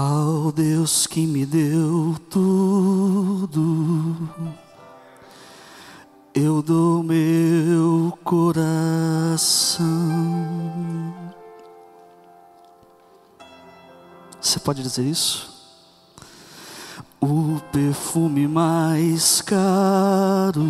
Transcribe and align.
Ao 0.00 0.52
Deus 0.52 1.08
que 1.08 1.26
me 1.26 1.44
deu 1.44 2.14
tudo, 2.30 4.14
eu 6.32 6.62
dou 6.62 7.02
meu 7.02 8.16
coração. 8.22 9.84
Você 14.40 14.60
pode 14.60 14.84
dizer 14.84 15.02
isso? 15.02 15.52
O 17.20 17.60
perfume 17.72 18.46
mais 18.46 19.40
caro 19.40 20.64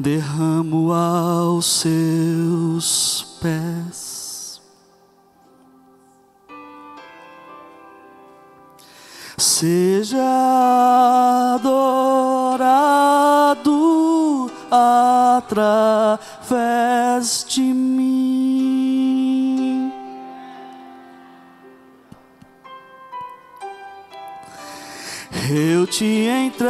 derramo 0.00 0.90
aos 0.94 1.66
seus 1.66 3.36
pés. 3.42 4.17
Seja 9.58 10.22
adorado 11.56 12.78
através 14.70 16.24
de 17.48 17.62
mim. 17.62 17.98
Eu 25.50 25.88
te 25.88 26.28
entrego 26.46 26.64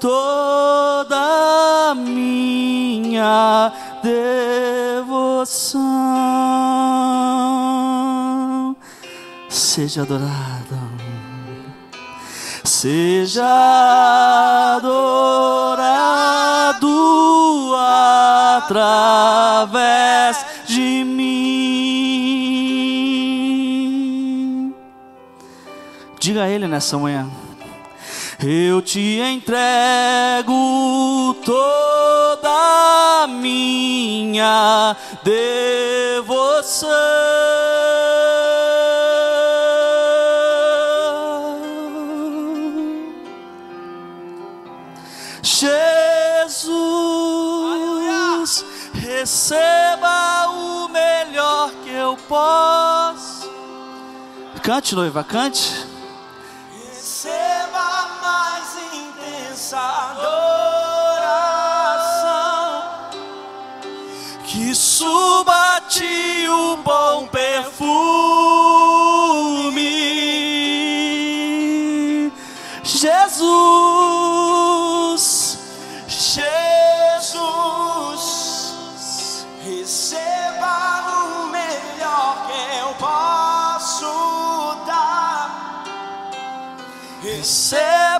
toda 0.00 1.94
minha 1.96 3.70
devoção. 4.02 5.84
Seja 9.50 10.02
adorado, 10.02 10.53
seja 12.84 14.76
adorado 14.76 15.16
através 18.58 20.44
de 20.66 21.02
mim. 21.02 21.24
Diga 26.20 26.42
a 26.42 26.48
Ele 26.50 26.68
nessa 26.68 26.98
manhã. 26.98 27.26
Eu 28.38 28.82
te 28.82 29.18
entrego 29.18 30.52
toda 31.42 32.50
a 33.22 33.26
minha 33.26 34.94
devoção. 35.22 36.90
Receba 48.94 50.48
o 50.48 50.88
melhor 50.88 51.70
que 51.82 51.90
eu 51.90 52.16
posso. 52.28 53.52
Cante, 54.62 54.94
noiva, 54.94 55.22
cante. 55.22 55.86
Receba 56.90 58.08
mais 58.22 58.76
intensa 58.94 59.78
adoração, 59.78 61.20
que 64.46 64.74
suba 64.74 65.76
a 65.76 65.80
ti 65.82 66.46
o 66.48 66.76
bom 66.78 67.26
perfume. 67.26 69.13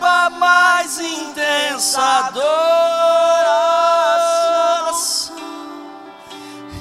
Receba 0.04 0.28
mais 0.38 0.98
intensa 1.00 2.02
adoração 2.26 2.54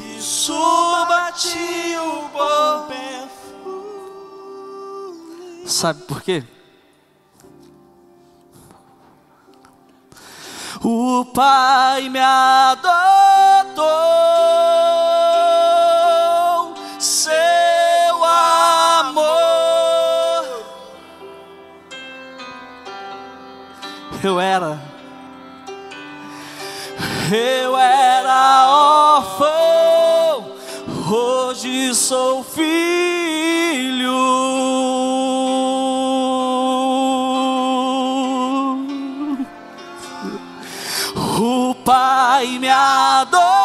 e 0.01 0.22
suba 0.22 1.28
a 1.28 1.31
ti 1.31 1.95
o 1.97 2.28
bom 2.28 2.88
perfume. 2.88 3.23
Sabe 5.66 6.01
por 6.03 6.22
quê? 6.22 6.44
O 10.84 11.23
Pai 11.34 12.09
me 12.09 12.19
adotou, 12.19 13.84
Eu 24.23 24.39
era, 24.39 24.79
eu 27.29 27.78
era 27.78 28.67
órfão, 29.17 30.56
hoje 31.11 31.94
sou 31.94 32.41
filho. 32.41 32.63
O 41.38 41.75
Pai 41.84 42.47
me 42.59 42.69
adotou, 42.69 43.62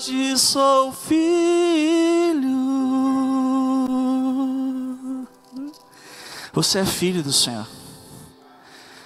hoje 0.00 0.38
sou 0.38 0.92
filho. 0.92 2.48
Você 6.54 6.78
é 6.78 6.86
filho 6.86 7.22
do 7.22 7.32
Senhor. 7.32 7.66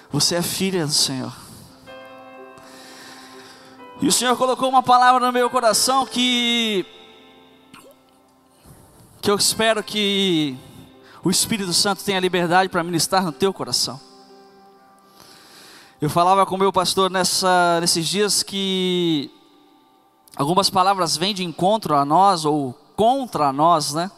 Você 0.09 0.35
é 0.35 0.41
filha 0.41 0.85
do 0.85 0.93
Senhor. 0.93 1.33
E 4.01 4.07
o 4.07 4.11
Senhor 4.11 4.37
colocou 4.37 4.69
uma 4.69 4.81
palavra 4.81 5.25
no 5.25 5.33
meu 5.33 5.49
coração 5.49 6.05
que 6.05 6.85
que 9.21 9.29
eu 9.29 9.35
espero 9.35 9.83
que 9.83 10.55
o 11.23 11.29
Espírito 11.29 11.73
Santo 11.73 12.03
tenha 12.03 12.19
liberdade 12.19 12.69
para 12.69 12.83
ministrar 12.83 13.23
no 13.25 13.31
teu 13.31 13.51
coração. 13.51 13.99
Eu 15.99 16.09
falava 16.09 16.45
com 16.45 16.55
o 16.55 16.59
meu 16.59 16.71
pastor 16.71 17.09
nessa, 17.09 17.79
nesses 17.81 18.07
dias 18.07 18.43
que 18.43 19.34
algumas 20.35 20.69
palavras 20.69 21.15
vêm 21.15 21.33
de 21.33 21.43
encontro 21.43 21.95
a 21.95 22.03
nós 22.03 22.45
ou 22.45 22.73
contra 22.95 23.53
nós, 23.53 23.93
né? 23.93 24.11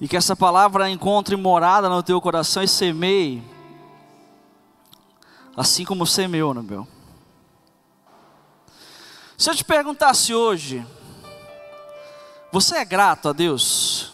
E 0.00 0.06
que 0.06 0.16
essa 0.16 0.36
palavra 0.36 0.88
encontre 0.88 1.36
morada 1.36 1.88
no 1.88 2.02
teu 2.02 2.20
coração 2.20 2.62
e 2.62 2.68
semeie, 2.68 3.42
assim 5.56 5.84
como 5.84 6.06
semeou 6.06 6.54
no 6.54 6.62
meu. 6.62 6.86
Se 9.36 9.50
eu 9.50 9.54
te 9.54 9.64
perguntasse 9.64 10.34
hoje, 10.34 10.86
você 12.52 12.76
é 12.76 12.84
grato 12.84 13.28
a 13.28 13.32
Deus? 13.32 14.12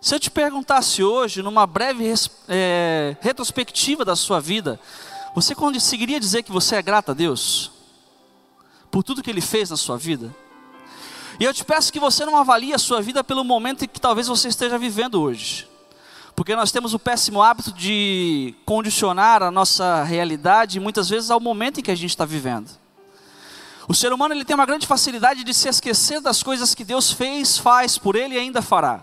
Se 0.00 0.14
eu 0.14 0.20
te 0.20 0.30
perguntasse 0.30 1.02
hoje, 1.02 1.42
numa 1.42 1.66
breve 1.66 2.12
é, 2.48 3.16
retrospectiva 3.20 4.04
da 4.04 4.16
sua 4.16 4.40
vida, 4.40 4.78
você 5.34 5.54
conseguiria 5.54 6.20
dizer 6.20 6.42
que 6.42 6.52
você 6.52 6.76
é 6.76 6.82
grato 6.82 7.12
a 7.12 7.14
Deus? 7.14 7.81
Por 8.92 9.02
tudo 9.02 9.22
que 9.22 9.30
Ele 9.30 9.40
fez 9.40 9.70
na 9.70 9.76
sua 9.76 9.96
vida? 9.96 10.32
E 11.40 11.44
eu 11.44 11.54
te 11.54 11.64
peço 11.64 11.90
que 11.90 11.98
você 11.98 12.26
não 12.26 12.36
avalie 12.36 12.74
a 12.74 12.78
sua 12.78 13.00
vida 13.00 13.24
pelo 13.24 13.42
momento 13.42 13.84
em 13.84 13.88
que 13.88 13.98
talvez 13.98 14.28
você 14.28 14.48
esteja 14.48 14.76
vivendo 14.76 15.20
hoje. 15.20 15.66
Porque 16.36 16.54
nós 16.54 16.70
temos 16.70 16.92
o 16.92 16.98
péssimo 16.98 17.42
hábito 17.42 17.72
de 17.72 18.54
condicionar 18.66 19.42
a 19.42 19.50
nossa 19.50 20.04
realidade 20.04 20.78
muitas 20.78 21.08
vezes 21.08 21.30
ao 21.30 21.40
momento 21.40 21.80
em 21.80 21.82
que 21.82 21.90
a 21.90 21.94
gente 21.94 22.10
está 22.10 22.26
vivendo. 22.26 22.70
O 23.88 23.94
ser 23.94 24.12
humano 24.12 24.34
ele 24.34 24.44
tem 24.44 24.54
uma 24.54 24.66
grande 24.66 24.86
facilidade 24.86 25.42
de 25.42 25.54
se 25.54 25.68
esquecer 25.68 26.20
das 26.20 26.42
coisas 26.42 26.74
que 26.74 26.84
Deus 26.84 27.10
fez, 27.10 27.56
faz 27.56 27.96
por 27.96 28.14
ele 28.14 28.34
e 28.34 28.38
ainda 28.38 28.60
fará. 28.60 29.02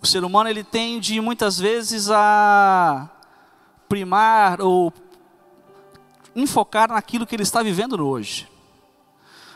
O 0.00 0.06
ser 0.06 0.22
humano 0.22 0.48
ele 0.48 0.62
tende 0.62 1.20
muitas 1.20 1.58
vezes 1.58 2.08
a 2.08 3.10
primar 3.88 4.60
ou 4.60 4.92
enfocar 6.40 6.88
naquilo 6.88 7.26
que 7.26 7.34
ele 7.34 7.42
está 7.42 7.62
vivendo 7.62 8.00
hoje. 8.06 8.48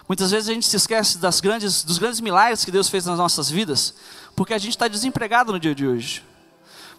Muitas 0.08 0.30
vezes 0.30 0.48
a 0.48 0.52
gente 0.52 0.66
se 0.66 0.76
esquece 0.76 1.18
das 1.18 1.40
grandes, 1.40 1.84
dos 1.84 1.98
grandes 1.98 2.20
milagres 2.20 2.64
que 2.64 2.70
Deus 2.70 2.88
fez 2.88 3.06
nas 3.06 3.18
nossas 3.18 3.48
vidas, 3.48 3.94
porque 4.34 4.52
a 4.52 4.58
gente 4.58 4.70
está 4.70 4.88
desempregado 4.88 5.52
no 5.52 5.60
dia 5.60 5.74
de 5.74 5.86
hoje. 5.86 6.22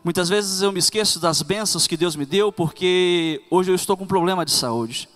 Muitas 0.03 0.29
vezes 0.29 0.61
eu 0.61 0.71
me 0.71 0.79
esqueço 0.79 1.19
das 1.19 1.41
bênçãos 1.41 1.87
que 1.87 1.95
Deus 1.95 2.15
me 2.15 2.25
deu, 2.25 2.51
porque 2.51 3.41
hoje 3.49 3.71
eu 3.71 3.75
estou 3.75 3.95
com 3.95 4.03
um 4.03 4.07
problema 4.07 4.43
de 4.43 4.51
saúde. 4.51 5.07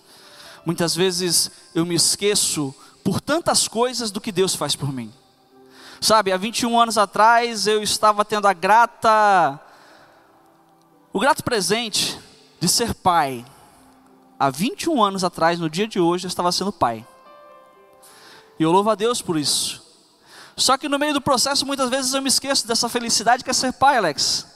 Muitas 0.64 0.94
vezes 0.94 1.50
eu 1.74 1.84
me 1.84 1.94
esqueço 1.94 2.74
por 3.02 3.20
tantas 3.20 3.66
coisas 3.66 4.10
do 4.10 4.20
que 4.20 4.30
Deus 4.30 4.54
faz 4.54 4.76
por 4.76 4.92
mim. 4.92 5.12
Sabe, 6.00 6.30
há 6.30 6.36
21 6.36 6.78
anos 6.78 6.96
atrás 6.96 7.66
eu 7.66 7.82
estava 7.82 8.24
tendo 8.24 8.46
a 8.46 8.52
grata, 8.52 9.60
o 11.12 11.18
grato 11.18 11.42
presente 11.42 12.18
de 12.60 12.68
ser 12.68 12.94
pai. 12.94 13.44
Há 14.38 14.50
21 14.50 15.02
anos 15.02 15.24
atrás, 15.24 15.58
no 15.58 15.68
dia 15.68 15.88
de 15.88 15.98
hoje, 15.98 16.26
eu 16.26 16.28
estava 16.28 16.52
sendo 16.52 16.72
pai. 16.72 17.04
E 18.58 18.62
eu 18.62 18.70
louvo 18.70 18.88
a 18.90 18.94
Deus 18.94 19.20
por 19.20 19.36
isso. 19.36 19.82
Só 20.56 20.76
que 20.76 20.88
no 20.88 20.98
meio 20.98 21.12
do 21.12 21.20
processo, 21.20 21.66
muitas 21.66 21.90
vezes 21.90 22.14
eu 22.14 22.22
me 22.22 22.28
esqueço 22.28 22.66
dessa 22.66 22.88
felicidade 22.88 23.42
que 23.42 23.50
é 23.50 23.52
ser 23.52 23.72
pai, 23.72 23.96
Alex. 23.96 24.46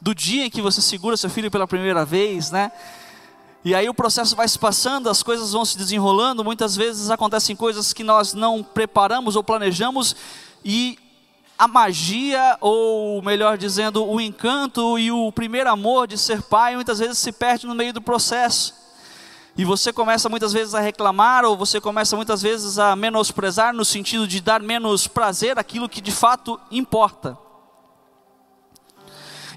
Do 0.00 0.14
dia 0.14 0.44
em 0.44 0.50
que 0.50 0.60
você 0.60 0.82
segura 0.82 1.16
seu 1.16 1.30
filho 1.30 1.50
pela 1.50 1.66
primeira 1.66 2.04
vez, 2.04 2.50
né? 2.50 2.72
E 3.64 3.74
aí 3.74 3.88
o 3.88 3.94
processo 3.94 4.34
vai 4.36 4.48
se 4.48 4.58
passando, 4.58 5.08
as 5.08 5.22
coisas 5.22 5.52
vão 5.52 5.64
se 5.64 5.78
desenrolando, 5.78 6.42
muitas 6.42 6.74
vezes 6.74 7.10
acontecem 7.10 7.54
coisas 7.54 7.92
que 7.92 8.02
nós 8.02 8.34
não 8.34 8.62
preparamos 8.62 9.36
ou 9.36 9.44
planejamos 9.44 10.16
e 10.64 10.98
a 11.56 11.68
magia, 11.68 12.58
ou 12.60 13.22
melhor 13.22 13.56
dizendo, 13.56 14.04
o 14.04 14.20
encanto 14.20 14.98
e 14.98 15.12
o 15.12 15.30
primeiro 15.30 15.70
amor 15.70 16.08
de 16.08 16.18
ser 16.18 16.42
pai 16.42 16.74
muitas 16.74 16.98
vezes 16.98 17.18
se 17.18 17.30
perde 17.30 17.66
no 17.66 17.74
meio 17.74 17.92
do 17.92 18.02
processo. 18.02 18.81
E 19.56 19.64
você 19.64 19.92
começa 19.92 20.28
muitas 20.28 20.52
vezes 20.52 20.74
a 20.74 20.80
reclamar, 20.80 21.44
ou 21.44 21.56
você 21.56 21.80
começa 21.80 22.16
muitas 22.16 22.40
vezes 22.40 22.78
a 22.78 22.96
menosprezar, 22.96 23.74
no 23.74 23.84
sentido 23.84 24.26
de 24.26 24.40
dar 24.40 24.62
menos 24.62 25.06
prazer 25.06 25.58
àquilo 25.58 25.88
que 25.88 26.00
de 26.00 26.10
fato 26.10 26.58
importa. 26.70 27.36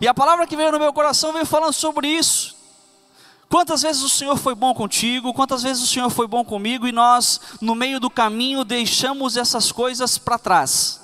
E 0.02 0.08
a 0.08 0.14
palavra 0.14 0.46
que 0.46 0.58
veio 0.58 0.74
no 0.74 0.80
meu 0.80 0.92
coração 0.92 1.32
veio 1.32 1.46
falando 1.46 1.74
sobre 1.74 2.10
isso. 2.10 2.56
Quantas 3.48 3.84
vezes 3.84 4.02
o 4.02 4.10
Senhor 4.10 4.36
foi 4.36 4.54
bom 4.54 4.74
contigo, 4.74 5.34
quantas 5.34 5.64
vezes 5.64 5.82
o 5.82 5.88
Senhor 5.88 6.10
foi 6.10 6.28
bom 6.28 6.44
comigo, 6.44 6.86
e 6.86 6.92
nós, 6.92 7.40
no 7.62 7.74
meio 7.74 7.98
do 8.00 8.10
caminho, 8.10 8.66
deixamos 8.66 9.38
essas 9.38 9.72
coisas 9.72 10.18
para 10.18 10.38
trás. 10.38 11.00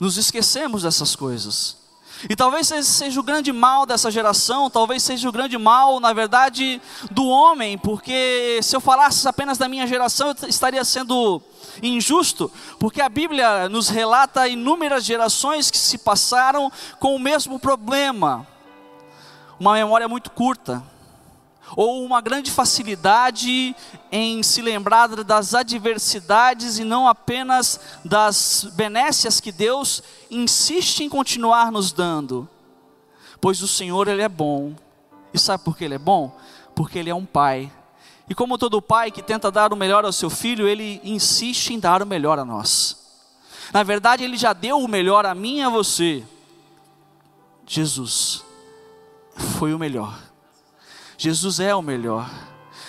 Nos 0.00 0.16
esquecemos 0.16 0.82
dessas 0.82 1.14
coisas. 1.14 1.83
E 2.28 2.34
talvez 2.34 2.66
seja 2.68 3.20
o 3.20 3.22
grande 3.22 3.52
mal 3.52 3.84
dessa 3.84 4.10
geração, 4.10 4.70
talvez 4.70 5.02
seja 5.02 5.28
o 5.28 5.32
grande 5.32 5.58
mal, 5.58 6.00
na 6.00 6.12
verdade, 6.12 6.80
do 7.10 7.26
homem, 7.26 7.76
porque 7.76 8.60
se 8.62 8.74
eu 8.74 8.80
falasse 8.80 9.28
apenas 9.28 9.58
da 9.58 9.68
minha 9.68 9.86
geração, 9.86 10.28
eu 10.28 10.48
estaria 10.48 10.84
sendo 10.84 11.42
injusto, 11.82 12.50
porque 12.78 13.02
a 13.02 13.08
Bíblia 13.08 13.68
nos 13.68 13.88
relata 13.88 14.48
inúmeras 14.48 15.04
gerações 15.04 15.70
que 15.70 15.78
se 15.78 15.98
passaram 15.98 16.70
com 16.98 17.14
o 17.14 17.18
mesmo 17.18 17.58
problema, 17.58 18.46
uma 19.58 19.74
memória 19.74 20.08
muito 20.08 20.30
curta 20.30 20.82
ou 21.76 22.04
uma 22.04 22.20
grande 22.20 22.50
facilidade 22.50 23.74
em 24.10 24.42
se 24.42 24.62
lembrar 24.62 25.08
das 25.24 25.54
adversidades 25.54 26.78
e 26.78 26.84
não 26.84 27.08
apenas 27.08 27.80
das 28.04 28.68
benécias 28.74 29.40
que 29.40 29.50
Deus 29.50 30.02
insiste 30.30 31.00
em 31.00 31.08
continuar 31.08 31.72
nos 31.72 31.92
dando. 31.92 32.48
Pois 33.40 33.62
o 33.62 33.68
Senhor, 33.68 34.08
Ele 34.08 34.22
é 34.22 34.28
bom. 34.28 34.74
E 35.32 35.38
sabe 35.38 35.64
por 35.64 35.76
que 35.76 35.84
Ele 35.84 35.94
é 35.94 35.98
bom? 35.98 36.36
Porque 36.74 36.98
Ele 36.98 37.10
é 37.10 37.14
um 37.14 37.24
Pai. 37.24 37.70
E 38.28 38.34
como 38.34 38.56
todo 38.56 38.80
pai 38.80 39.10
que 39.10 39.22
tenta 39.22 39.50
dar 39.50 39.72
o 39.72 39.76
melhor 39.76 40.04
ao 40.04 40.12
seu 40.12 40.30
filho, 40.30 40.66
Ele 40.66 41.00
insiste 41.04 41.70
em 41.74 41.78
dar 41.78 42.02
o 42.02 42.06
melhor 42.06 42.38
a 42.38 42.44
nós. 42.44 42.96
Na 43.72 43.82
verdade, 43.82 44.24
Ele 44.24 44.36
já 44.36 44.52
deu 44.52 44.78
o 44.78 44.88
melhor 44.88 45.26
a 45.26 45.34
mim 45.34 45.58
e 45.58 45.62
a 45.62 45.68
você. 45.68 46.24
Jesus 47.66 48.42
foi 49.58 49.74
o 49.74 49.78
melhor. 49.78 50.18
Jesus 51.24 51.58
é 51.58 51.74
o 51.74 51.80
melhor. 51.80 52.30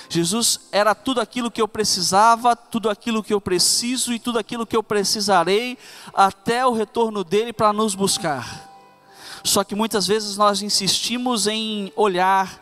Jesus 0.09 0.67
era 0.69 0.93
tudo 0.93 1.21
aquilo 1.21 1.49
que 1.49 1.61
eu 1.61 1.69
precisava, 1.69 2.53
tudo 2.53 2.89
aquilo 2.89 3.23
que 3.23 3.33
eu 3.33 3.39
preciso 3.39 4.11
e 4.11 4.19
tudo 4.19 4.37
aquilo 4.37 4.67
que 4.67 4.75
eu 4.75 4.83
precisarei 4.83 5.77
até 6.13 6.65
o 6.65 6.73
retorno 6.73 7.23
dele 7.23 7.53
para 7.53 7.71
nos 7.71 7.95
buscar. 7.95 8.69
Só 9.41 9.63
que 9.63 9.73
muitas 9.73 10.05
vezes 10.05 10.35
nós 10.35 10.61
insistimos 10.61 11.47
em 11.47 11.93
olhar 11.95 12.61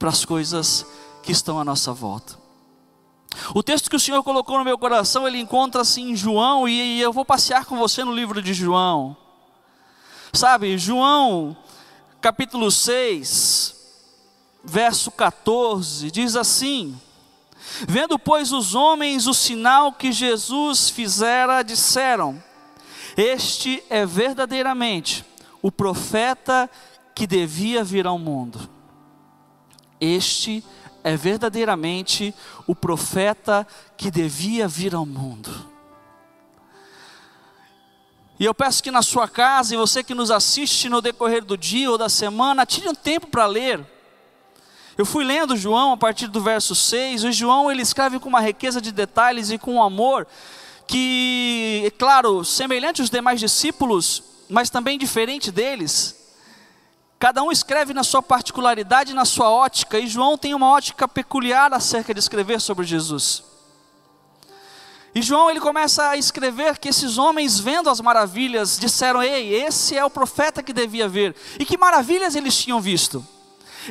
para 0.00 0.08
as 0.08 0.24
coisas 0.24 0.84
que 1.22 1.30
estão 1.30 1.60
à 1.60 1.64
nossa 1.64 1.92
volta. 1.92 2.36
O 3.54 3.62
texto 3.62 3.88
que 3.88 3.94
o 3.94 4.00
Senhor 4.00 4.24
colocou 4.24 4.58
no 4.58 4.64
meu 4.64 4.76
coração, 4.76 5.28
ele 5.28 5.38
encontra-se 5.38 6.00
em 6.00 6.16
João, 6.16 6.68
e 6.68 7.00
eu 7.00 7.12
vou 7.12 7.24
passear 7.24 7.66
com 7.66 7.78
você 7.78 8.02
no 8.02 8.12
livro 8.12 8.42
de 8.42 8.52
João. 8.52 9.16
Sabe, 10.32 10.76
João, 10.76 11.56
capítulo 12.20 12.68
6, 12.68 13.75
verso 14.66 15.10
14, 15.12 16.10
diz 16.10 16.34
assim: 16.34 16.98
Vendo, 17.86 18.18
pois, 18.18 18.52
os 18.52 18.74
homens 18.74 19.26
o 19.26 19.32
sinal 19.32 19.92
que 19.92 20.10
Jesus 20.10 20.90
fizera, 20.90 21.62
disseram: 21.62 22.42
Este 23.16 23.82
é 23.88 24.04
verdadeiramente 24.04 25.24
o 25.62 25.70
profeta 25.70 26.68
que 27.14 27.26
devia 27.26 27.84
vir 27.84 28.06
ao 28.06 28.18
mundo. 28.18 28.68
Este 30.00 30.62
é 31.02 31.16
verdadeiramente 31.16 32.34
o 32.66 32.74
profeta 32.74 33.66
que 33.96 34.10
devia 34.10 34.68
vir 34.68 34.94
ao 34.94 35.06
mundo. 35.06 35.76
E 38.38 38.44
eu 38.44 38.52
peço 38.52 38.82
que 38.82 38.90
na 38.90 39.00
sua 39.00 39.26
casa, 39.26 39.72
e 39.72 39.78
você 39.78 40.02
que 40.02 40.14
nos 40.14 40.30
assiste 40.30 40.90
no 40.90 41.00
decorrer 41.00 41.42
do 41.42 41.56
dia 41.56 41.90
ou 41.90 41.96
da 41.96 42.10
semana, 42.10 42.66
tire 42.66 42.86
um 42.86 42.94
tempo 42.94 43.28
para 43.28 43.46
ler 43.46 43.95
eu 44.98 45.04
fui 45.04 45.24
lendo 45.24 45.56
João 45.56 45.92
a 45.92 45.96
partir 45.96 46.26
do 46.26 46.40
verso 46.40 46.74
6, 46.74 47.24
o 47.24 47.32
João 47.32 47.70
ele 47.70 47.82
escreve 47.82 48.18
com 48.18 48.28
uma 48.28 48.40
riqueza 48.40 48.80
de 48.80 48.90
detalhes 48.90 49.50
e 49.50 49.58
com 49.58 49.74
um 49.74 49.82
amor 49.82 50.26
que, 50.86 51.82
é 51.84 51.90
claro, 51.90 52.44
semelhante 52.44 53.02
aos 53.02 53.10
demais 53.10 53.38
discípulos, 53.38 54.22
mas 54.48 54.70
também 54.70 54.98
diferente 54.98 55.50
deles. 55.50 56.16
Cada 57.18 57.42
um 57.42 57.52
escreve 57.52 57.92
na 57.92 58.04
sua 58.04 58.22
particularidade, 58.22 59.12
na 59.12 59.24
sua 59.24 59.50
ótica, 59.50 59.98
e 59.98 60.06
João 60.06 60.38
tem 60.38 60.54
uma 60.54 60.70
ótica 60.70 61.06
peculiar 61.06 61.74
acerca 61.74 62.14
de 62.14 62.20
escrever 62.20 62.60
sobre 62.60 62.86
Jesus. 62.86 63.42
E 65.14 65.20
João 65.20 65.50
ele 65.50 65.60
começa 65.60 66.10
a 66.10 66.16
escrever 66.16 66.78
que 66.78 66.88
esses 66.88 67.18
homens 67.18 67.58
vendo 67.58 67.88
as 67.88 68.00
maravilhas 68.02 68.78
disseram: 68.78 69.22
"Ei, 69.22 69.54
esse 69.54 69.96
é 69.96 70.04
o 70.04 70.10
profeta 70.10 70.62
que 70.62 70.74
devia 70.74 71.08
vir". 71.08 71.34
E 71.58 71.64
que 71.64 71.78
maravilhas 71.78 72.36
eles 72.36 72.54
tinham 72.54 72.82
visto? 72.82 73.26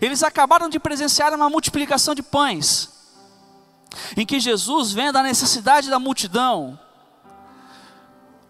Eles 0.01 0.23
acabaram 0.23 0.69
de 0.69 0.79
presenciar 0.79 1.33
uma 1.33 1.49
multiplicação 1.49 2.13
de 2.15 2.23
pães, 2.23 2.89
em 4.17 4.25
que 4.25 4.39
Jesus, 4.39 4.91
vendo 4.91 5.17
a 5.17 5.23
necessidade 5.23 5.89
da 5.89 5.99
multidão, 5.99 6.77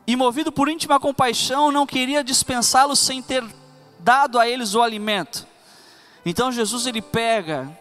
e 0.08 0.16
movido 0.16 0.52
por 0.52 0.70
íntima 0.70 1.00
compaixão, 1.00 1.72
não 1.72 1.86
queria 1.86 2.24
dispensá-los 2.24 3.00
sem 3.00 3.22
ter 3.22 3.44
dado 4.00 4.38
a 4.40 4.48
eles 4.48 4.76
o 4.76 4.82
alimento. 4.82 5.48
Então 6.24 6.52
Jesus 6.52 6.86
ele 6.86 7.02
pega 7.02 7.76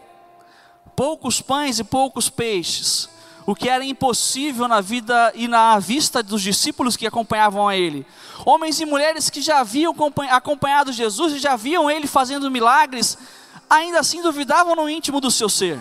poucos 0.95 1.41
pães 1.41 1.77
e 1.77 1.83
poucos 1.83 2.29
peixes, 2.29 3.09
o 3.45 3.53
que 3.53 3.69
era 3.69 3.85
impossível 3.85 4.67
na 4.67 4.81
vida 4.81 5.31
e 5.35 5.47
na 5.47 5.77
vista 5.77 6.23
dos 6.23 6.41
discípulos 6.41 6.97
que 6.97 7.05
acompanhavam 7.05 7.67
a 7.67 7.75
ele. 7.75 8.05
Homens 8.43 8.79
e 8.79 8.85
mulheres 8.85 9.29
que 9.29 9.41
já 9.41 9.59
haviam 9.59 9.93
acompanhado 10.31 10.91
Jesus 10.91 11.33
e 11.33 11.39
já 11.39 11.55
viam 11.55 11.91
ele 11.91 12.07
fazendo 12.07 12.49
milagres, 12.49 13.17
ainda 13.69 13.99
assim 13.99 14.21
duvidavam 14.21 14.75
no 14.75 14.89
íntimo 14.89 15.19
do 15.19 15.31
seu 15.31 15.49
ser. 15.49 15.79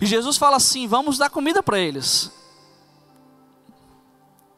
E 0.00 0.06
Jesus 0.06 0.36
fala 0.36 0.56
assim: 0.56 0.86
vamos 0.86 1.18
dar 1.18 1.30
comida 1.30 1.62
para 1.62 1.78
eles. 1.78 2.30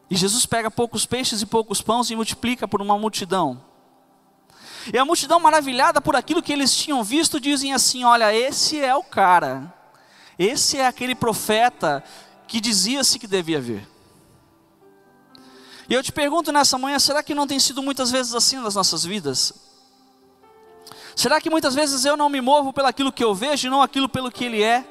E 0.09 0.15
Jesus 0.15 0.45
pega 0.45 0.69
poucos 0.69 1.05
peixes 1.05 1.41
e 1.41 1.45
poucos 1.45 1.81
pães 1.81 2.09
e 2.09 2.15
multiplica 2.15 2.67
por 2.67 2.81
uma 2.81 2.97
multidão. 2.97 3.61
E 4.93 4.97
a 4.97 5.05
multidão, 5.05 5.39
maravilhada 5.39 6.01
por 6.01 6.15
aquilo 6.15 6.41
que 6.41 6.51
eles 6.51 6.75
tinham 6.75 7.03
visto, 7.03 7.39
dizem 7.39 7.73
assim: 7.73 8.03
Olha, 8.03 8.33
esse 8.33 8.79
é 8.79 8.95
o 8.95 9.03
cara, 9.03 9.73
esse 10.37 10.77
é 10.77 10.85
aquele 10.85 11.15
profeta 11.15 12.03
que 12.47 12.59
dizia-se 12.59 13.17
que 13.17 13.27
devia 13.27 13.61
vir. 13.61 13.87
E 15.87 15.93
eu 15.93 16.03
te 16.03 16.11
pergunto 16.11 16.51
nessa 16.51 16.77
manhã: 16.77 16.99
será 16.99 17.23
que 17.23 17.35
não 17.35 17.47
tem 17.47 17.59
sido 17.59 17.81
muitas 17.81 18.11
vezes 18.11 18.33
assim 18.33 18.57
nas 18.57 18.75
nossas 18.75 19.03
vidas? 19.03 19.70
Será 21.15 21.41
que 21.41 21.49
muitas 21.49 21.75
vezes 21.75 22.05
eu 22.05 22.15
não 22.15 22.29
me 22.29 22.41
movo 22.41 22.71
pelo 22.73 22.87
aquilo 22.87 23.11
que 23.11 23.23
eu 23.23 23.33
vejo 23.33 23.67
e 23.67 23.69
não 23.69 23.81
aquilo 23.81 24.09
pelo 24.09 24.31
que 24.31 24.45
ele 24.45 24.61
é? 24.61 24.85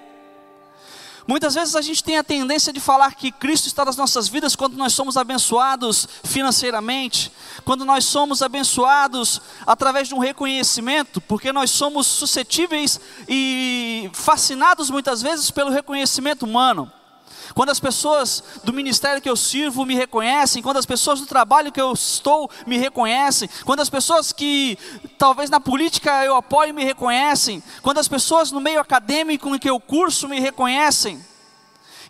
Muitas 1.26 1.54
vezes 1.54 1.76
a 1.76 1.80
gente 1.80 2.02
tem 2.02 2.18
a 2.18 2.24
tendência 2.24 2.72
de 2.72 2.80
falar 2.80 3.14
que 3.14 3.30
Cristo 3.30 3.66
está 3.66 3.84
nas 3.84 3.96
nossas 3.96 4.26
vidas 4.26 4.56
quando 4.56 4.76
nós 4.76 4.92
somos 4.92 5.16
abençoados 5.16 6.08
financeiramente, 6.24 7.30
quando 7.64 7.84
nós 7.84 8.04
somos 8.04 8.42
abençoados 8.42 9.40
através 9.66 10.08
de 10.08 10.14
um 10.14 10.18
reconhecimento, 10.18 11.20
porque 11.20 11.52
nós 11.52 11.70
somos 11.70 12.06
suscetíveis 12.06 13.00
e 13.28 14.10
fascinados 14.12 14.90
muitas 14.90 15.22
vezes 15.22 15.50
pelo 15.50 15.70
reconhecimento 15.70 16.44
humano. 16.44 16.90
Quando 17.54 17.70
as 17.70 17.80
pessoas 17.80 18.42
do 18.64 18.72
ministério 18.72 19.20
que 19.20 19.28
eu 19.28 19.36
sirvo 19.36 19.84
me 19.84 19.94
reconhecem, 19.94 20.62
quando 20.62 20.76
as 20.76 20.86
pessoas 20.86 21.20
do 21.20 21.26
trabalho 21.26 21.72
que 21.72 21.80
eu 21.80 21.92
estou 21.92 22.50
me 22.66 22.78
reconhecem, 22.78 23.48
quando 23.64 23.80
as 23.80 23.90
pessoas 23.90 24.32
que 24.32 24.78
talvez 25.18 25.50
na 25.50 25.60
política 25.60 26.24
eu 26.24 26.36
apoio 26.36 26.74
me 26.74 26.84
reconhecem, 26.84 27.62
quando 27.82 27.98
as 27.98 28.08
pessoas 28.08 28.52
no 28.52 28.60
meio 28.60 28.80
acadêmico 28.80 29.54
em 29.54 29.58
que 29.58 29.68
eu 29.68 29.80
curso 29.80 30.28
me 30.28 30.38
reconhecem, 30.38 31.20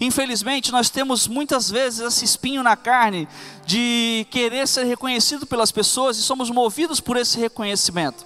Infelizmente, 0.02 0.72
nós 0.72 0.88
temos 0.88 1.28
muitas 1.28 1.70
vezes 1.70 2.00
esse 2.00 2.24
espinho 2.24 2.62
na 2.62 2.74
carne 2.74 3.28
de 3.66 4.26
querer 4.30 4.66
ser 4.66 4.84
reconhecido 4.84 5.46
pelas 5.46 5.70
pessoas 5.70 6.16
e 6.16 6.22
somos 6.22 6.48
movidos 6.48 7.00
por 7.00 7.18
esse 7.18 7.38
reconhecimento. 7.38 8.24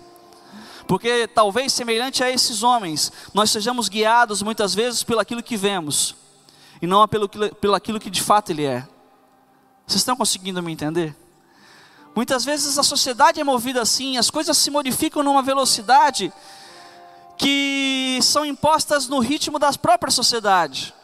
Porque 0.87 1.27
talvez 1.27 1.73
semelhante 1.73 2.23
a 2.23 2.31
esses 2.31 2.63
homens, 2.63 3.11
nós 3.33 3.51
sejamos 3.51 3.89
guiados 3.89 4.41
muitas 4.41 4.73
vezes 4.73 5.03
pelo 5.03 5.19
aquilo 5.19 5.43
que 5.43 5.57
vemos 5.57 6.15
e 6.81 6.87
não 6.87 7.07
pelo, 7.09 7.29
pelo 7.29 7.75
aquilo 7.75 8.01
que 8.01 8.11
de 8.11 8.23
fato 8.23 8.51
ele 8.51 8.65
é. 8.65 8.87
Vocês 9.87 10.01
estão 10.01 10.17
conseguindo 10.17 10.63
me 10.63 10.73
entender? 10.73 11.15
Muitas 12.15 12.45
vezes 12.45 12.79
a 12.79 12.83
sociedade 12.83 13.41
é 13.41 13.45
movida 13.45 13.83
assim, 13.83 14.17
as 14.17 14.31
coisas 14.31 14.57
se 14.57 14.71
modificam 14.71 15.23
numa 15.23 15.43
velocidade 15.43 16.33
que 17.37 18.19
são 18.23 18.45
impostas 18.45 19.09
no 19.09 19.19
ritmo 19.19 19.59
da 19.59 19.73
própria 19.73 20.11
sociedade. 20.11 20.95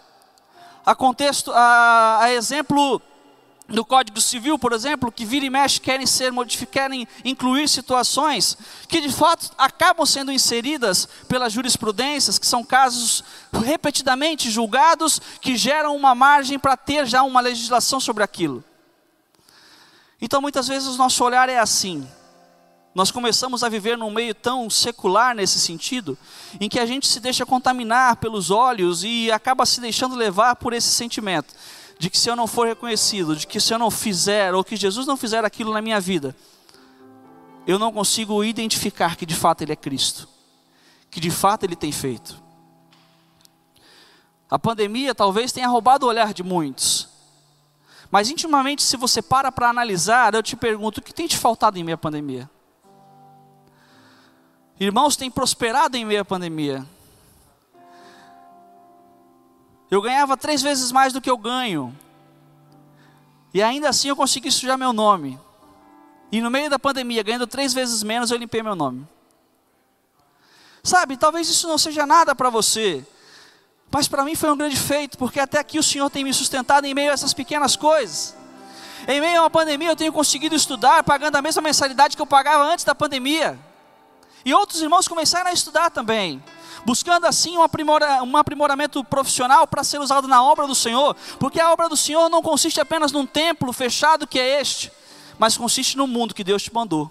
A 0.86 0.94
contexto, 0.94 1.52
a, 1.52 2.20
a 2.22 2.32
exemplo 2.32 3.02
no 3.70 3.84
Código 3.84 4.20
Civil, 4.20 4.58
por 4.58 4.72
exemplo, 4.72 5.12
que 5.12 5.24
vira 5.24 5.46
e 5.46 5.50
mexe 5.50 5.80
querem 5.80 6.06
ser 6.06 6.32
querem 6.70 7.06
incluir 7.24 7.68
situações 7.68 8.58
que 8.88 9.00
de 9.00 9.10
fato 9.10 9.52
acabam 9.56 10.04
sendo 10.04 10.32
inseridas 10.32 11.08
pelas 11.28 11.52
jurisprudências, 11.52 12.38
que 12.38 12.46
são 12.46 12.64
casos 12.64 13.22
repetidamente 13.52 14.50
julgados 14.50 15.20
que 15.40 15.56
geram 15.56 15.96
uma 15.96 16.14
margem 16.14 16.58
para 16.58 16.76
ter 16.76 17.06
já 17.06 17.22
uma 17.22 17.40
legislação 17.40 18.00
sobre 18.00 18.24
aquilo. 18.24 18.64
Então, 20.20 20.42
muitas 20.42 20.68
vezes 20.68 20.88
o 20.88 20.98
nosso 20.98 21.24
olhar 21.24 21.48
é 21.48 21.58
assim. 21.58 22.06
Nós 22.92 23.12
começamos 23.12 23.62
a 23.62 23.68
viver 23.68 23.96
num 23.96 24.10
meio 24.10 24.34
tão 24.34 24.68
secular 24.68 25.34
nesse 25.34 25.60
sentido, 25.60 26.18
em 26.60 26.68
que 26.68 26.78
a 26.78 26.84
gente 26.84 27.06
se 27.06 27.20
deixa 27.20 27.46
contaminar 27.46 28.16
pelos 28.16 28.50
olhos 28.50 29.04
e 29.04 29.30
acaba 29.30 29.64
se 29.64 29.80
deixando 29.80 30.16
levar 30.16 30.56
por 30.56 30.72
esse 30.72 30.88
sentimento 30.88 31.54
de 32.00 32.08
que 32.08 32.16
se 32.16 32.30
eu 32.30 32.34
não 32.34 32.46
for 32.46 32.66
reconhecido, 32.66 33.36
de 33.36 33.46
que 33.46 33.60
se 33.60 33.74
eu 33.74 33.78
não 33.78 33.90
fizer, 33.90 34.54
ou 34.54 34.64
que 34.64 34.74
Jesus 34.74 35.06
não 35.06 35.18
fizer 35.18 35.44
aquilo 35.44 35.70
na 35.70 35.82
minha 35.82 36.00
vida, 36.00 36.34
eu 37.66 37.78
não 37.78 37.92
consigo 37.92 38.42
identificar 38.42 39.16
que 39.16 39.26
de 39.26 39.34
fato 39.34 39.60
Ele 39.60 39.74
é 39.74 39.76
Cristo, 39.76 40.26
que 41.10 41.20
de 41.20 41.30
fato 41.30 41.64
Ele 41.64 41.76
tem 41.76 41.92
feito. 41.92 42.42
A 44.50 44.58
pandemia 44.58 45.14
talvez 45.14 45.52
tenha 45.52 45.68
roubado 45.68 46.06
o 46.06 46.08
olhar 46.08 46.32
de 46.32 46.42
muitos, 46.42 47.06
mas 48.10 48.30
intimamente, 48.30 48.82
se 48.82 48.96
você 48.96 49.20
para 49.20 49.52
para 49.52 49.68
analisar, 49.68 50.32
eu 50.34 50.42
te 50.42 50.56
pergunto: 50.56 51.00
o 51.00 51.02
que 51.02 51.12
tem 51.12 51.26
te 51.26 51.36
faltado 51.36 51.78
em 51.78 51.84
meio 51.84 51.96
à 51.96 51.98
pandemia? 51.98 52.48
Irmãos 54.80 55.16
têm 55.16 55.30
prosperado 55.30 55.98
em 55.98 56.04
meio 56.06 56.22
à 56.22 56.24
pandemia. 56.24 56.82
Eu 59.90 60.00
ganhava 60.00 60.36
três 60.36 60.62
vezes 60.62 60.92
mais 60.92 61.12
do 61.12 61.20
que 61.20 61.28
eu 61.28 61.36
ganho. 61.36 61.96
E 63.52 63.60
ainda 63.60 63.88
assim 63.88 64.08
eu 64.08 64.16
consegui 64.16 64.50
sujar 64.50 64.78
meu 64.78 64.92
nome. 64.92 65.38
E 66.30 66.40
no 66.40 66.50
meio 66.50 66.70
da 66.70 66.78
pandemia, 66.78 67.24
ganhando 67.24 67.46
três 67.46 67.74
vezes 67.74 68.02
menos, 68.04 68.30
eu 68.30 68.38
limpei 68.38 68.62
meu 68.62 68.76
nome. 68.76 69.06
Sabe, 70.82 71.16
talvez 71.16 71.48
isso 71.48 71.66
não 71.66 71.76
seja 71.76 72.06
nada 72.06 72.34
para 72.34 72.48
você. 72.48 73.04
Mas 73.90 74.06
para 74.06 74.24
mim 74.24 74.36
foi 74.36 74.52
um 74.52 74.56
grande 74.56 74.76
feito, 74.76 75.18
porque 75.18 75.40
até 75.40 75.58
aqui 75.58 75.78
o 75.78 75.82
Senhor 75.82 76.08
tem 76.08 76.22
me 76.22 76.32
sustentado 76.32 76.84
em 76.84 76.94
meio 76.94 77.10
a 77.10 77.14
essas 77.14 77.34
pequenas 77.34 77.74
coisas. 77.74 78.36
Em 79.08 79.20
meio 79.20 79.40
a 79.40 79.42
uma 79.42 79.50
pandemia, 79.50 79.88
eu 79.88 79.96
tenho 79.96 80.12
conseguido 80.12 80.54
estudar, 80.54 81.02
pagando 81.02 81.34
a 81.34 81.42
mesma 81.42 81.60
mensalidade 81.60 82.14
que 82.14 82.22
eu 82.22 82.26
pagava 82.26 82.62
antes 82.62 82.84
da 82.84 82.94
pandemia. 82.94 83.58
E 84.44 84.54
outros 84.54 84.80
irmãos 84.80 85.08
começaram 85.08 85.50
a 85.50 85.52
estudar 85.52 85.90
também 85.90 86.40
buscando 86.84 87.26
assim 87.26 87.56
um, 87.56 87.62
aprimora, 87.62 88.22
um 88.22 88.36
aprimoramento 88.36 89.02
profissional 89.04 89.66
para 89.66 89.84
ser 89.84 90.00
usado 90.00 90.26
na 90.26 90.42
obra 90.42 90.66
do 90.66 90.74
Senhor, 90.74 91.16
porque 91.38 91.60
a 91.60 91.72
obra 91.72 91.88
do 91.88 91.96
Senhor 91.96 92.28
não 92.28 92.42
consiste 92.42 92.80
apenas 92.80 93.12
num 93.12 93.26
templo 93.26 93.72
fechado 93.72 94.26
que 94.26 94.38
é 94.38 94.60
este, 94.60 94.92
mas 95.38 95.56
consiste 95.56 95.96
no 95.96 96.06
mundo 96.06 96.34
que 96.34 96.44
Deus 96.44 96.62
te 96.62 96.72
mandou. 96.72 97.10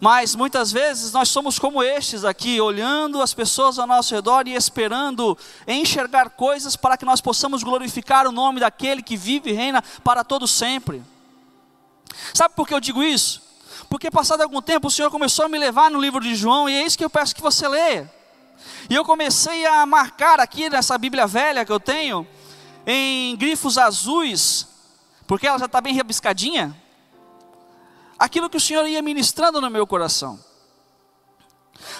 Mas 0.00 0.34
muitas 0.34 0.70
vezes 0.70 1.12
nós 1.12 1.28
somos 1.28 1.58
como 1.58 1.82
estes 1.82 2.24
aqui, 2.24 2.60
olhando 2.60 3.20
as 3.22 3.32
pessoas 3.32 3.78
ao 3.78 3.86
nosso 3.86 4.14
redor 4.14 4.46
e 4.46 4.54
esperando 4.54 5.36
enxergar 5.66 6.30
coisas 6.30 6.76
para 6.76 6.96
que 6.96 7.04
nós 7.04 7.20
possamos 7.20 7.62
glorificar 7.62 8.26
o 8.26 8.32
nome 8.32 8.60
daquele 8.60 9.02
que 9.02 9.16
vive 9.16 9.50
e 9.50 9.54
reina 9.54 9.82
para 10.04 10.22
todo 10.22 10.46
sempre. 10.46 11.02
Sabe 12.34 12.54
por 12.54 12.66
que 12.66 12.74
eu 12.74 12.80
digo 12.80 13.02
isso? 13.02 13.49
Porque 13.90 14.08
passado 14.08 14.40
algum 14.40 14.62
tempo 14.62 14.86
o 14.86 14.90
Senhor 14.90 15.10
começou 15.10 15.46
a 15.46 15.48
me 15.48 15.58
levar 15.58 15.90
no 15.90 16.00
livro 16.00 16.20
de 16.20 16.32
João 16.36 16.70
e 16.70 16.74
é 16.74 16.86
isso 16.86 16.96
que 16.96 17.04
eu 17.04 17.10
peço 17.10 17.34
que 17.34 17.42
você 17.42 17.66
leia. 17.66 18.08
E 18.88 18.94
eu 18.94 19.04
comecei 19.04 19.66
a 19.66 19.84
marcar 19.84 20.38
aqui 20.38 20.70
nessa 20.70 20.96
Bíblia 20.96 21.26
velha 21.26 21.64
que 21.64 21.72
eu 21.72 21.80
tenho, 21.80 22.24
em 22.86 23.34
grifos 23.34 23.76
azuis, 23.76 24.68
porque 25.26 25.44
ela 25.44 25.58
já 25.58 25.66
está 25.66 25.80
bem 25.80 25.96
rabiscadinha, 25.96 26.72
aquilo 28.16 28.48
que 28.48 28.56
o 28.56 28.60
Senhor 28.60 28.86
ia 28.86 29.02
ministrando 29.02 29.60
no 29.60 29.68
meu 29.68 29.84
coração. 29.88 30.38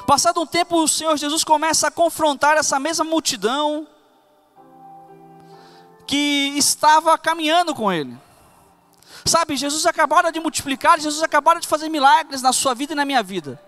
Passado 0.06 0.40
um 0.40 0.46
tempo, 0.46 0.80
o 0.80 0.86
Senhor 0.86 1.16
Jesus 1.16 1.42
começa 1.42 1.88
a 1.88 1.90
confrontar 1.90 2.56
essa 2.56 2.78
mesma 2.78 3.04
multidão 3.04 3.84
que 6.06 6.52
estava 6.56 7.18
caminhando 7.18 7.74
com 7.74 7.92
Ele. 7.92 8.16
Sabe, 9.24 9.56
Jesus 9.56 9.86
acabara 9.86 10.30
de 10.32 10.40
multiplicar, 10.40 10.98
Jesus 10.98 11.22
acabara 11.22 11.60
de 11.60 11.68
fazer 11.68 11.88
milagres 11.88 12.42
na 12.42 12.52
sua 12.52 12.74
vida 12.74 12.92
e 12.92 12.96
na 12.96 13.04
minha 13.04 13.22
vida. 13.22 13.60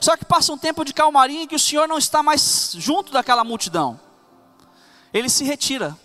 Só 0.00 0.16
que 0.16 0.24
passa 0.24 0.52
um 0.52 0.58
tempo 0.58 0.84
de 0.84 0.92
calmaria 0.92 1.42
em 1.42 1.46
que 1.46 1.54
o 1.54 1.58
Senhor 1.58 1.86
não 1.86 1.98
está 1.98 2.22
mais 2.22 2.74
junto 2.78 3.12
daquela 3.12 3.44
multidão. 3.44 4.00
Ele 5.12 5.28
se 5.28 5.44
retira, 5.44 5.96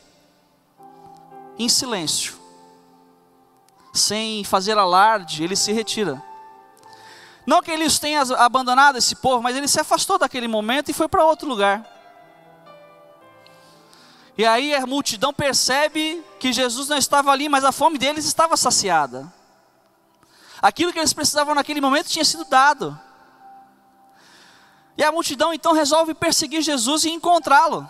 em 1.57 1.69
silêncio, 1.69 2.35
sem 3.93 4.43
fazer 4.43 4.77
alarde, 4.77 5.43
ele 5.43 5.55
se 5.55 5.71
retira. 5.71 6.21
Não 7.45 7.61
que 7.61 7.71
ele 7.71 7.89
tenha 7.89 8.21
abandonado 8.37 8.97
esse 8.97 9.15
povo, 9.15 9.41
mas 9.41 9.55
ele 9.55 9.67
se 9.67 9.79
afastou 9.79 10.17
daquele 10.17 10.47
momento 10.47 10.91
e 10.91 10.93
foi 10.93 11.07
para 11.07 11.25
outro 11.25 11.47
lugar. 11.47 11.96
E 14.37 14.45
aí 14.45 14.75
a 14.75 14.85
multidão 14.85 15.33
percebe 15.33 16.23
que 16.39 16.53
Jesus 16.53 16.87
não 16.87 16.97
estava 16.97 17.31
ali, 17.31 17.49
mas 17.49 17.63
a 17.63 17.71
fome 17.71 17.97
deles 17.97 18.25
estava 18.25 18.55
saciada. 18.55 19.33
Aquilo 20.61 20.93
que 20.93 20.99
eles 20.99 21.13
precisavam 21.13 21.55
naquele 21.55 21.81
momento 21.81 22.09
tinha 22.09 22.23
sido 22.23 22.45
dado. 22.45 22.99
E 24.95 25.03
a 25.03 25.11
multidão 25.11 25.53
então 25.53 25.73
resolve 25.73 26.13
perseguir 26.13 26.61
Jesus 26.61 27.05
e 27.05 27.09
encontrá-lo. 27.09 27.89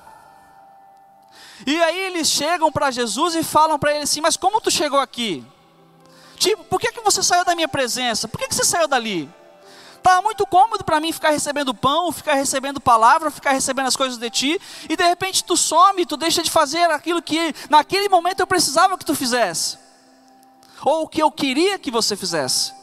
E 1.66 1.82
aí 1.84 2.00
eles 2.00 2.30
chegam 2.30 2.72
para 2.72 2.92
Jesus 2.92 3.36
e 3.36 3.44
falam 3.44 3.80
para 3.80 3.94
ele 3.94 4.04
assim: 4.04 4.22
Mas 4.22 4.38
como 4.38 4.62
tu 4.62 4.70
chegou 4.70 5.00
aqui? 5.00 5.46
Tipo, 6.38 6.64
por 6.66 6.80
que, 6.80 6.92
que 6.92 7.02
você 7.02 7.24
saiu 7.24 7.44
da 7.44 7.56
minha 7.56 7.68
presença? 7.68 8.28
Por 8.28 8.40
que, 8.40 8.48
que 8.48 8.56
você 8.56 8.64
saiu 8.64 8.88
dali? 8.88 9.30
Estava 10.08 10.22
muito 10.22 10.48
cômodo 10.48 10.86
para 10.86 11.02
mim 11.02 11.12
ficar 11.12 11.32
recebendo 11.32 11.74
pão, 11.74 12.14
ficar 12.14 12.36
recebendo 12.36 12.80
palavra, 12.80 13.30
ficar 13.30 13.52
recebendo 13.52 13.88
as 13.88 13.96
coisas 13.98 14.18
de 14.18 14.30
ti, 14.30 14.62
e 14.88 14.96
de 14.96 15.04
repente 15.04 15.44
tu 15.44 15.58
some, 15.58 16.06
tu 16.06 16.16
deixa 16.16 16.42
de 16.42 16.50
fazer 16.50 16.90
aquilo 16.92 17.22
que 17.22 17.54
naquele 17.70 18.08
momento 18.08 18.40
eu 18.40 18.48
precisava 18.48 18.98
que 18.98 19.04
tu 19.04 19.14
fizesse, 19.14 19.78
ou 20.82 21.04
o 21.04 21.08
que 21.10 21.22
eu 21.22 21.30
queria 21.30 21.78
que 21.78 21.92
você 21.92 22.16
fizesse. 22.16 22.74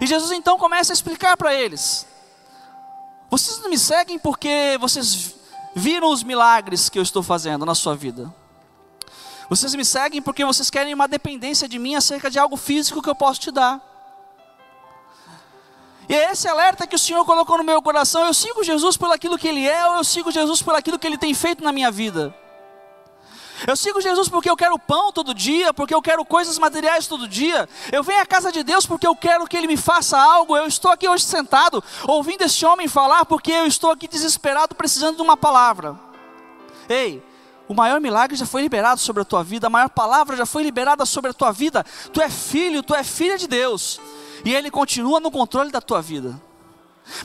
E 0.00 0.06
Jesus 0.08 0.32
então 0.32 0.58
começa 0.58 0.92
a 0.92 0.94
explicar 0.94 1.36
para 1.36 1.54
eles: 1.54 2.04
vocês 3.30 3.60
não 3.60 3.70
me 3.70 3.78
seguem 3.78 4.18
porque 4.18 4.76
vocês 4.80 5.36
viram 5.76 6.10
os 6.10 6.24
milagres 6.24 6.88
que 6.88 6.98
eu 6.98 7.04
estou 7.04 7.22
fazendo 7.22 7.64
na 7.64 7.76
sua 7.76 7.94
vida. 7.94 8.34
Vocês 9.48 9.72
me 9.76 9.84
seguem 9.84 10.20
porque 10.20 10.44
vocês 10.44 10.70
querem 10.70 10.92
uma 10.92 11.06
dependência 11.06 11.68
de 11.68 11.78
mim 11.78 11.94
acerca 11.94 12.28
de 12.28 12.36
algo 12.36 12.56
físico 12.56 13.00
que 13.00 13.08
eu 13.08 13.14
posso 13.14 13.38
te 13.38 13.52
dar. 13.52 13.87
E 16.08 16.14
é 16.14 16.32
esse 16.32 16.48
alerta 16.48 16.86
que 16.86 16.96
o 16.96 16.98
Senhor 16.98 17.24
colocou 17.24 17.58
no 17.58 17.64
meu 17.64 17.82
coração. 17.82 18.24
Eu 18.26 18.32
sigo 18.32 18.64
Jesus 18.64 18.96
pelo 18.96 19.12
aquilo 19.12 19.36
que 19.36 19.46
Ele 19.46 19.66
é, 19.66 19.86
ou 19.88 19.96
eu 19.96 20.04
sigo 20.04 20.30
Jesus 20.30 20.62
pelo 20.62 20.76
aquilo 20.76 20.98
que 20.98 21.06
Ele 21.06 21.18
tem 21.18 21.34
feito 21.34 21.62
na 21.62 21.72
minha 21.72 21.90
vida. 21.90 22.34
Eu 23.66 23.76
sigo 23.76 24.00
Jesus 24.00 24.28
porque 24.28 24.48
eu 24.48 24.56
quero 24.56 24.78
pão 24.78 25.12
todo 25.12 25.34
dia, 25.34 25.74
porque 25.74 25.92
eu 25.92 26.00
quero 26.00 26.24
coisas 26.24 26.58
materiais 26.58 27.06
todo 27.06 27.26
dia. 27.26 27.68
Eu 27.90 28.02
venho 28.02 28.22
à 28.22 28.26
casa 28.26 28.52
de 28.52 28.62
Deus 28.62 28.86
porque 28.86 29.06
eu 29.06 29.16
quero 29.16 29.46
que 29.46 29.56
Ele 29.56 29.66
me 29.66 29.76
faça 29.76 30.18
algo. 30.18 30.56
Eu 30.56 30.66
estou 30.66 30.90
aqui 30.90 31.08
hoje 31.08 31.24
sentado, 31.24 31.82
ouvindo 32.06 32.42
este 32.42 32.64
homem 32.64 32.86
falar, 32.86 33.24
porque 33.24 33.50
eu 33.50 33.66
estou 33.66 33.90
aqui 33.90 34.06
desesperado, 34.06 34.74
precisando 34.74 35.16
de 35.16 35.22
uma 35.22 35.36
palavra. 35.36 35.98
Ei, 36.88 37.22
o 37.68 37.74
maior 37.74 38.00
milagre 38.00 38.36
já 38.36 38.46
foi 38.46 38.62
liberado 38.62 39.00
sobre 39.00 39.22
a 39.22 39.24
tua 39.24 39.42
vida, 39.42 39.66
a 39.66 39.70
maior 39.70 39.90
palavra 39.90 40.36
já 40.36 40.46
foi 40.46 40.62
liberada 40.62 41.04
sobre 41.04 41.32
a 41.32 41.34
tua 41.34 41.52
vida. 41.52 41.84
Tu 42.12 42.22
é 42.22 42.30
filho, 42.30 42.82
tu 42.82 42.94
é 42.94 43.02
filha 43.02 43.36
de 43.36 43.46
Deus, 43.46 44.00
e 44.44 44.54
Ele 44.54 44.70
continua 44.70 45.20
no 45.20 45.30
controle 45.30 45.70
da 45.70 45.80
tua 45.80 46.00
vida. 46.00 46.40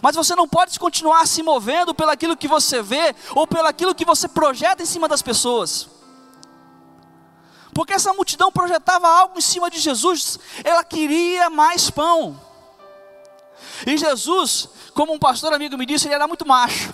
Mas 0.01 0.15
você 0.15 0.35
não 0.35 0.47
pode 0.47 0.79
continuar 0.79 1.27
se 1.27 1.43
movendo 1.43 1.93
pelaquilo 1.93 2.37
que 2.37 2.47
você 2.47 2.81
vê 2.81 3.13
ou 3.35 3.45
pelaquilo 3.45 3.93
que 3.93 4.05
você 4.05 4.27
projeta 4.27 4.81
em 4.81 4.85
cima 4.85 5.07
das 5.07 5.21
pessoas. 5.21 5.89
Porque 7.73 7.93
essa 7.93 8.13
multidão 8.13 8.51
projetava 8.51 9.07
algo 9.07 9.37
em 9.37 9.41
cima 9.41 9.69
de 9.69 9.79
Jesus, 9.79 10.39
ela 10.63 10.83
queria 10.83 11.49
mais 11.49 11.89
pão. 11.89 12.39
E 13.85 13.97
Jesus, 13.97 14.69
como 14.93 15.13
um 15.13 15.19
pastor 15.19 15.53
amigo 15.53 15.77
me 15.77 15.85
disse, 15.85 16.07
ele 16.07 16.15
era 16.15 16.27
muito 16.27 16.47
macho. 16.47 16.93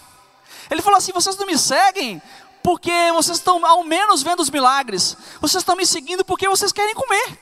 Ele 0.72 0.82
falou 0.82 0.98
assim: 0.98 1.12
vocês 1.12 1.38
não 1.38 1.46
me 1.46 1.58
seguem 1.58 2.22
porque 2.64 3.12
vocês 3.14 3.38
estão 3.38 3.66
ao 3.66 3.84
menos 3.84 4.22
vendo 4.22 4.42
os 4.42 4.50
milagres, 4.50 5.16
vocês 5.40 5.62
estão 5.62 5.76
me 5.76 5.86
seguindo 5.86 6.24
porque 6.24 6.48
vocês 6.48 6.72
querem 6.72 6.94
comer, 6.94 7.38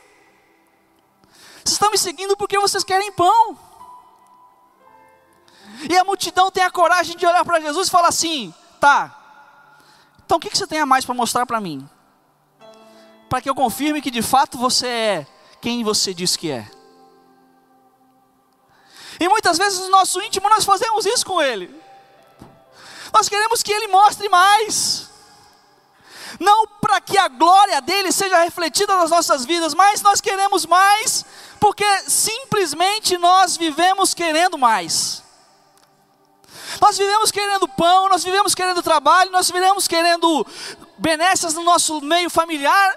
vocês 1.67 1.73
estão 1.73 1.91
me 1.91 1.97
seguindo 1.97 2.37
porque 2.37 2.57
vocês 2.57 2.83
querem 2.83 3.11
pão. 3.11 3.57
E 5.89 5.97
a 5.97 6.03
multidão 6.03 6.49
tem 6.49 6.63
a 6.63 6.71
coragem 6.71 7.15
de 7.15 7.25
olhar 7.25 7.43
para 7.43 7.59
Jesus 7.59 7.87
e 7.87 7.91
falar 7.91 8.07
assim: 8.07 8.53
tá, 8.79 9.15
então 10.25 10.37
o 10.37 10.39
que, 10.39 10.49
que 10.49 10.57
você 10.57 10.65
tem 10.65 10.79
a 10.79 10.85
mais 10.85 11.05
para 11.05 11.13
mostrar 11.13 11.45
para 11.45 11.59
mim? 11.59 11.87
Para 13.29 13.41
que 13.41 13.49
eu 13.49 13.55
confirme 13.55 14.01
que 14.01 14.09
de 14.09 14.21
fato 14.21 14.57
você 14.57 14.87
é 14.87 15.27
quem 15.61 15.83
você 15.83 16.13
diz 16.13 16.35
que 16.37 16.49
é. 16.49 16.69
E 19.19 19.27
muitas 19.27 19.57
vezes 19.57 19.79
no 19.79 19.89
nosso 19.89 20.21
íntimo 20.21 20.47
nós 20.47 20.63
fazemos 20.63 21.05
isso 21.05 21.25
com 21.25 21.41
Ele. 21.41 21.75
Nós 23.13 23.27
queremos 23.27 23.61
que 23.61 23.73
Ele 23.73 23.87
mostre 23.87 24.29
mais. 24.29 25.09
Não 26.39 26.67
para 26.67 27.01
que 27.01 27.17
a 27.17 27.27
glória 27.27 27.81
dele 27.81 28.11
seja 28.11 28.43
refletida 28.43 28.95
nas 28.95 29.09
nossas 29.09 29.45
vidas, 29.45 29.73
mas 29.73 30.01
nós 30.01 30.21
queremos 30.21 30.65
mais, 30.65 31.25
porque 31.59 31.85
simplesmente 32.07 33.17
nós 33.17 33.57
vivemos 33.57 34.13
querendo 34.13 34.57
mais. 34.57 35.23
Nós 36.81 36.97
vivemos 36.97 37.31
querendo 37.31 37.67
pão, 37.67 38.09
nós 38.09 38.23
vivemos 38.23 38.53
querendo 38.53 38.83
trabalho, 38.83 39.31
nós 39.31 39.49
vivemos 39.49 39.87
querendo 39.87 40.45
benesses 40.97 41.53
no 41.53 41.63
nosso 41.63 42.01
meio 42.01 42.29
familiar. 42.29 42.95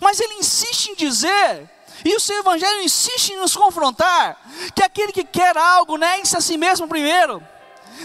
Mas 0.00 0.20
ele 0.20 0.34
insiste 0.34 0.88
em 0.88 0.94
dizer, 0.94 1.70
e 2.04 2.14
o 2.14 2.20
seu 2.20 2.40
evangelho 2.40 2.82
insiste 2.82 3.30
em 3.30 3.38
nos 3.38 3.56
confrontar, 3.56 4.36
que 4.74 4.82
aquele 4.82 5.12
que 5.12 5.24
quer 5.24 5.56
algo, 5.56 5.96
negue-se 5.96 6.36
a 6.36 6.40
si 6.40 6.56
mesmo 6.56 6.88
primeiro. 6.88 7.42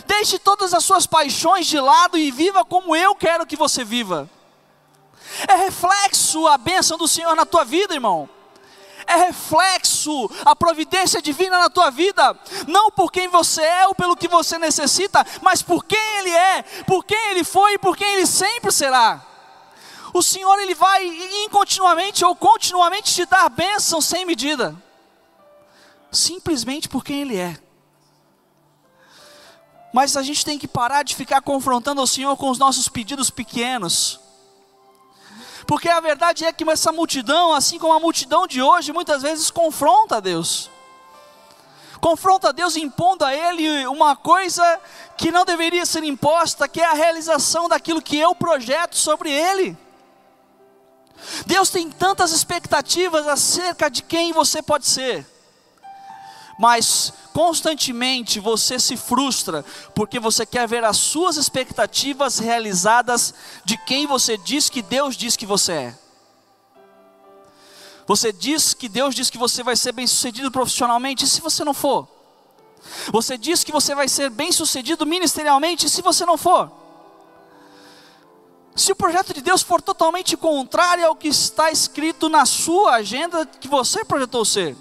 Deixe 0.05 0.37
todas 0.39 0.73
as 0.73 0.83
suas 0.83 1.05
paixões 1.05 1.67
de 1.67 1.79
lado 1.79 2.17
e 2.17 2.31
viva 2.31 2.63
como 2.63 2.95
eu 2.95 3.15
quero 3.15 3.45
que 3.45 3.55
você 3.55 3.83
viva. 3.83 4.29
É 5.47 5.55
reflexo 5.55 6.47
a 6.47 6.57
bênção 6.57 6.97
do 6.97 7.07
Senhor 7.07 7.35
na 7.35 7.45
tua 7.45 7.65
vida, 7.65 7.93
irmão 7.93 8.29
é 9.07 9.15
reflexo 9.15 10.29
a 10.43 10.55
providência 10.55 11.21
divina 11.21 11.59
na 11.59 11.69
tua 11.69 11.89
vida, 11.89 12.37
não 12.67 12.91
por 12.91 13.11
quem 13.11 13.27
você 13.27 13.61
é 13.61 13.87
ou 13.87 13.95
pelo 13.95 14.15
que 14.15 14.27
você 14.27 14.57
necessita, 14.57 15.25
mas 15.41 15.61
por 15.61 15.85
quem 15.85 16.17
Ele 16.19 16.31
é, 16.31 16.63
por 16.85 17.03
quem 17.03 17.31
Ele 17.31 17.43
foi 17.43 17.73
e 17.73 17.79
por 17.79 17.95
quem 17.95 18.07
Ele 18.13 18.25
sempre 18.25 18.71
será. 18.71 19.23
O 20.13 20.21
Senhor 20.21 20.57
Ele 20.59 20.73
vai 20.73 21.05
incontinuamente 21.45 22.23
ou 22.23 22.35
continuamente 22.35 23.13
te 23.13 23.25
dar 23.25 23.49
bênção 23.49 23.99
sem 24.01 24.25
medida, 24.25 24.75
simplesmente 26.11 26.87
por 26.87 27.03
quem 27.03 27.21
Ele 27.21 27.37
é. 27.37 27.57
Mas 29.93 30.17
a 30.17 30.23
gente 30.23 30.43
tem 30.43 30.59
que 30.59 30.67
parar 30.67 31.03
de 31.03 31.15
ficar 31.15 31.41
confrontando 31.41 32.01
o 32.01 32.07
Senhor 32.07 32.35
com 32.35 32.49
os 32.49 32.57
nossos 32.57 32.89
pedidos 32.89 33.29
pequenos 33.29 34.24
porque 35.67 35.89
a 35.89 35.99
verdade 35.99 36.45
é 36.45 36.53
que 36.53 36.69
essa 36.69 36.91
multidão, 36.91 37.53
assim 37.53 37.79
como 37.79 37.93
a 37.93 37.99
multidão 37.99 38.47
de 38.47 38.61
hoje, 38.61 38.91
muitas 38.91 39.21
vezes 39.21 39.49
confronta 39.49 40.21
Deus. 40.21 40.69
Confronta 41.99 42.53
Deus 42.53 42.75
impondo 42.75 43.25
a 43.25 43.33
Ele 43.33 43.87
uma 43.87 44.15
coisa 44.15 44.79
que 45.17 45.31
não 45.31 45.43
deveria 45.43 45.85
ser 45.85 46.03
imposta, 46.03 46.67
que 46.67 46.79
é 46.79 46.85
a 46.85 46.93
realização 46.93 47.67
daquilo 47.67 48.01
que 48.01 48.17
eu 48.17 48.35
projeto 48.35 48.95
sobre 48.95 49.31
Ele. 49.31 49.75
Deus 51.45 51.69
tem 51.69 51.89
tantas 51.89 52.31
expectativas 52.31 53.27
acerca 53.27 53.89
de 53.89 54.03
quem 54.03 54.33
você 54.33 54.61
pode 54.61 54.85
ser 54.85 55.34
mas 56.57 57.11
constantemente 57.33 58.39
você 58.39 58.79
se 58.79 58.95
frustra 58.95 59.65
porque 59.93 60.19
você 60.19 60.45
quer 60.45 60.67
ver 60.67 60.83
as 60.83 60.97
suas 60.97 61.37
expectativas 61.37 62.39
realizadas 62.39 63.33
de 63.63 63.77
quem 63.85 64.07
você 64.07 64.37
diz 64.37 64.69
que 64.69 64.81
Deus 64.81 65.15
diz 65.17 65.35
que 65.35 65.45
você 65.45 65.71
é. 65.71 65.97
Você 68.07 68.31
diz 68.31 68.73
que 68.73 68.87
Deus 68.87 69.15
diz 69.15 69.29
que 69.29 69.37
você 69.37 69.63
vai 69.63 69.75
ser 69.75 69.91
bem-sucedido 69.91 70.51
profissionalmente, 70.51 71.25
e 71.25 71.27
se 71.27 71.41
você 71.41 71.63
não 71.63 71.73
for? 71.73 72.07
Você 73.11 73.35
diz 73.35 73.63
que 73.63 73.71
você 73.71 73.95
vai 73.95 74.07
ser 74.07 74.29
bem-sucedido 74.29 75.05
ministerialmente, 75.07 75.87
e 75.87 75.89
se 75.89 76.03
você 76.03 76.23
não 76.23 76.37
for? 76.37 76.71
Se 78.75 78.91
o 78.91 78.95
projeto 78.95 79.33
de 79.33 79.41
Deus 79.41 79.63
for 79.63 79.81
totalmente 79.81 80.37
contrário 80.37 81.07
ao 81.07 81.15
que 81.15 81.29
está 81.29 81.71
escrito 81.71 82.29
na 82.29 82.45
sua 82.45 82.95
agenda 82.95 83.45
que 83.45 83.67
você 83.67 84.05
projetou 84.05 84.45
ser, 84.45 84.77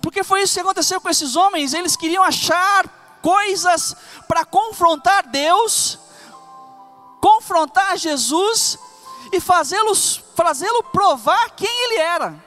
porque 0.00 0.22
foi 0.22 0.42
isso 0.42 0.54
que 0.54 0.60
aconteceu 0.60 1.00
com 1.00 1.08
esses 1.08 1.36
homens, 1.36 1.74
eles 1.74 1.96
queriam 1.96 2.22
achar 2.22 3.18
coisas 3.22 3.96
para 4.28 4.44
confrontar 4.44 5.26
Deus, 5.26 5.98
confrontar 7.20 7.96
Jesus 7.96 8.78
e 9.32 9.40
fazê-lo 9.40 10.82
provar 10.92 11.50
quem 11.50 11.68
ele 11.84 11.98
era. 11.98 12.46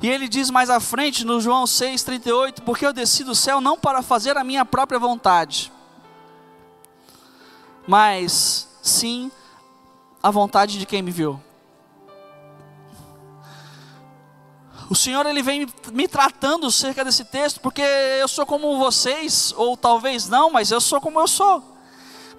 E 0.00 0.08
ele 0.08 0.26
diz 0.26 0.50
mais 0.50 0.68
à 0.68 0.80
frente 0.80 1.24
no 1.24 1.40
João 1.40 1.64
6:38, 1.64 2.62
porque 2.62 2.84
eu 2.84 2.92
desci 2.92 3.22
do 3.22 3.34
céu 3.34 3.60
não 3.60 3.78
para 3.78 4.02
fazer 4.02 4.36
a 4.36 4.42
minha 4.42 4.64
própria 4.64 4.98
vontade, 4.98 5.72
mas 7.86 8.68
sim 8.82 9.30
a 10.20 10.30
vontade 10.30 10.78
de 10.78 10.86
quem 10.86 11.02
me 11.02 11.12
viu. 11.12 11.40
O 14.92 14.94
Senhor 14.94 15.24
ele 15.24 15.42
vem 15.42 15.66
me 15.90 16.06
tratando 16.06 16.70
cerca 16.70 17.02
desse 17.02 17.24
texto, 17.24 17.60
porque 17.60 17.80
eu 17.80 18.28
sou 18.28 18.44
como 18.44 18.76
vocês, 18.76 19.54
ou 19.56 19.74
talvez 19.74 20.28
não, 20.28 20.50
mas 20.50 20.70
eu 20.70 20.82
sou 20.82 21.00
como 21.00 21.18
eu 21.18 21.26
sou. 21.26 21.64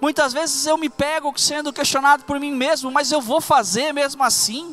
Muitas 0.00 0.32
vezes 0.32 0.64
eu 0.64 0.78
me 0.78 0.88
pego 0.88 1.36
sendo 1.36 1.72
questionado 1.72 2.22
por 2.22 2.38
mim 2.38 2.54
mesmo, 2.54 2.92
mas 2.92 3.10
eu 3.10 3.20
vou 3.20 3.40
fazer 3.40 3.92
mesmo 3.92 4.22
assim. 4.22 4.72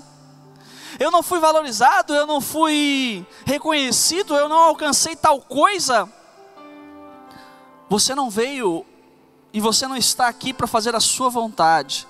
Eu 1.00 1.10
não 1.10 1.24
fui 1.24 1.40
valorizado, 1.40 2.14
eu 2.14 2.28
não 2.28 2.40
fui 2.40 3.26
reconhecido, 3.48 4.36
eu 4.36 4.48
não 4.48 4.60
alcancei 4.60 5.16
tal 5.16 5.42
coisa. 5.42 6.08
Você 7.90 8.14
não 8.14 8.30
veio 8.30 8.86
e 9.52 9.60
você 9.60 9.88
não 9.88 9.98
está 9.98 10.28
aqui 10.28 10.54
para 10.54 10.68
fazer 10.68 10.96
a 10.96 11.00
sua 11.00 11.32
vontade. 11.32 12.08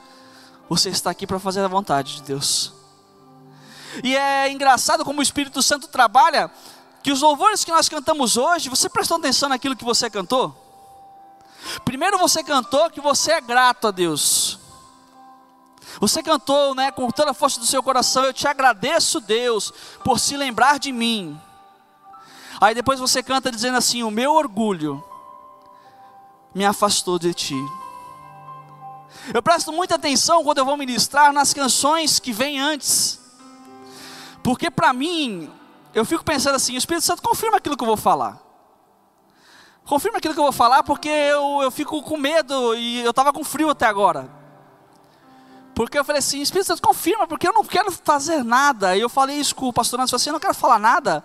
Você 0.68 0.90
está 0.90 1.12
aqui 1.12 1.26
para 1.26 1.40
fazer 1.40 1.62
a 1.62 1.68
vontade 1.70 2.18
de 2.18 2.24
Deus. 2.24 2.81
E 4.04 4.16
é 4.16 4.52
engraçado 4.52 5.04
como 5.04 5.20
o 5.20 5.24
Espírito 5.24 5.62
Santo 5.62 5.88
trabalha, 5.88 6.52
que 7.04 7.12
os 7.12 7.22
louvores 7.22 7.64
que 7.64 7.72
nós 7.72 7.90
cantamos 7.90 8.38
hoje, 8.38 8.70
você 8.70 8.88
prestou 8.88 9.18
atenção 9.18 9.50
naquilo 9.50 9.76
que 9.76 9.84
você 9.84 10.10
cantou? 10.10 10.56
Primeiro 11.84 12.18
você 12.18 12.44
cantou 12.44 12.90
que 12.90 13.02
você 13.02 13.34
é 13.34 13.42
grato 13.42 13.88
a 13.88 13.92
Deus. 13.92 14.60
Você 16.00 16.24
cantou, 16.24 16.74
né, 16.74 16.92
com 16.92 17.10
toda 17.12 17.32
a 17.32 17.34
força 17.34 17.60
do 17.60 17.66
seu 17.66 17.84
coração, 17.84 18.24
eu 18.24 18.34
te 18.34 18.48
agradeço, 18.48 19.20
Deus, 19.20 19.72
por 20.04 20.20
se 20.20 20.38
lembrar 20.38 20.80
de 20.80 20.92
mim. 20.92 21.40
Aí 22.60 22.74
depois 22.74 23.00
você 23.00 23.22
canta 23.22 23.52
dizendo 23.52 23.78
assim: 23.78 24.04
O 24.04 24.12
meu 24.12 24.34
orgulho 24.34 25.04
me 26.54 26.66
afastou 26.66 27.20
de 27.20 27.34
ti. 27.34 27.60
Eu 29.34 29.44
presto 29.44 29.72
muita 29.72 29.96
atenção 29.96 30.44
quando 30.44 30.60
eu 30.60 30.66
vou 30.66 30.78
ministrar 30.78 31.34
nas 31.34 31.54
canções 31.54 32.20
que 32.20 32.32
vêm 32.32 32.60
antes. 32.60 33.21
Porque 34.44 34.72
para 34.72 34.92
mim, 34.94 35.52
eu 35.94 36.06
fico 36.06 36.24
pensando 36.24 36.56
assim: 36.56 36.76
o 36.76 36.78
Espírito 36.78 37.06
Santo 37.06 37.22
confirma 37.22 37.58
aquilo 37.58 37.78
que 37.78 37.84
eu 37.84 37.88
vou 37.88 37.98
falar. 37.98 38.42
Confirma 39.86 40.20
aquilo 40.20 40.34
que 40.34 40.40
eu 40.40 40.44
vou 40.44 40.54
falar, 40.54 40.84
porque 40.84 41.10
eu, 41.10 41.62
eu 41.62 41.72
fico 41.72 42.02
com 42.04 42.18
medo 42.18 42.76
e 42.76 43.02
eu 43.02 43.10
estava 43.10 43.34
com 43.34 43.44
frio 43.44 43.70
até 43.70 43.86
agora. 43.86 44.30
Porque 45.76 45.98
eu 45.98 46.04
falei 46.04 46.20
assim: 46.20 46.42
Espírito 46.42 46.68
Santo, 46.68 46.82
confirma, 46.82 47.28
porque 47.28 47.48
eu 47.48 47.54
não 47.54 47.64
quero 47.64 47.92
fazer 47.92 48.44
nada. 48.44 48.96
E 48.96 49.02
eu 49.02 49.10
falei 49.10 49.38
isso 49.38 49.56
com 49.56 49.68
o 49.68 49.74
pastor 49.74 50.00
Nantes, 50.00 50.14
assim: 50.14 50.30
eu 50.30 50.34
não 50.34 50.40
quero 50.40 50.54
falar 50.54 50.80
nada. 50.80 51.24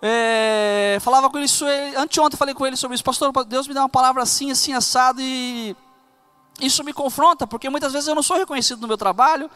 É, 0.00 0.98
falava 1.00 1.28
com 1.28 1.38
ele, 1.38 1.48
anteontem 1.96 2.38
falei 2.38 2.54
com 2.54 2.64
ele 2.64 2.76
sobre 2.76 2.94
isso, 2.94 3.02
pastor, 3.02 3.32
Deus 3.44 3.66
me 3.66 3.74
dá 3.74 3.80
uma 3.82 3.88
palavra 3.88 4.22
assim, 4.22 4.48
assim, 4.52 4.72
assado, 4.72 5.20
e 5.20 5.76
isso 6.60 6.84
me 6.84 6.92
confronta, 6.92 7.48
porque 7.48 7.68
muitas 7.68 7.92
vezes 7.92 8.06
eu 8.06 8.14
não 8.14 8.22
sou 8.22 8.36
reconhecido 8.36 8.80
no 8.80 8.86
meu 8.86 8.96
trabalho, 8.96 9.50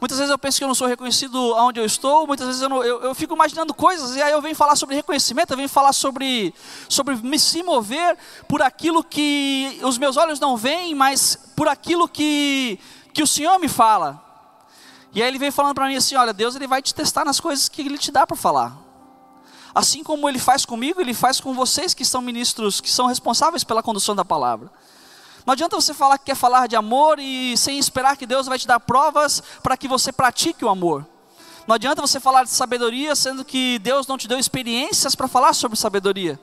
Muitas 0.00 0.16
vezes 0.16 0.30
eu 0.30 0.38
penso 0.38 0.56
que 0.56 0.64
eu 0.64 0.68
não 0.68 0.74
sou 0.74 0.86
reconhecido 0.86 1.38
onde 1.56 1.78
eu 1.78 1.84
estou, 1.84 2.26
muitas 2.26 2.46
vezes 2.46 2.62
eu, 2.62 2.70
não, 2.70 2.82
eu, 2.82 3.02
eu, 3.02 3.14
fico 3.14 3.34
imaginando 3.34 3.74
coisas, 3.74 4.16
e 4.16 4.22
aí 4.22 4.32
eu 4.32 4.40
venho 4.40 4.56
falar 4.56 4.74
sobre 4.74 4.96
reconhecimento, 4.96 5.52
eu 5.52 5.58
venho 5.58 5.68
falar 5.68 5.92
sobre, 5.92 6.54
sobre 6.88 7.16
me 7.16 7.38
se 7.38 7.62
mover 7.62 8.16
por 8.48 8.62
aquilo 8.62 9.04
que 9.04 9.78
os 9.82 9.98
meus 9.98 10.16
olhos 10.16 10.40
não 10.40 10.56
veem, 10.56 10.94
mas 10.94 11.38
por 11.54 11.68
aquilo 11.68 12.08
que, 12.08 12.80
que 13.12 13.22
o 13.22 13.26
Senhor 13.26 13.58
me 13.58 13.68
fala. 13.68 14.24
E 15.12 15.22
aí 15.22 15.28
ele 15.28 15.38
vem 15.38 15.50
falando 15.50 15.74
para 15.74 15.86
mim 15.86 15.96
assim: 15.96 16.14
olha, 16.14 16.32
Deus 16.32 16.56
ele 16.56 16.66
vai 16.66 16.80
te 16.80 16.94
testar 16.94 17.24
nas 17.24 17.38
coisas 17.38 17.68
que 17.68 17.82
ele 17.82 17.98
te 17.98 18.10
dá 18.10 18.26
para 18.26 18.36
falar. 18.36 18.78
Assim 19.74 20.02
como 20.02 20.28
ele 20.28 20.38
faz 20.38 20.64
comigo, 20.64 21.00
ele 21.00 21.12
faz 21.12 21.40
com 21.40 21.52
vocês 21.52 21.92
que 21.92 22.04
são 22.04 22.22
ministros, 22.22 22.80
que 22.80 22.90
são 22.90 23.06
responsáveis 23.06 23.64
pela 23.64 23.82
condução 23.82 24.16
da 24.16 24.24
palavra. 24.24 24.70
Não 25.50 25.54
adianta 25.54 25.74
você 25.74 25.92
falar 25.92 26.16
que 26.16 26.26
quer 26.26 26.36
falar 26.36 26.68
de 26.68 26.76
amor 26.76 27.18
e 27.18 27.56
sem 27.56 27.76
esperar 27.76 28.16
que 28.16 28.24
Deus 28.24 28.46
vai 28.46 28.56
te 28.56 28.68
dar 28.68 28.78
provas 28.78 29.42
para 29.64 29.76
que 29.76 29.88
você 29.88 30.12
pratique 30.12 30.64
o 30.64 30.68
amor. 30.68 31.04
Não 31.66 31.74
adianta 31.74 32.00
você 32.00 32.20
falar 32.20 32.44
de 32.44 32.50
sabedoria 32.50 33.16
sendo 33.16 33.44
que 33.44 33.80
Deus 33.80 34.06
não 34.06 34.16
te 34.16 34.28
deu 34.28 34.38
experiências 34.38 35.16
para 35.16 35.26
falar 35.26 35.52
sobre 35.52 35.76
sabedoria. 35.76 36.38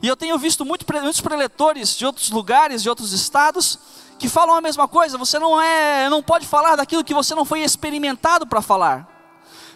E 0.00 0.06
eu 0.06 0.16
tenho 0.16 0.38
visto 0.38 0.64
muito, 0.64 0.86
muitos 1.02 1.20
preletores 1.20 1.96
de 1.96 2.06
outros 2.06 2.30
lugares, 2.30 2.84
de 2.84 2.88
outros 2.88 3.12
estados, 3.12 3.80
que 4.16 4.28
falam 4.28 4.54
a 4.54 4.60
mesma 4.60 4.86
coisa. 4.86 5.18
Você 5.18 5.36
não 5.40 5.60
é, 5.60 6.08
não 6.08 6.22
pode 6.22 6.46
falar 6.46 6.76
daquilo 6.76 7.02
que 7.02 7.12
você 7.12 7.34
não 7.34 7.44
foi 7.44 7.62
experimentado 7.62 8.46
para 8.46 8.62
falar. 8.62 9.08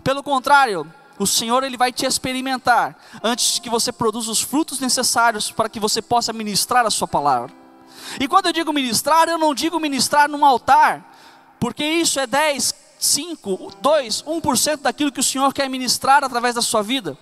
Pelo 0.04 0.22
contrário, 0.22 0.86
o 1.18 1.26
Senhor 1.26 1.64
ele 1.64 1.76
vai 1.76 1.90
te 1.90 2.06
experimentar 2.06 2.96
antes 3.20 3.58
que 3.58 3.68
você 3.68 3.90
produza 3.90 4.30
os 4.30 4.40
frutos 4.40 4.78
necessários 4.78 5.50
para 5.50 5.68
que 5.68 5.80
você 5.80 6.00
possa 6.00 6.32
ministrar 6.32 6.86
a 6.86 6.90
sua 6.90 7.08
palavra. 7.08 7.61
E 8.20 8.28
quando 8.28 8.46
eu 8.46 8.52
digo 8.52 8.72
ministrar, 8.72 9.28
eu 9.28 9.38
não 9.38 9.54
digo 9.54 9.78
ministrar 9.80 10.28
num 10.28 10.44
altar, 10.44 11.16
porque 11.58 11.84
isso 11.84 12.18
é 12.18 12.26
10, 12.26 12.74
5, 12.98 13.72
2, 13.80 14.22
1% 14.22 14.80
daquilo 14.80 15.12
que 15.12 15.20
o 15.20 15.24
Senhor 15.24 15.52
quer 15.52 15.68
ministrar 15.68 16.22
através 16.24 16.54
da 16.54 16.62
sua 16.62 16.82
vida. 16.82 17.16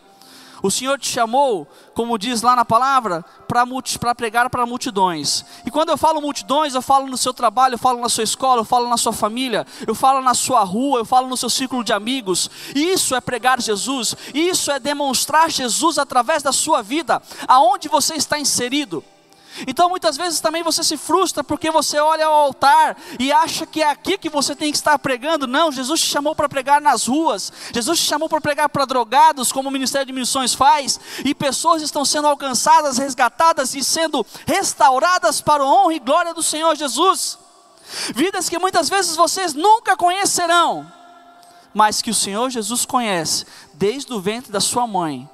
O 0.62 0.70
Senhor 0.70 0.98
te 0.98 1.08
chamou, 1.08 1.66
como 1.94 2.18
diz 2.18 2.42
lá 2.42 2.54
na 2.54 2.66
palavra, 2.66 3.24
para 3.48 4.14
pregar 4.14 4.50
para 4.50 4.66
multidões. 4.66 5.42
E 5.64 5.70
quando 5.70 5.88
eu 5.88 5.96
falo 5.96 6.20
multidões, 6.20 6.74
eu 6.74 6.82
falo 6.82 7.06
no 7.06 7.16
seu 7.16 7.32
trabalho, 7.32 7.74
eu 7.74 7.78
falo 7.78 7.98
na 7.98 8.10
sua 8.10 8.24
escola, 8.24 8.60
eu 8.60 8.64
falo 8.64 8.86
na 8.86 8.98
sua 8.98 9.12
família, 9.12 9.66
eu 9.86 9.94
falo 9.94 10.20
na 10.20 10.34
sua 10.34 10.62
rua, 10.62 10.98
eu 10.98 11.04
falo 11.06 11.28
no 11.28 11.36
seu 11.36 11.48
círculo 11.48 11.82
de 11.82 11.94
amigos. 11.94 12.50
Isso 12.74 13.14
é 13.14 13.22
pregar 13.22 13.58
Jesus, 13.58 14.14
isso 14.34 14.70
é 14.70 14.78
demonstrar 14.78 15.50
Jesus 15.50 15.98
através 15.98 16.42
da 16.42 16.52
sua 16.52 16.82
vida, 16.82 17.22
aonde 17.48 17.88
você 17.88 18.14
está 18.14 18.38
inserido. 18.38 19.02
Então 19.66 19.88
muitas 19.88 20.16
vezes 20.16 20.40
também 20.40 20.62
você 20.62 20.82
se 20.82 20.96
frustra 20.96 21.42
porque 21.42 21.70
você 21.70 21.98
olha 21.98 22.26
ao 22.26 22.32
altar 22.32 22.96
e 23.18 23.32
acha 23.32 23.66
que 23.66 23.82
é 23.82 23.90
aqui 23.90 24.16
que 24.16 24.30
você 24.30 24.54
tem 24.54 24.70
que 24.70 24.78
estar 24.78 24.98
pregando. 24.98 25.46
Não, 25.46 25.72
Jesus 25.72 26.00
te 26.00 26.06
chamou 26.06 26.34
para 26.34 26.48
pregar 26.48 26.80
nas 26.80 27.06
ruas. 27.06 27.52
Jesus 27.74 27.98
te 27.98 28.06
chamou 28.06 28.28
para 28.28 28.40
pregar 28.40 28.68
para 28.68 28.84
drogados, 28.84 29.52
como 29.52 29.68
o 29.68 29.72
Ministério 29.72 30.06
de 30.06 30.12
Missões 30.12 30.54
faz, 30.54 31.00
e 31.24 31.34
pessoas 31.34 31.82
estão 31.82 32.04
sendo 32.04 32.28
alcançadas, 32.28 32.98
resgatadas 32.98 33.74
e 33.74 33.82
sendo 33.82 34.24
restauradas 34.46 35.40
para 35.40 35.62
a 35.62 35.66
honra 35.66 35.94
e 35.94 35.98
glória 35.98 36.32
do 36.32 36.42
Senhor 36.42 36.74
Jesus. 36.76 37.38
Vidas 38.14 38.48
que 38.48 38.58
muitas 38.58 38.88
vezes 38.88 39.16
vocês 39.16 39.52
nunca 39.52 39.96
conhecerão, 39.96 40.90
mas 41.74 42.00
que 42.00 42.10
o 42.10 42.14
Senhor 42.14 42.48
Jesus 42.50 42.86
conhece 42.86 43.44
desde 43.74 44.12
o 44.12 44.20
ventre 44.20 44.52
da 44.52 44.60
sua 44.60 44.86
mãe 44.86 45.28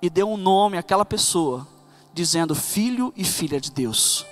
e 0.00 0.08
deu 0.08 0.28
um 0.28 0.36
nome 0.36 0.78
àquela 0.78 1.04
pessoa 1.04 1.71
dizendo 2.12 2.54
filho 2.54 3.12
e 3.16 3.24
filha 3.24 3.60
de 3.60 3.70
Deus. 3.70 4.26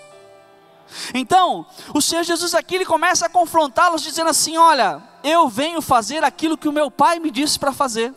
Então, 1.14 1.66
o 1.94 2.00
Senhor 2.00 2.24
Jesus 2.24 2.54
aqui 2.54 2.74
ele 2.74 2.86
começa 2.86 3.26
a 3.26 3.28
confrontá-los 3.28 4.02
dizendo 4.02 4.30
assim: 4.30 4.56
"Olha, 4.56 5.02
eu 5.22 5.48
venho 5.48 5.80
fazer 5.80 6.24
aquilo 6.24 6.58
que 6.58 6.68
o 6.68 6.72
meu 6.72 6.90
Pai 6.90 7.18
me 7.18 7.30
disse 7.30 7.58
para 7.58 7.72
fazer. 7.72 8.14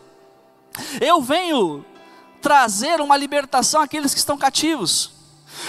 Eu 1.00 1.20
venho 1.22 1.84
trazer 2.40 3.00
uma 3.00 3.16
libertação 3.16 3.80
àqueles 3.80 4.12
que 4.12 4.18
estão 4.18 4.36
cativos. 4.36 5.12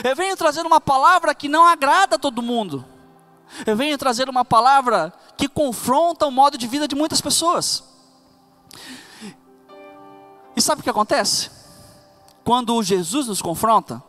Eu 0.04 0.16
venho 0.16 0.36
trazer 0.36 0.66
uma 0.66 0.82
palavra 0.82 1.36
que 1.36 1.48
não 1.48 1.66
agrada 1.66 2.16
a 2.16 2.20
todo 2.20 2.42
mundo. 2.42 2.84
Eu 3.66 3.76
venho 3.76 3.98
trazer 3.98 4.28
uma 4.28 4.44
palavra 4.44 5.14
que 5.38 5.48
confronta 5.48 6.26
o 6.26 6.32
modo 6.32 6.58
de 6.58 6.68
vida 6.68 6.88
de 6.88 6.96
muitas 6.96 7.22
pessoas. 7.22 7.84
E 10.56 10.62
sabe 10.62 10.82
o 10.82 10.84
que 10.84 10.90
acontece? 10.90 11.50
Quando 12.46 12.82
Jesus 12.84 13.26
nos 13.28 13.42
confronta, 13.42 14.02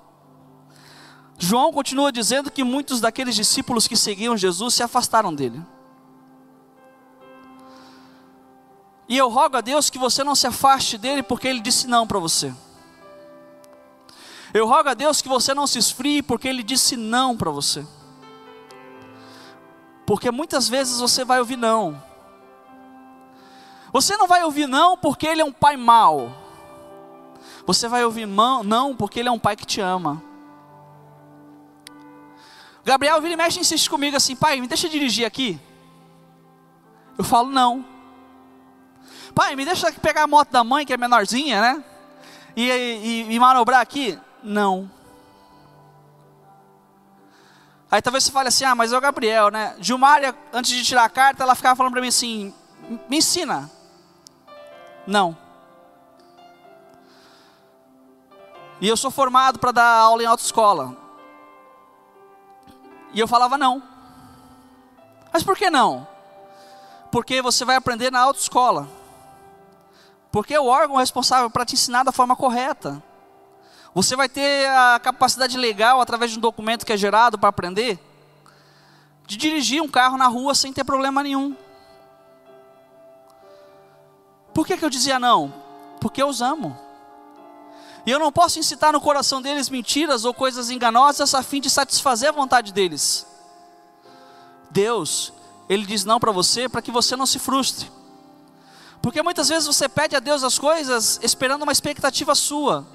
João 1.39 1.73
continua 1.73 2.13
dizendo 2.13 2.51
que 2.51 2.63
muitos 2.63 3.01
daqueles 3.01 3.35
discípulos 3.35 3.89
que 3.89 3.97
seguiam 3.97 4.37
Jesus 4.37 4.75
se 4.75 4.83
afastaram 4.83 5.35
dele. 5.35 5.63
E 9.09 9.17
eu 9.17 9.31
rogo 9.31 9.57
a 9.57 9.61
Deus 9.63 9.89
que 9.89 9.99
você 9.99 10.23
não 10.23 10.35
se 10.35 10.47
afaste 10.47 10.99
dele 10.99 11.23
porque 11.23 11.49
ele 11.49 11.61
disse 11.61 11.87
não 11.87 12.07
para 12.07 12.19
você. 12.19 12.53
Eu 14.53 14.67
rogo 14.67 14.91
a 14.91 14.95
Deus 14.95 15.23
que 15.23 15.29
você 15.29 15.55
não 15.55 15.67
se 15.67 15.79
esfrie 15.79 16.23
porque 16.23 16.47
ele 16.47 16.63
disse 16.63 16.95
não 16.95 17.37
para 17.37 17.51
você. 17.51 17.87
Porque 20.05 20.31
muitas 20.31 20.69
vezes 20.69 21.01
você 21.01 21.25
vai 21.25 21.39
ouvir 21.39 21.57
não. 21.57 22.03
Você 23.93 24.15
não 24.17 24.27
vai 24.27 24.45
ouvir 24.45 24.67
não 24.67 24.95
porque 24.97 25.27
ele 25.27 25.41
é 25.41 25.45
um 25.45 25.53
pai 25.53 25.77
mau. 25.77 26.46
Você 27.67 27.89
vai 27.89 28.05
ouvir 28.05 28.27
não, 28.27 28.95
porque 28.95 29.21
ele 29.21 29.29
é 29.29 29.33
um 29.33 29.39
pai 29.39 29.57
que 29.57 29.67
te 29.67 29.81
ama. 29.81 30.23
Gabriel 32.85 33.21
vira 33.21 33.35
e 33.35 33.37
mexe 33.37 33.59
e 33.59 33.61
insiste 33.63 33.91
comigo 33.91 34.17
assim, 34.17 34.37
pai, 34.37 34.61
me 34.61 34.69
deixa 34.69 34.89
dirigir 34.89 35.27
aqui. 35.27 35.59
Eu 37.19 37.25
falo 37.25 37.51
não. 37.51 37.85
Pai, 39.35 39.57
me 39.57 39.65
deixa 39.65 39.91
pegar 39.93 40.23
a 40.23 40.27
moto 40.27 40.51
da 40.51 40.63
mãe, 40.63 40.87
que 40.87 40.93
é 40.93 40.97
menorzinha, 40.97 41.61
né? 41.61 41.85
E, 42.55 42.71
e, 42.71 43.35
e 43.35 43.41
manobrar 43.41 43.81
aqui. 43.81 44.17
Não. 44.43 44.89
Aí 47.91 48.01
talvez 48.01 48.25
você 48.25 48.31
fale 48.31 48.49
assim, 48.49 48.65
ah, 48.65 48.75
mas 48.75 48.93
é 48.93 48.99
o 48.99 49.01
Gabriel, 49.01 49.51
né? 49.51 49.75
Gilmária, 49.81 50.35
antes 50.53 50.71
de 50.71 50.85
tirar 50.85 51.05
a 51.05 51.09
carta, 51.09 51.43
ela 51.43 51.55
ficava 51.55 51.75
falando 51.75 51.93
para 51.93 52.01
mim 52.01 52.09
assim, 52.09 52.55
me 53.09 53.19
ensina. 53.19 53.71
Não. 55.07 55.37
E 58.81 58.89
eu 58.89 58.97
sou 58.97 59.11
formado 59.11 59.59
para 59.59 59.73
dar 59.73 59.99
aula 59.99 60.23
em 60.23 60.27
autoescola. 60.27 60.97
E 63.13 63.21
eu 63.21 63.27
falava 63.27 63.57
não. 63.57 63.83
Mas 65.33 65.43
por 65.43 65.57
que 65.57 65.71
não? 65.71 66.07
Porque 67.11 67.41
você 67.41 67.65
vai 67.65 67.77
aprender 67.77 68.13
na 68.13 68.21
autoescola. 68.21 68.89
Porque 70.31 70.53
é 70.53 70.61
o 70.61 70.67
órgão 70.67 70.97
responsável 70.97 71.49
para 71.49 71.65
te 71.65 71.75
ensinar 71.75 72.03
da 72.03 72.13
forma 72.13 72.37
correta. 72.37 73.03
Você 73.95 74.15
vai 74.15 74.29
ter 74.29 74.69
a 74.69 75.01
capacidade 75.03 75.57
legal, 75.57 76.03
através 76.03 76.31
de 76.31 76.37
um 76.37 76.41
documento 76.41 76.85
que 76.85 76.93
é 76.93 76.97
gerado 76.99 77.39
para 77.39 77.49
aprender, 77.49 77.99
de 79.27 79.39
dirigir 79.39 79.83
um 79.83 79.89
carro 79.89 80.19
na 80.19 80.27
rua 80.27 80.55
sem 80.55 80.71
ter 80.71 80.85
problema 80.85 81.23
nenhum. 81.23 81.57
Por 84.53 84.67
que, 84.67 84.77
que 84.77 84.85
eu 84.85 84.91
dizia 84.91 85.19
não? 85.19 85.51
Porque 85.99 86.23
eu 86.23 86.29
os 86.29 86.43
amo. 86.43 86.86
E 88.07 88.11
eu 88.11 88.21
não 88.21 88.31
posso 88.31 88.61
incitar 88.61 88.93
no 88.93 89.01
coração 89.01 89.43
deles 89.43 89.69
mentiras 89.69 90.25
ou 90.25 90.33
coisas 90.33 90.71
enganosas 90.71 91.35
a 91.35 91.43
fim 91.43 91.61
de 91.61 91.69
satisfazer 91.69 92.29
a 92.29 92.33
vontade 92.33 92.73
deles. 92.73 93.27
Deus, 94.71 95.33
Ele 95.69 95.85
diz 95.85 96.05
não 96.05 96.21
para 96.21 96.31
você 96.31 96.69
para 96.69 96.81
que 96.81 96.93
você 96.93 97.17
não 97.17 97.27
se 97.27 97.41
frustre. 97.41 97.91
Porque 99.03 99.21
muitas 99.23 99.49
vezes 99.49 99.67
você 99.67 99.89
pede 99.89 100.15
a 100.15 100.21
Deus 100.21 100.45
as 100.45 100.57
coisas 100.57 101.19
esperando 101.21 101.65
uma 101.65 101.73
expectativa 101.73 102.33
sua, 102.37 102.87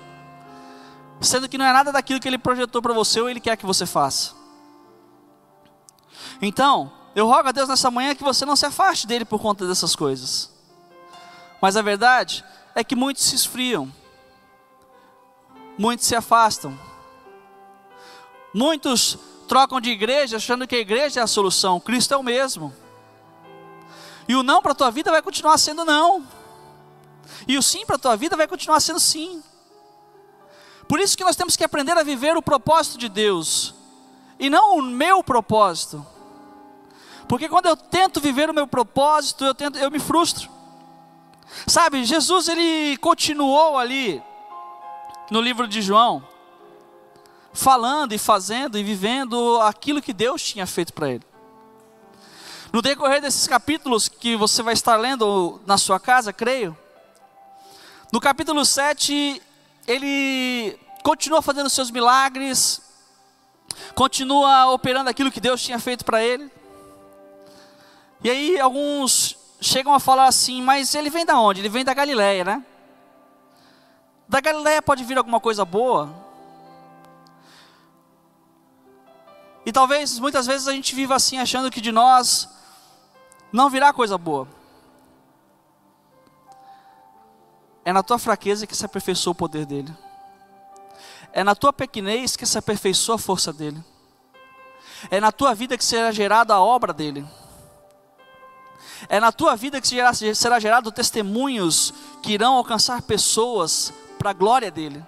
sendo 1.19 1.49
que 1.49 1.57
não 1.57 1.65
é 1.65 1.73
nada 1.73 1.91
daquilo 1.91 2.19
que 2.19 2.27
Ele 2.29 2.37
projetou 2.37 2.81
para 2.81 2.93
você 2.93 3.19
ou 3.19 3.29
Ele 3.29 3.41
quer 3.41 3.57
que 3.57 3.65
você 3.65 3.85
faça. 3.85 4.31
Então, 6.41 6.89
eu 7.13 7.27
rogo 7.27 7.49
a 7.49 7.51
Deus 7.51 7.67
nessa 7.67 7.91
manhã 7.91 8.15
que 8.15 8.23
você 8.23 8.45
não 8.45 8.55
se 8.55 8.65
afaste 8.65 9.05
dele 9.05 9.25
por 9.25 9.41
conta 9.41 9.67
dessas 9.67 9.93
coisas. 9.93 10.49
Mas 11.61 11.75
a 11.75 11.81
verdade 11.81 12.45
é 12.73 12.81
que 12.81 12.95
muitos 12.95 13.25
se 13.25 13.35
esfriam 13.35 13.91
muitos 15.77 16.05
se 16.05 16.15
afastam. 16.15 16.77
Muitos 18.53 19.17
trocam 19.47 19.81
de 19.81 19.89
igreja 19.89 20.37
achando 20.37 20.67
que 20.67 20.75
a 20.75 20.79
igreja 20.79 21.19
é 21.19 21.23
a 21.23 21.27
solução, 21.27 21.79
Cristo 21.79 22.13
é 22.13 22.17
o 22.17 22.23
mesmo. 22.23 22.73
E 24.27 24.35
o 24.35 24.43
não 24.43 24.61
para 24.61 24.71
a 24.71 24.75
tua 24.75 24.91
vida 24.91 25.11
vai 25.11 25.21
continuar 25.21 25.57
sendo 25.57 25.83
não. 25.83 26.25
E 27.47 27.57
o 27.57 27.61
sim 27.61 27.85
para 27.85 27.95
a 27.95 27.99
tua 27.99 28.15
vida 28.15 28.37
vai 28.37 28.47
continuar 28.47 28.79
sendo 28.79 28.99
sim. 28.99 29.43
Por 30.87 30.99
isso 30.99 31.17
que 31.17 31.23
nós 31.23 31.35
temos 31.35 31.55
que 31.55 31.63
aprender 31.63 31.97
a 31.97 32.03
viver 32.03 32.35
o 32.35 32.41
propósito 32.41 32.97
de 32.97 33.09
Deus 33.09 33.73
e 34.39 34.49
não 34.49 34.77
o 34.77 34.81
meu 34.81 35.23
propósito. 35.23 36.05
Porque 37.27 37.47
quando 37.47 37.67
eu 37.67 37.77
tento 37.77 38.19
viver 38.19 38.49
o 38.49 38.53
meu 38.53 38.67
propósito, 38.67 39.45
eu 39.45 39.55
tento, 39.55 39.77
eu 39.77 39.89
me 39.89 39.99
frustro. 39.99 40.49
Sabe, 41.67 42.03
Jesus 42.03 42.47
ele 42.47 42.97
continuou 42.97 43.77
ali 43.77 44.21
no 45.31 45.39
livro 45.39 45.65
de 45.65 45.81
João, 45.81 46.27
falando 47.53 48.11
e 48.11 48.17
fazendo 48.17 48.77
e 48.77 48.83
vivendo 48.83 49.61
aquilo 49.61 50.01
que 50.01 50.11
Deus 50.11 50.43
tinha 50.43 50.67
feito 50.67 50.91
para 50.91 51.09
ele. 51.09 51.23
No 52.73 52.81
decorrer 52.81 53.21
desses 53.21 53.47
capítulos 53.47 54.09
que 54.09 54.35
você 54.35 54.61
vai 54.61 54.73
estar 54.73 54.97
lendo 54.97 55.61
na 55.65 55.77
sua 55.77 56.01
casa, 56.01 56.33
creio, 56.33 56.77
no 58.11 58.19
capítulo 58.19 58.65
7, 58.65 59.41
ele 59.87 60.77
continua 61.01 61.41
fazendo 61.41 61.69
seus 61.69 61.89
milagres, 61.89 62.81
continua 63.95 64.69
operando 64.71 65.09
aquilo 65.09 65.31
que 65.31 65.39
Deus 65.39 65.63
tinha 65.63 65.79
feito 65.79 66.03
para 66.03 66.21
ele. 66.21 66.51
E 68.21 68.29
aí 68.29 68.59
alguns 68.59 69.37
chegam 69.61 69.93
a 69.93 69.99
falar 69.99 70.25
assim, 70.25 70.61
mas 70.61 70.93
ele 70.93 71.09
vem 71.09 71.25
da 71.25 71.39
onde? 71.39 71.61
Ele 71.61 71.69
vem 71.69 71.85
da 71.85 71.93
Galileia, 71.93 72.43
né? 72.43 72.65
Da 74.31 74.39
Galileia 74.39 74.81
pode 74.81 75.03
vir 75.03 75.17
alguma 75.17 75.41
coisa 75.41 75.65
boa? 75.65 76.09
E 79.65 79.73
talvez 79.73 80.19
muitas 80.19 80.47
vezes 80.47 80.69
a 80.69 80.71
gente 80.71 80.95
viva 80.95 81.13
assim 81.13 81.37
achando 81.37 81.69
que 81.69 81.81
de 81.81 81.91
nós 81.91 82.47
não 83.51 83.69
virá 83.69 83.91
coisa 83.91 84.17
boa. 84.17 84.47
É 87.83 87.91
na 87.91 88.01
tua 88.01 88.17
fraqueza 88.17 88.65
que 88.65 88.73
se 88.73 88.85
aperfeiçoa 88.85 89.31
o 89.31 89.35
poder 89.35 89.65
dele. 89.65 89.93
É 91.33 91.43
na 91.43 91.53
tua 91.53 91.73
pequenez 91.73 92.37
que 92.37 92.45
se 92.45 92.57
aperfeiçoa 92.57 93.15
a 93.15 93.19
força 93.19 93.51
dele. 93.51 93.83
É 95.09 95.19
na 95.19 95.33
tua 95.33 95.53
vida 95.53 95.77
que 95.77 95.83
será 95.83 96.09
gerada 96.09 96.53
a 96.53 96.61
obra 96.61 96.93
dele. 96.93 97.27
É 99.09 99.19
na 99.19 99.33
tua 99.33 99.57
vida 99.57 99.81
que 99.81 99.89
será, 99.89 100.13
será 100.13 100.57
gerado 100.57 100.89
testemunhos 100.89 101.93
que 102.23 102.31
irão 102.31 102.55
alcançar 102.55 103.01
pessoas 103.01 103.93
para 104.21 104.29
a 104.29 104.33
glória 104.33 104.69
dele. 104.69 105.03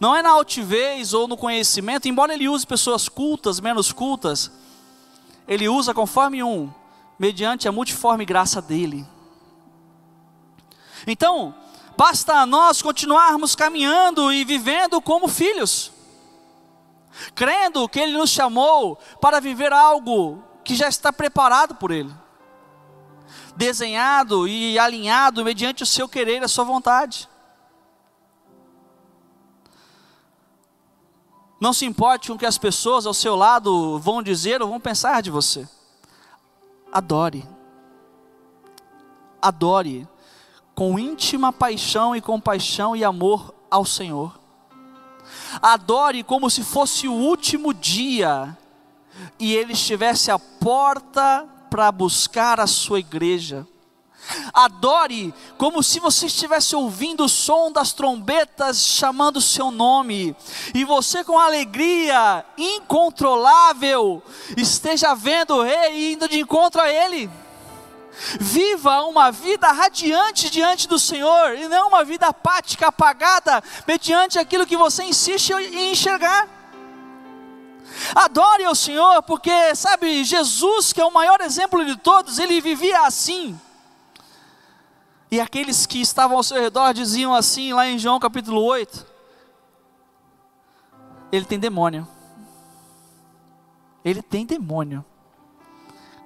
Não 0.00 0.16
é 0.16 0.22
na 0.22 0.30
altivez 0.30 1.12
ou 1.12 1.28
no 1.28 1.36
conhecimento, 1.36 2.08
embora 2.08 2.32
ele 2.32 2.48
use 2.48 2.66
pessoas 2.66 3.06
cultas, 3.06 3.60
menos 3.60 3.92
cultas, 3.92 4.50
ele 5.46 5.68
usa 5.68 5.92
conforme 5.92 6.42
um, 6.42 6.72
mediante 7.18 7.68
a 7.68 7.72
multiforme 7.72 8.24
graça 8.24 8.62
dele. 8.62 9.06
Então, 11.06 11.54
basta 11.98 12.46
nós 12.46 12.80
continuarmos 12.80 13.54
caminhando 13.54 14.32
e 14.32 14.42
vivendo 14.42 15.00
como 15.02 15.28
filhos, 15.28 15.92
crendo 17.34 17.86
que 17.90 18.00
Ele 18.00 18.16
nos 18.16 18.30
chamou 18.30 18.98
para 19.20 19.38
viver 19.38 19.72
algo 19.72 20.42
que 20.64 20.74
já 20.74 20.88
está 20.88 21.12
preparado 21.12 21.74
por 21.74 21.90
Ele, 21.90 22.12
desenhado 23.54 24.48
e 24.48 24.78
alinhado 24.78 25.44
mediante 25.44 25.82
o 25.82 25.86
seu 25.86 26.08
querer 26.08 26.40
e 26.40 26.44
a 26.44 26.48
sua 26.48 26.64
vontade. 26.64 27.28
Não 31.58 31.72
se 31.72 31.86
importe 31.86 32.28
com 32.28 32.34
o 32.34 32.38
que 32.38 32.46
as 32.46 32.58
pessoas 32.58 33.06
ao 33.06 33.14
seu 33.14 33.34
lado 33.34 33.98
vão 33.98 34.22
dizer 34.22 34.60
ou 34.60 34.68
vão 34.68 34.78
pensar 34.80 35.22
de 35.22 35.30
você. 35.30 35.66
Adore. 36.92 37.46
Adore 39.40 40.06
com 40.74 40.98
íntima 40.98 41.52
paixão 41.52 42.14
e 42.14 42.20
compaixão 42.20 42.94
e 42.94 43.02
amor 43.02 43.54
ao 43.70 43.84
Senhor. 43.84 44.38
Adore 45.60 46.22
como 46.22 46.50
se 46.50 46.62
fosse 46.62 47.08
o 47.08 47.12
último 47.12 47.72
dia 47.72 48.56
e 49.38 49.54
Ele 49.54 49.72
estivesse 49.72 50.30
à 50.30 50.38
porta 50.38 51.48
para 51.70 51.90
buscar 51.90 52.60
a 52.60 52.66
sua 52.66 53.00
igreja. 53.00 53.66
Adore 54.52 55.34
como 55.56 55.82
se 55.82 56.00
você 56.00 56.26
estivesse 56.26 56.74
ouvindo 56.74 57.24
o 57.24 57.28
som 57.28 57.70
das 57.70 57.92
trombetas 57.92 58.84
chamando 58.84 59.36
o 59.36 59.42
seu 59.42 59.70
nome, 59.70 60.34
e 60.74 60.84
você, 60.84 61.22
com 61.22 61.38
alegria 61.38 62.44
incontrolável, 62.56 64.22
esteja 64.56 65.14
vendo 65.14 65.56
o 65.56 65.62
Rei 65.62 65.94
e 65.94 66.12
indo 66.14 66.28
de 66.28 66.40
encontro 66.40 66.80
a 66.80 66.90
Ele. 66.90 67.30
Viva 68.40 69.02
uma 69.02 69.30
vida 69.30 69.70
radiante 69.70 70.48
diante 70.48 70.88
do 70.88 70.98
Senhor 70.98 71.54
e 71.54 71.68
não 71.68 71.88
uma 71.88 72.02
vida 72.02 72.26
apática, 72.26 72.88
apagada, 72.88 73.62
mediante 73.86 74.38
aquilo 74.38 74.66
que 74.66 74.76
você 74.76 75.04
insiste 75.04 75.52
em 75.52 75.92
enxergar. 75.92 76.48
Adore 78.14 78.64
ao 78.64 78.74
Senhor, 78.74 79.22
porque, 79.22 79.74
sabe, 79.74 80.24
Jesus, 80.24 80.92
que 80.92 81.00
é 81.00 81.04
o 81.04 81.12
maior 81.12 81.40
exemplo 81.40 81.84
de 81.84 81.96
todos, 81.96 82.38
ele 82.38 82.60
vivia 82.60 83.02
assim. 83.02 83.58
E 85.30 85.40
aqueles 85.40 85.86
que 85.86 86.00
estavam 86.00 86.36
ao 86.36 86.42
seu 86.42 86.60
redor 86.60 86.92
diziam 86.92 87.34
assim, 87.34 87.72
lá 87.72 87.86
em 87.86 87.98
João 87.98 88.18
capítulo 88.20 88.62
8: 88.62 89.06
Ele 91.32 91.44
tem 91.44 91.58
demônio. 91.58 92.06
Ele 94.04 94.22
tem 94.22 94.46
demônio. 94.46 95.04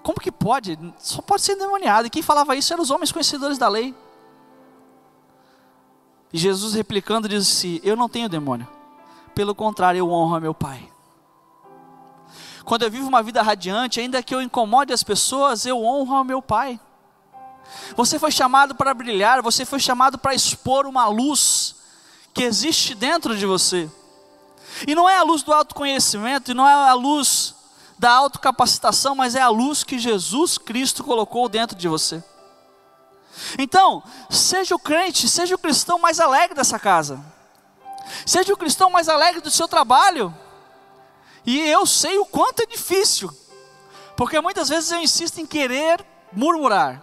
Como 0.02 0.20
que 0.20 0.30
pode? 0.30 0.78
Só 0.98 1.22
pode 1.22 1.42
ser 1.42 1.52
endemoniado. 1.52 2.06
E 2.06 2.10
quem 2.10 2.22
falava 2.22 2.54
isso 2.56 2.72
eram 2.72 2.82
os 2.82 2.90
homens 2.90 3.10
conhecedores 3.10 3.56
da 3.56 3.68
lei. 3.68 3.94
E 6.32 6.38
Jesus 6.38 6.74
replicando 6.74 7.28
disse: 7.28 7.80
Eu 7.82 7.96
não 7.96 8.08
tenho 8.08 8.28
demônio. 8.28 8.68
Pelo 9.34 9.54
contrário, 9.54 9.98
eu 9.98 10.10
honro 10.10 10.36
a 10.36 10.40
meu 10.40 10.52
Pai. 10.54 10.90
Quando 12.64 12.82
eu 12.82 12.90
vivo 12.90 13.08
uma 13.08 13.22
vida 13.22 13.42
radiante, 13.42 13.98
ainda 13.98 14.22
que 14.22 14.34
eu 14.34 14.42
incomode 14.42 14.92
as 14.92 15.02
pessoas, 15.02 15.64
eu 15.64 15.82
honro 15.82 16.14
ao 16.14 16.24
meu 16.24 16.42
Pai. 16.42 16.78
Você 17.96 18.18
foi 18.18 18.30
chamado 18.30 18.74
para 18.74 18.94
brilhar, 18.94 19.42
você 19.42 19.64
foi 19.64 19.80
chamado 19.80 20.18
para 20.18 20.34
expor 20.34 20.86
uma 20.86 21.06
luz 21.06 21.76
que 22.32 22.42
existe 22.42 22.94
dentro 22.94 23.36
de 23.36 23.46
você. 23.46 23.90
E 24.86 24.94
não 24.94 25.08
é 25.08 25.16
a 25.16 25.22
luz 25.22 25.42
do 25.42 25.52
autoconhecimento, 25.52 26.50
e 26.50 26.54
não 26.54 26.68
é 26.68 26.72
a 26.72 26.94
luz 26.94 27.54
da 27.98 28.10
autocapacitação, 28.12 29.14
mas 29.14 29.34
é 29.34 29.40
a 29.40 29.48
luz 29.48 29.84
que 29.84 29.98
Jesus 29.98 30.56
Cristo 30.56 31.04
colocou 31.04 31.48
dentro 31.48 31.76
de 31.76 31.88
você. 31.88 32.22
Então, 33.58 34.02
seja 34.28 34.74
o 34.74 34.78
crente, 34.78 35.28
seja 35.28 35.54
o 35.54 35.58
cristão 35.58 35.98
mais 35.98 36.20
alegre 36.20 36.54
dessa 36.54 36.78
casa. 36.78 37.20
Seja 38.24 38.52
o 38.52 38.56
cristão 38.56 38.90
mais 38.90 39.08
alegre 39.08 39.40
do 39.40 39.50
seu 39.50 39.68
trabalho. 39.68 40.34
E 41.44 41.58
eu 41.60 41.86
sei 41.86 42.18
o 42.18 42.26
quanto 42.26 42.62
é 42.62 42.66
difícil, 42.66 43.30
porque 44.16 44.40
muitas 44.40 44.68
vezes 44.68 44.90
eu 44.90 45.00
insisto 45.00 45.40
em 45.40 45.46
querer 45.46 46.04
murmurar. 46.32 47.02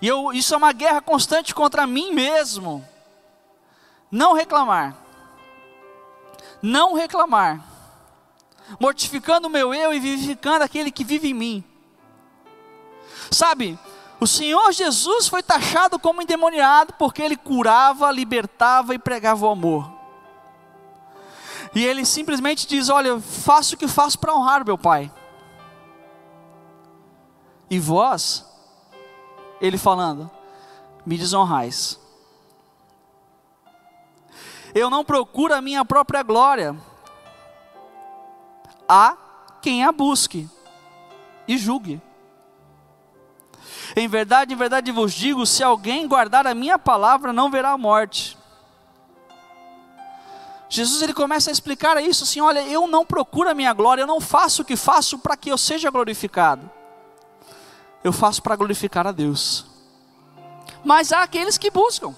E 0.00 0.08
eu, 0.08 0.32
isso 0.32 0.54
é 0.54 0.56
uma 0.56 0.72
guerra 0.72 1.00
constante 1.00 1.54
contra 1.54 1.86
mim 1.86 2.12
mesmo. 2.12 2.86
Não 4.10 4.32
reclamar. 4.32 4.96
Não 6.62 6.94
reclamar 6.94 7.70
mortificando 8.78 9.48
o 9.48 9.50
meu 9.50 9.74
eu 9.74 9.92
e 9.92 9.98
vivificando 9.98 10.62
aquele 10.62 10.90
que 10.90 11.02
vive 11.02 11.30
em 11.30 11.34
mim. 11.34 11.64
Sabe, 13.30 13.78
o 14.20 14.26
Senhor 14.26 14.70
Jesus 14.72 15.26
foi 15.26 15.42
taxado 15.42 15.98
como 15.98 16.22
endemoniado 16.22 16.94
porque 16.98 17.22
ele 17.22 17.36
curava, 17.36 18.10
libertava 18.10 18.94
e 18.94 18.98
pregava 18.98 19.46
o 19.46 19.50
amor. 19.50 19.90
E 21.74 21.84
ele 21.84 22.04
simplesmente 22.04 22.66
diz: 22.66 22.88
Olha, 22.88 23.20
faço 23.20 23.74
o 23.74 23.78
que 23.78 23.88
faço 23.88 24.18
para 24.18 24.34
honrar 24.34 24.64
meu 24.64 24.76
Pai. 24.76 25.10
E 27.70 27.78
vós, 27.78 28.44
ele 29.60 29.78
falando, 29.78 30.30
me 31.04 31.16
desonrais. 31.18 31.98
Eu 34.74 34.88
não 34.88 35.04
procuro 35.04 35.54
a 35.54 35.60
minha 35.60 35.84
própria 35.84 36.22
glória, 36.22 36.76
a 38.88 39.16
quem 39.60 39.84
a 39.84 39.92
busque 39.92 40.48
e 41.46 41.58
julgue. 41.58 42.00
Em 43.96 44.06
verdade, 44.06 44.54
em 44.54 44.56
verdade 44.56 44.92
vos 44.92 45.12
digo: 45.12 45.44
se 45.44 45.62
alguém 45.62 46.06
guardar 46.06 46.46
a 46.46 46.54
minha 46.54 46.78
palavra, 46.78 47.32
não 47.32 47.50
verá 47.50 47.70
a 47.70 47.78
morte. 47.78 48.38
Jesus 50.68 51.02
ele 51.02 51.12
começa 51.12 51.50
a 51.50 51.52
explicar 51.52 52.00
isso 52.00 52.22
assim: 52.22 52.40
olha, 52.40 52.60
eu 52.60 52.86
não 52.86 53.04
procuro 53.04 53.50
a 53.50 53.54
minha 53.54 53.72
glória, 53.72 54.02
eu 54.02 54.06
não 54.06 54.20
faço 54.20 54.62
o 54.62 54.64
que 54.64 54.76
faço 54.76 55.18
para 55.18 55.36
que 55.36 55.50
eu 55.50 55.58
seja 55.58 55.90
glorificado. 55.90 56.70
Eu 58.02 58.12
faço 58.12 58.42
para 58.42 58.56
glorificar 58.56 59.06
a 59.06 59.12
Deus. 59.12 59.66
Mas 60.84 61.12
há 61.12 61.22
aqueles 61.22 61.58
que 61.58 61.70
buscam. 61.70 62.14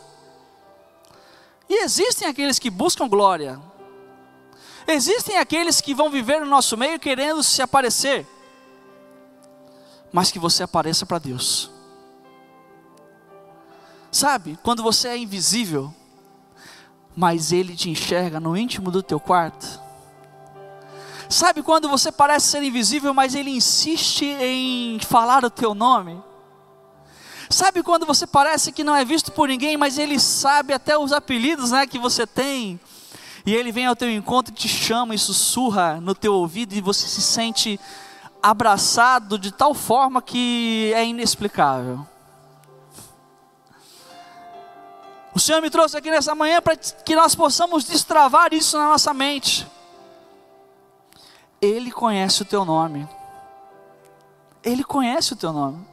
E 1.68 1.82
existem 1.82 2.28
aqueles 2.28 2.58
que 2.58 2.70
buscam 2.70 3.08
glória, 3.08 3.60
Existem 4.86 5.38
aqueles 5.38 5.80
que 5.80 5.94
vão 5.94 6.10
viver 6.10 6.40
no 6.40 6.46
nosso 6.46 6.76
meio 6.76 6.98
querendo 6.98 7.42
se 7.42 7.62
aparecer, 7.62 8.26
mas 10.12 10.30
que 10.30 10.38
você 10.38 10.62
apareça 10.62 11.06
para 11.06 11.18
Deus. 11.18 11.70
Sabe, 14.10 14.58
quando 14.62 14.82
você 14.82 15.08
é 15.08 15.16
invisível, 15.16 15.94
mas 17.16 17.52
Ele 17.52 17.76
te 17.76 17.88
enxerga 17.88 18.40
no 18.40 18.56
íntimo 18.56 18.90
do 18.90 19.02
teu 19.02 19.20
quarto. 19.20 19.80
Sabe 21.32 21.62
quando 21.62 21.88
você 21.88 22.12
parece 22.12 22.48
ser 22.48 22.62
invisível, 22.62 23.14
mas 23.14 23.34
Ele 23.34 23.48
insiste 23.48 24.26
em 24.26 25.00
falar 25.00 25.42
o 25.42 25.48
teu 25.48 25.74
nome? 25.74 26.22
Sabe 27.48 27.82
quando 27.82 28.04
você 28.04 28.26
parece 28.26 28.70
que 28.70 28.84
não 28.84 28.94
é 28.94 29.02
visto 29.02 29.32
por 29.32 29.48
ninguém, 29.48 29.78
mas 29.78 29.96
Ele 29.96 30.20
sabe 30.20 30.74
até 30.74 30.96
os 30.98 31.10
apelidos 31.10 31.70
né, 31.70 31.86
que 31.86 31.98
você 31.98 32.26
tem? 32.26 32.78
E 33.46 33.54
ele 33.54 33.72
vem 33.72 33.86
ao 33.86 33.96
teu 33.96 34.10
encontro 34.10 34.52
e 34.52 34.56
te 34.56 34.68
chama 34.68 35.14
e 35.14 35.18
sussurra 35.18 35.98
no 36.02 36.14
teu 36.14 36.34
ouvido 36.34 36.74
e 36.74 36.82
você 36.82 37.08
se 37.08 37.22
sente 37.22 37.80
abraçado 38.42 39.38
de 39.38 39.50
tal 39.50 39.72
forma 39.72 40.20
que 40.20 40.92
é 40.94 41.04
inexplicável. 41.06 42.06
O 45.34 45.40
Senhor 45.40 45.62
me 45.62 45.70
trouxe 45.70 45.96
aqui 45.96 46.10
nessa 46.10 46.34
manhã 46.34 46.60
para 46.60 46.76
que 46.76 47.16
nós 47.16 47.34
possamos 47.34 47.84
destravar 47.84 48.52
isso 48.52 48.76
na 48.76 48.86
nossa 48.86 49.14
mente. 49.14 49.66
Ele 51.62 51.92
conhece 51.92 52.42
o 52.42 52.44
teu 52.44 52.64
nome. 52.64 53.08
Ele 54.64 54.82
conhece 54.82 55.32
o 55.32 55.36
teu 55.36 55.52
nome. 55.52 55.86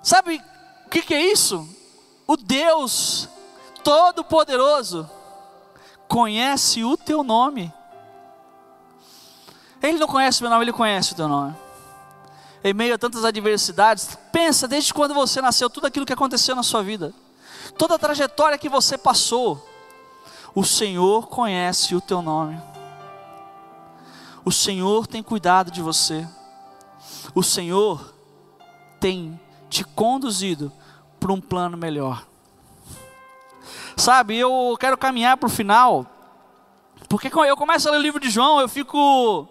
Sabe 0.00 0.40
o 0.86 0.88
que, 0.88 1.02
que 1.02 1.12
é 1.12 1.20
isso? 1.20 1.68
O 2.28 2.36
Deus 2.36 3.28
Todo-Poderoso 3.82 5.10
conhece 6.06 6.84
o 6.84 6.96
teu 6.96 7.24
nome. 7.24 7.72
Ele 9.82 9.98
não 9.98 10.06
conhece 10.06 10.40
o 10.40 10.42
meu 10.44 10.50
nome, 10.50 10.64
ele 10.64 10.72
conhece 10.72 11.12
o 11.12 11.16
teu 11.16 11.26
nome. 11.26 11.56
Em 12.62 12.72
meio 12.72 12.94
a 12.94 12.98
tantas 12.98 13.24
adversidades, 13.24 14.16
pensa 14.30 14.68
desde 14.68 14.94
quando 14.94 15.12
você 15.12 15.40
nasceu, 15.40 15.68
tudo 15.68 15.86
aquilo 15.86 16.06
que 16.06 16.12
aconteceu 16.12 16.54
na 16.54 16.62
sua 16.62 16.82
vida, 16.82 17.12
toda 17.76 17.94
a 17.94 17.98
trajetória 17.98 18.58
que 18.58 18.68
você 18.68 18.96
passou, 18.96 19.66
o 20.54 20.62
Senhor 20.62 21.26
conhece 21.28 21.96
o 21.96 22.00
teu 22.00 22.22
nome. 22.22 22.69
O 24.44 24.50
Senhor 24.50 25.06
tem 25.06 25.22
cuidado 25.22 25.70
de 25.70 25.82
você. 25.82 26.26
O 27.34 27.42
Senhor 27.42 28.14
tem 28.98 29.38
te 29.68 29.84
conduzido 29.84 30.72
para 31.18 31.32
um 31.32 31.40
plano 31.40 31.76
melhor. 31.76 32.26
Sabe, 33.96 34.36
eu 34.36 34.76
quero 34.80 34.96
caminhar 34.96 35.36
para 35.36 35.46
o 35.46 35.50
final, 35.50 36.06
porque 37.08 37.28
eu 37.28 37.56
começo 37.56 37.86
a 37.86 37.92
ler 37.92 37.98
o 37.98 38.02
livro 38.02 38.20
de 38.20 38.30
João, 38.30 38.60
eu 38.60 38.68
fico 38.68 39.46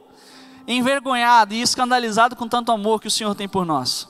envergonhado 0.68 1.54
e 1.54 1.62
escandalizado 1.62 2.36
com 2.36 2.48
tanto 2.48 2.72
amor 2.72 3.00
que 3.00 3.08
o 3.08 3.12
Senhor 3.12 3.36
tem 3.36 3.48
por 3.48 3.66
nós. 3.66 4.08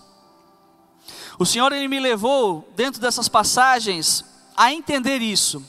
O 1.37 1.45
Senhor 1.45 1.71
ele 1.71 1.87
me 1.87 1.99
levou 1.99 2.67
dentro 2.75 3.01
dessas 3.01 3.27
passagens 3.27 4.25
a 4.55 4.73
entender 4.73 5.21
isso. 5.21 5.63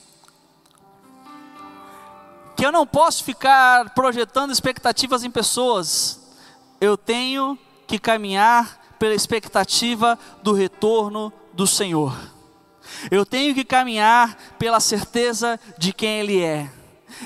Que 2.60 2.66
eu 2.66 2.70
não 2.70 2.86
posso 2.86 3.24
ficar 3.24 3.88
projetando 3.94 4.50
expectativas 4.50 5.24
em 5.24 5.30
pessoas. 5.30 6.20
Eu 6.78 6.94
tenho 6.94 7.58
que 7.86 7.98
caminhar 7.98 8.94
pela 8.98 9.14
expectativa 9.14 10.18
do 10.42 10.52
retorno 10.52 11.32
do 11.54 11.66
Senhor. 11.66 12.14
Eu 13.10 13.24
tenho 13.24 13.54
que 13.54 13.64
caminhar 13.64 14.36
pela 14.58 14.78
certeza 14.78 15.58
de 15.78 15.94
quem 15.94 16.20
Ele 16.20 16.42
é. 16.42 16.70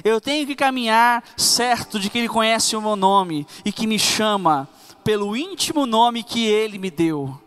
Eu 0.04 0.20
tenho 0.20 0.46
que 0.46 0.54
caminhar 0.54 1.24
certo 1.36 1.98
de 1.98 2.08
que 2.08 2.18
Ele 2.18 2.28
conhece 2.28 2.76
o 2.76 2.80
meu 2.80 2.94
nome 2.94 3.44
e 3.64 3.72
que 3.72 3.88
me 3.88 3.98
chama 3.98 4.68
pelo 5.02 5.36
íntimo 5.36 5.84
nome 5.84 6.22
que 6.22 6.46
Ele 6.46 6.78
me 6.78 6.92
deu. 6.92 7.43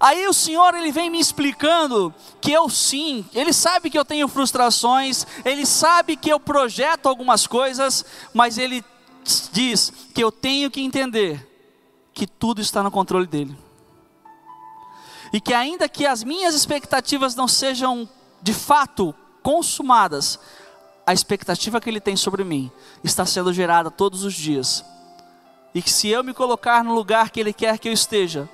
Aí 0.00 0.26
o 0.26 0.32
Senhor 0.32 0.74
ele 0.74 0.90
vem 0.90 1.10
me 1.10 1.20
explicando 1.20 2.14
que 2.40 2.52
eu 2.52 2.68
sim, 2.68 3.24
Ele 3.32 3.52
sabe 3.52 3.90
que 3.90 3.98
eu 3.98 4.04
tenho 4.04 4.28
frustrações, 4.28 5.26
Ele 5.44 5.64
sabe 5.64 6.16
que 6.16 6.30
eu 6.30 6.40
projeto 6.40 7.08
algumas 7.08 7.46
coisas, 7.46 8.04
mas 8.32 8.58
Ele 8.58 8.84
diz 9.52 9.92
que 10.14 10.22
eu 10.22 10.30
tenho 10.30 10.70
que 10.70 10.80
entender 10.80 11.50
que 12.12 12.26
tudo 12.26 12.60
está 12.60 12.82
no 12.82 12.90
controle 12.90 13.26
dEle 13.26 13.56
e 15.34 15.40
que 15.40 15.52
ainda 15.52 15.88
que 15.88 16.06
as 16.06 16.22
minhas 16.22 16.54
expectativas 16.54 17.34
não 17.34 17.48
sejam 17.48 18.08
de 18.40 18.54
fato 18.54 19.12
consumadas, 19.42 20.38
a 21.04 21.12
expectativa 21.12 21.80
que 21.80 21.90
Ele 21.90 22.00
tem 22.00 22.16
sobre 22.16 22.44
mim 22.44 22.70
está 23.02 23.26
sendo 23.26 23.52
gerada 23.52 23.90
todos 23.90 24.22
os 24.22 24.32
dias. 24.32 24.84
E 25.74 25.82
que 25.82 25.90
se 25.90 26.08
eu 26.08 26.22
me 26.22 26.32
colocar 26.32 26.84
no 26.84 26.94
lugar 26.94 27.30
que 27.30 27.40
Ele 27.40 27.52
quer 27.52 27.80
que 27.80 27.88
eu 27.88 27.92
esteja, 27.92 28.48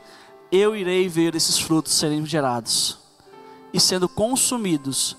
eu 0.50 0.74
irei 0.74 1.08
ver 1.08 1.34
esses 1.34 1.58
frutos 1.58 1.92
serem 1.92 2.24
gerados 2.26 2.98
e 3.72 3.80
sendo 3.80 4.08
consumidos, 4.08 5.16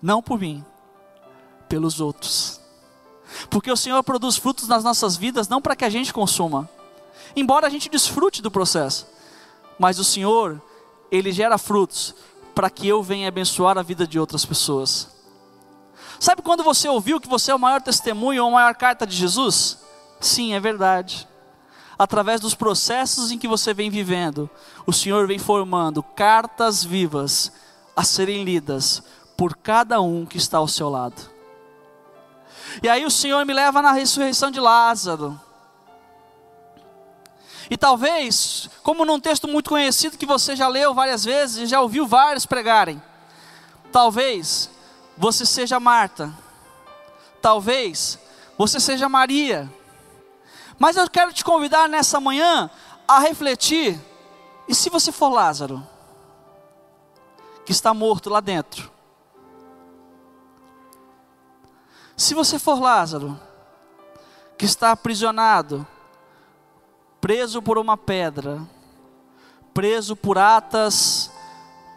não 0.00 0.22
por 0.22 0.38
mim, 0.38 0.64
pelos 1.68 2.00
outros. 2.00 2.60
Porque 3.50 3.70
o 3.70 3.76
Senhor 3.76 4.02
produz 4.02 4.36
frutos 4.36 4.68
nas 4.68 4.84
nossas 4.84 5.16
vidas 5.16 5.48
não 5.48 5.60
para 5.60 5.76
que 5.76 5.84
a 5.84 5.90
gente 5.90 6.12
consuma, 6.12 6.68
embora 7.34 7.66
a 7.66 7.70
gente 7.70 7.88
desfrute 7.88 8.42
do 8.42 8.50
processo, 8.50 9.06
mas 9.78 9.98
o 9.98 10.04
Senhor 10.04 10.60
ele 11.10 11.32
gera 11.32 11.56
frutos 11.56 12.14
para 12.54 12.68
que 12.68 12.88
eu 12.88 13.02
venha 13.02 13.28
abençoar 13.28 13.78
a 13.78 13.82
vida 13.82 14.06
de 14.06 14.18
outras 14.18 14.44
pessoas. 14.44 15.08
Sabe 16.18 16.42
quando 16.42 16.64
você 16.64 16.88
ouviu 16.88 17.20
que 17.20 17.28
você 17.28 17.52
é 17.52 17.54
o 17.54 17.58
maior 17.58 17.80
testemunho 17.80 18.42
ou 18.42 18.48
a 18.48 18.52
maior 18.52 18.74
carta 18.74 19.06
de 19.06 19.14
Jesus? 19.14 19.78
Sim, 20.20 20.52
é 20.52 20.60
verdade. 20.60 21.28
Através 21.98 22.40
dos 22.40 22.54
processos 22.54 23.32
em 23.32 23.38
que 23.38 23.48
você 23.48 23.74
vem 23.74 23.90
vivendo, 23.90 24.48
o 24.86 24.92
Senhor 24.92 25.26
vem 25.26 25.38
formando 25.38 26.02
cartas 26.02 26.84
vivas 26.84 27.50
a 27.96 28.04
serem 28.04 28.44
lidas 28.44 29.02
por 29.36 29.56
cada 29.56 30.00
um 30.00 30.24
que 30.24 30.36
está 30.36 30.58
ao 30.58 30.68
seu 30.68 30.88
lado. 30.88 31.20
E 32.82 32.88
aí 32.88 33.04
o 33.04 33.10
Senhor 33.10 33.44
me 33.44 33.52
leva 33.52 33.82
na 33.82 33.92
ressurreição 33.92 34.50
de 34.50 34.60
Lázaro. 34.60 35.40
E 37.70 37.76
talvez, 37.76 38.70
como 38.82 39.04
num 39.04 39.18
texto 39.20 39.48
muito 39.48 39.70
conhecido 39.70 40.16
que 40.16 40.24
você 40.24 40.54
já 40.54 40.68
leu 40.68 40.94
várias 40.94 41.24
vezes 41.24 41.56
e 41.58 41.66
já 41.66 41.80
ouviu 41.80 42.06
vários 42.06 42.46
pregarem, 42.46 43.02
talvez 43.90 44.70
você 45.16 45.44
seja 45.44 45.80
Marta, 45.80 46.32
talvez 47.42 48.18
você 48.56 48.78
seja 48.80 49.08
Maria, 49.08 49.68
mas 50.78 50.96
eu 50.96 51.08
quero 51.10 51.32
te 51.32 51.44
convidar 51.44 51.88
nessa 51.88 52.20
manhã 52.20 52.70
a 53.06 53.18
refletir: 53.18 54.00
e 54.68 54.74
se 54.74 54.90
você 54.90 55.10
for 55.10 55.30
Lázaro, 55.30 55.84
que 57.64 57.72
está 57.72 57.92
morto 57.92 58.30
lá 58.30 58.40
dentro? 58.40 58.90
Se 62.16 62.34
você 62.34 62.58
for 62.58 62.80
Lázaro, 62.80 63.38
que 64.56 64.64
está 64.64 64.90
aprisionado, 64.90 65.86
preso 67.20 67.62
por 67.62 67.78
uma 67.78 67.96
pedra, 67.96 68.60
preso 69.72 70.16
por 70.16 70.36
atas 70.36 71.30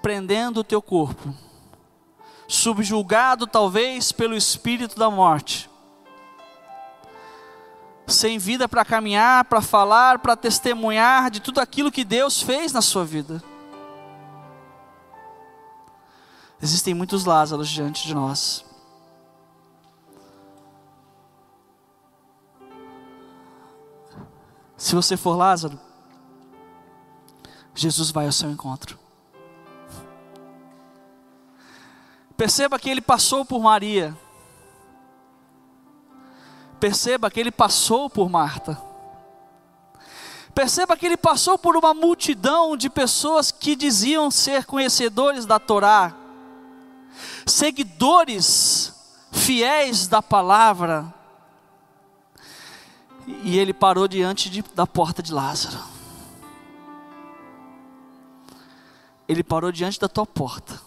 prendendo 0.02 0.60
o 0.60 0.64
teu 0.64 0.82
corpo, 0.82 1.34
subjulgado 2.48 3.48
talvez 3.48 4.12
pelo 4.12 4.36
espírito 4.36 4.96
da 4.96 5.10
morte, 5.10 5.71
sem 8.08 8.38
vida 8.38 8.68
para 8.68 8.84
caminhar, 8.84 9.46
para 9.46 9.62
falar, 9.62 10.20
para 10.20 10.36
testemunhar 10.36 11.32
de 11.32 11.40
tudo 11.40 11.60
aquilo 11.60 11.92
que 11.92 12.04
Deus 12.04 12.42
fez 12.42 12.74
na 12.74 12.82
sua 12.82 13.06
vida. 13.06 13.42
Existem 16.62 16.94
muitos 16.94 17.26
Lázaros 17.26 17.70
diante 17.70 18.06
de 18.06 18.14
nós. 18.14 18.64
Se 24.78 24.96
você 24.96 25.16
for 25.16 25.36
Lázaro, 25.36 25.80
Jesus 27.74 28.12
vai 28.12 28.26
ao 28.26 28.32
seu 28.32 28.50
encontro. 28.50 29.00
Perceba 32.36 32.80
que 32.80 32.90
ele 32.90 33.02
passou 33.02 33.46
por 33.46 33.62
Maria. 33.62 34.18
Perceba 36.82 37.30
que 37.30 37.40
ele 37.40 37.52
passou 37.52 38.10
por 38.10 38.28
Marta. 38.28 38.76
Perceba 40.52 40.98
que 40.98 41.06
ele 41.06 41.16
passou 41.16 41.56
por 41.56 41.78
uma 41.78 41.94
multidão 41.94 42.76
de 42.76 42.90
pessoas 42.90 43.52
que 43.52 43.76
diziam 43.76 44.32
ser 44.32 44.66
conhecedores 44.66 45.46
da 45.46 45.60
Torá, 45.60 46.12
seguidores 47.46 48.96
fiéis 49.32 50.08
da 50.08 50.24
palavra, 50.24 51.14
e 53.44 53.60
ele 53.60 53.76
parou 53.76 54.08
diante 54.08 54.50
de, 54.50 54.64
da 54.74 54.88
porta 54.88 55.22
de 55.22 55.32
Lázaro. 55.32 55.80
Ele 59.28 59.44
parou 59.44 59.72
diante 59.72 60.00
da 60.00 60.10
tua 60.10 60.26
porta. 60.26 60.82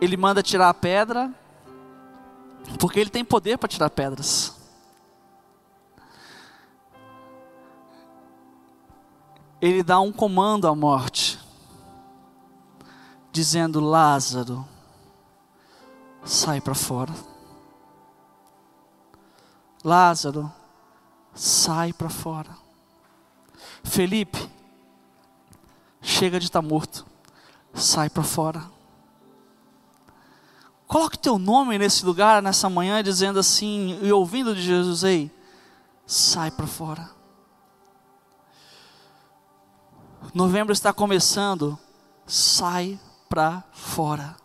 Ele 0.00 0.16
manda 0.16 0.42
tirar 0.42 0.68
a 0.68 0.74
pedra, 0.74 1.32
porque 2.78 3.00
ele 3.00 3.10
tem 3.10 3.24
poder 3.24 3.56
para 3.58 3.68
tirar 3.68 3.88
pedras. 3.90 4.54
Ele 9.60 9.82
dá 9.82 9.98
um 10.00 10.12
comando 10.12 10.68
à 10.68 10.74
morte, 10.74 11.38
dizendo: 13.32 13.80
Lázaro, 13.80 14.66
sai 16.24 16.60
para 16.60 16.74
fora. 16.74 17.14
Lázaro, 19.82 20.52
sai 21.34 21.92
para 21.92 22.10
fora. 22.10 22.50
Felipe, 23.82 24.38
chega 26.02 26.38
de 26.38 26.46
estar 26.46 26.60
tá 26.60 26.68
morto, 26.68 27.06
sai 27.72 28.10
para 28.10 28.22
fora. 28.22 28.75
Coloque 30.86 31.18
teu 31.18 31.38
nome 31.38 31.78
nesse 31.78 32.04
lugar, 32.04 32.40
nessa 32.40 32.70
manhã, 32.70 33.02
dizendo 33.02 33.40
assim, 33.40 33.98
e 34.02 34.12
ouvindo 34.12 34.54
de 34.54 34.62
Jesus, 34.62 35.02
ei, 35.02 35.30
sai 36.06 36.50
para 36.50 36.66
fora. 36.66 37.10
Novembro 40.32 40.72
está 40.72 40.92
começando, 40.92 41.78
sai 42.26 43.00
para 43.28 43.64
fora. 43.72 44.36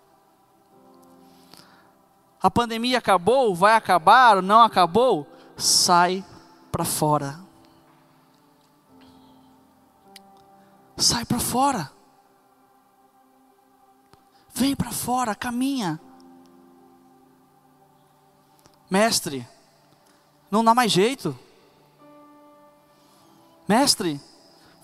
A 2.42 2.50
pandemia 2.50 2.98
acabou, 2.98 3.54
vai 3.54 3.76
acabar, 3.76 4.42
não 4.42 4.62
acabou? 4.62 5.28
Sai 5.56 6.26
para 6.72 6.84
fora. 6.84 7.40
Sai 10.98 11.24
para 11.24 11.40
fora. 11.40 11.92
Vem 14.54 14.76
para 14.76 14.92
fora, 14.92 15.36
caminha. 15.36 16.00
Mestre, 18.92 19.48
não 20.52 20.66
dá 20.66 20.76
mais 20.76 20.92
jeito. 20.92 21.40
Mestre, 23.66 24.20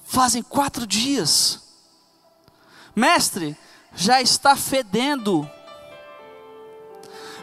fazem 0.05 0.41
quatro 0.41 0.87
dias. 0.87 1.61
Mestre, 2.95 3.57
já 3.93 4.21
está 4.21 4.55
fedendo. 4.55 5.45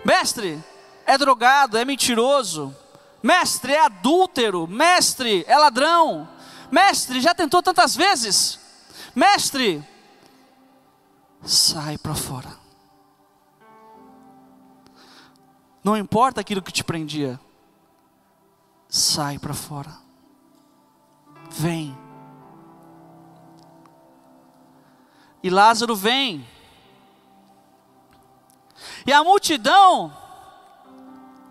Mestre, 0.06 0.58
é 1.04 1.18
drogado, 1.18 1.76
é 1.76 1.84
mentiroso. 1.84 2.74
Mestre, 3.22 3.74
é 3.74 3.80
adúltero. 3.80 4.66
Mestre, 4.66 5.44
é 5.46 5.58
ladrão. 5.58 6.26
Mestre, 6.70 7.20
já 7.20 7.34
tentou 7.34 7.62
tantas 7.62 7.94
vezes. 7.94 8.58
Mestre, 9.14 9.86
sai 11.44 11.98
para 11.98 12.14
fora. 12.14 12.63
Não 15.84 15.94
importa 15.98 16.40
aquilo 16.40 16.62
que 16.62 16.72
te 16.72 16.82
prendia, 16.82 17.38
sai 18.88 19.38
para 19.38 19.52
fora. 19.52 19.94
Vem. 21.50 21.94
E 25.42 25.50
Lázaro 25.50 25.94
vem. 25.94 26.48
E 29.06 29.12
a 29.12 29.22
multidão 29.22 30.10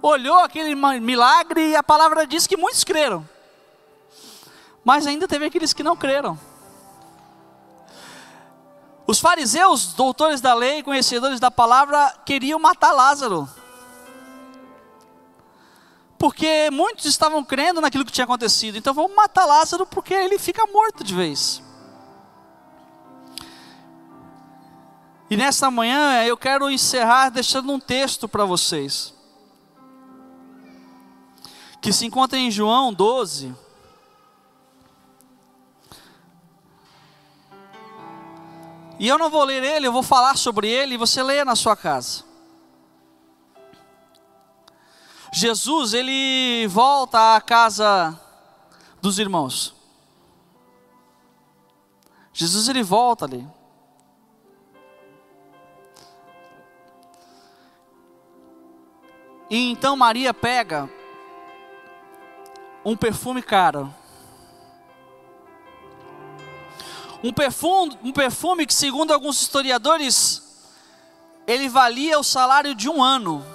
olhou 0.02 0.40
aquele 0.40 0.74
milagre 0.74 1.70
e 1.70 1.76
a 1.76 1.84
palavra 1.84 2.26
diz 2.26 2.48
que 2.48 2.58
muitos 2.58 2.84
creram. 2.84 3.30
Mas 4.84 5.06
ainda 5.06 5.28
teve 5.28 5.46
aqueles 5.46 5.74
que 5.74 5.84
não 5.84 5.96
creram. 5.96 6.40
Os 9.06 9.20
fariseus, 9.20 9.94
doutores 9.94 10.42
da 10.42 10.56
lei, 10.56 10.82
conhecedores 10.82 11.40
da 11.40 11.52
palavra, 11.52 12.16
queriam 12.26 12.58
matar 12.58 12.94
Lázaro. 12.94 13.48
Porque 16.24 16.70
muitos 16.72 17.04
estavam 17.04 17.44
crendo 17.44 17.82
naquilo 17.82 18.06
que 18.06 18.12
tinha 18.14 18.24
acontecido. 18.24 18.78
Então 18.78 18.94
vamos 18.94 19.14
matar 19.14 19.44
Lázaro 19.46 19.86
porque 19.86 20.14
ele 20.14 20.40
fica 20.40 20.66
morto 20.68 21.04
de 21.04 21.14
vez. 21.14 21.62
E 25.30 25.36
nesta 25.36 25.70
manhã 25.70 26.24
eu 26.24 26.38
quero 26.38 26.72
encerrar 26.72 27.28
deixando 27.28 27.74
um 27.74 27.78
texto 27.78 28.30
para 28.30 28.46
vocês. 28.46 29.14
Que 31.82 31.92
se 31.92 32.06
encontra 32.06 32.40
em 32.40 32.50
João 32.50 32.94
12. 32.94 33.54
E 38.98 39.10
eu 39.10 39.18
não 39.18 39.30
vou 39.30 39.44
ler 39.44 39.62
ele, 39.62 39.88
eu 39.88 39.92
vou 39.92 40.04
falar 40.04 40.38
sobre 40.38 40.70
ele 40.70 40.94
e 40.94 40.98
você 40.98 41.22
leia 41.22 41.44
na 41.44 41.58
sua 41.58 41.76
casa. 41.76 42.24
Jesus, 45.36 45.96
ele 45.96 46.68
volta 46.68 47.36
à 47.36 47.42
casa 47.42 48.20
dos 49.02 49.18
irmãos. 49.18 49.74
Jesus, 52.32 52.70
ele 52.70 52.84
volta 52.84 53.26
ali. 53.26 53.48
E 59.50 59.72
então 59.72 59.96
Maria 59.96 60.36
pega 60.36 60.88
um 62.86 62.96
perfume 62.96 63.42
caro. 63.42 63.92
Um 67.24 67.34
perfume, 67.34 67.98
um 68.04 68.12
perfume 68.12 68.68
que, 68.68 68.74
segundo 68.74 69.12
alguns 69.12 69.42
historiadores, 69.42 70.64
ele 71.48 71.68
valia 71.68 72.20
o 72.20 72.24
salário 72.24 72.76
de 72.76 72.88
um 72.88 73.02
ano. 73.02 73.53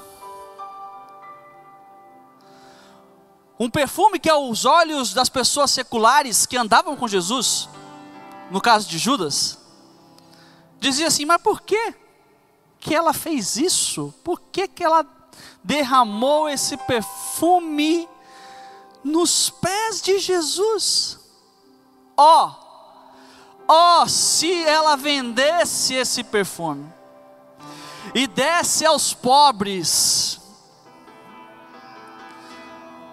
Um 3.59 3.69
perfume 3.69 4.19
que, 4.19 4.31
aos 4.31 4.65
olhos 4.65 5.13
das 5.13 5.29
pessoas 5.29 5.71
seculares 5.71 6.47
que 6.47 6.57
andavam 6.57 6.97
com 6.97 7.09
Jesus, 7.09 7.69
no 8.51 8.61
caso 8.61 8.89
de 8.89 8.99
Judas, 8.99 9.59
dizia 10.79 11.09
assim: 11.09 11.25
Mas 11.25 11.43
por 11.43 11.61
que 11.63 11.95
que 12.79 12.95
ela 12.95 13.13
fez 13.13 13.57
isso? 13.57 14.15
Por 14.23 14.41
que, 14.41 14.69
que 14.69 14.85
ela 14.85 15.05
derramou 15.63 16.49
esse 16.49 16.77
perfume 16.77 18.09
nos 19.03 19.51
pés 19.51 20.01
de 20.03 20.19
Jesus. 20.19 21.19
Ó, 22.17 22.47
oh, 22.47 22.53
ó, 23.69 24.03
oh, 24.03 24.09
se 24.09 24.65
ela 24.65 24.97
vendesse 24.97 25.95
esse 25.95 26.25
perfume 26.25 26.93
e 28.15 28.27
desse 28.27 28.85
aos 28.85 29.15
pobres, 29.15 30.41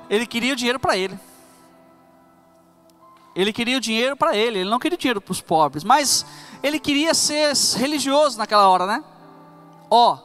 ele 0.09 0.25
queria 0.25 0.53
o 0.53 0.55
dinheiro 0.55 0.79
para 0.79 0.97
ele. 0.97 1.19
Ele 3.35 3.51
queria 3.51 3.77
o 3.77 3.81
dinheiro 3.81 4.15
para 4.15 4.35
ele, 4.35 4.59
ele 4.59 4.69
não 4.69 4.79
queria 4.79 4.97
dinheiro 4.97 5.19
para 5.19 5.31
os 5.31 5.41
pobres, 5.41 5.83
mas 5.83 6.25
ele 6.63 6.79
queria 6.79 7.13
ser 7.13 7.53
religioso 7.75 8.37
naquela 8.37 8.67
hora, 8.69 8.85
né? 8.85 9.03
Ó, 9.89 10.17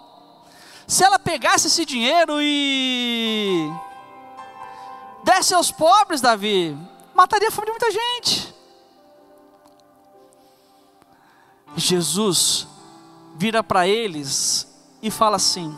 se 0.87 1.03
ela 1.03 1.19
pegasse 1.19 1.67
esse 1.67 1.85
dinheiro 1.85 2.39
e 2.41 3.69
desse 5.25 5.55
aos 5.55 5.73
pobres, 5.73 6.21
Davi, 6.21 6.77
mataria 7.15 7.49
a 7.49 7.51
fome 7.51 7.67
de 7.67 7.73
muita 7.73 7.91
gente. 7.91 8.55
Jesus 11.77 12.67
vira 13.37 13.63
para 13.63 13.87
eles 13.87 14.67
e 15.03 15.11
fala 15.11 15.37
assim: 15.37 15.77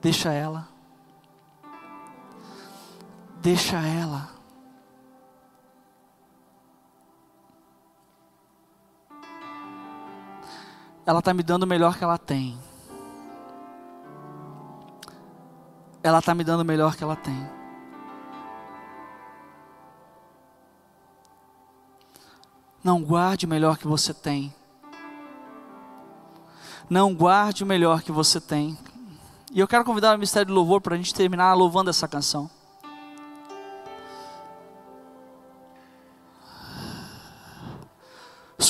Deixa 0.00 0.32
ela, 0.32 0.68
deixa 3.46 3.76
ela. 3.76 4.28
Ela 11.06 11.20
está 11.20 11.32
me 11.32 11.44
dando 11.44 11.62
o 11.62 11.66
melhor 11.66 11.96
que 11.96 12.02
ela 12.02 12.18
tem. 12.18 12.58
ela 16.02 16.20
está 16.20 16.34
me 16.34 16.44
dando 16.44 16.60
o 16.60 16.64
melhor 16.64 16.96
que 16.96 17.02
ela 17.02 17.16
tem. 17.16 17.48
Não 22.82 23.02
guarde 23.02 23.46
o 23.46 23.48
melhor 23.48 23.76
que 23.78 23.86
você 23.86 24.14
tem. 24.14 24.54
Não 26.90 27.12
guarde 27.14 27.62
o 27.62 27.66
melhor 27.66 28.02
que 28.02 28.12
você 28.12 28.40
tem. 28.40 28.78
E 29.52 29.58
eu 29.58 29.68
quero 29.68 29.84
convidar 29.84 30.10
o 30.10 30.18
Ministério 30.18 30.48
do 30.48 30.54
Louvor 30.54 30.80
para 30.80 30.94
a 30.94 30.96
gente 30.96 31.14
terminar 31.14 31.54
louvando 31.54 31.90
essa 31.90 32.06
canção. 32.06 32.48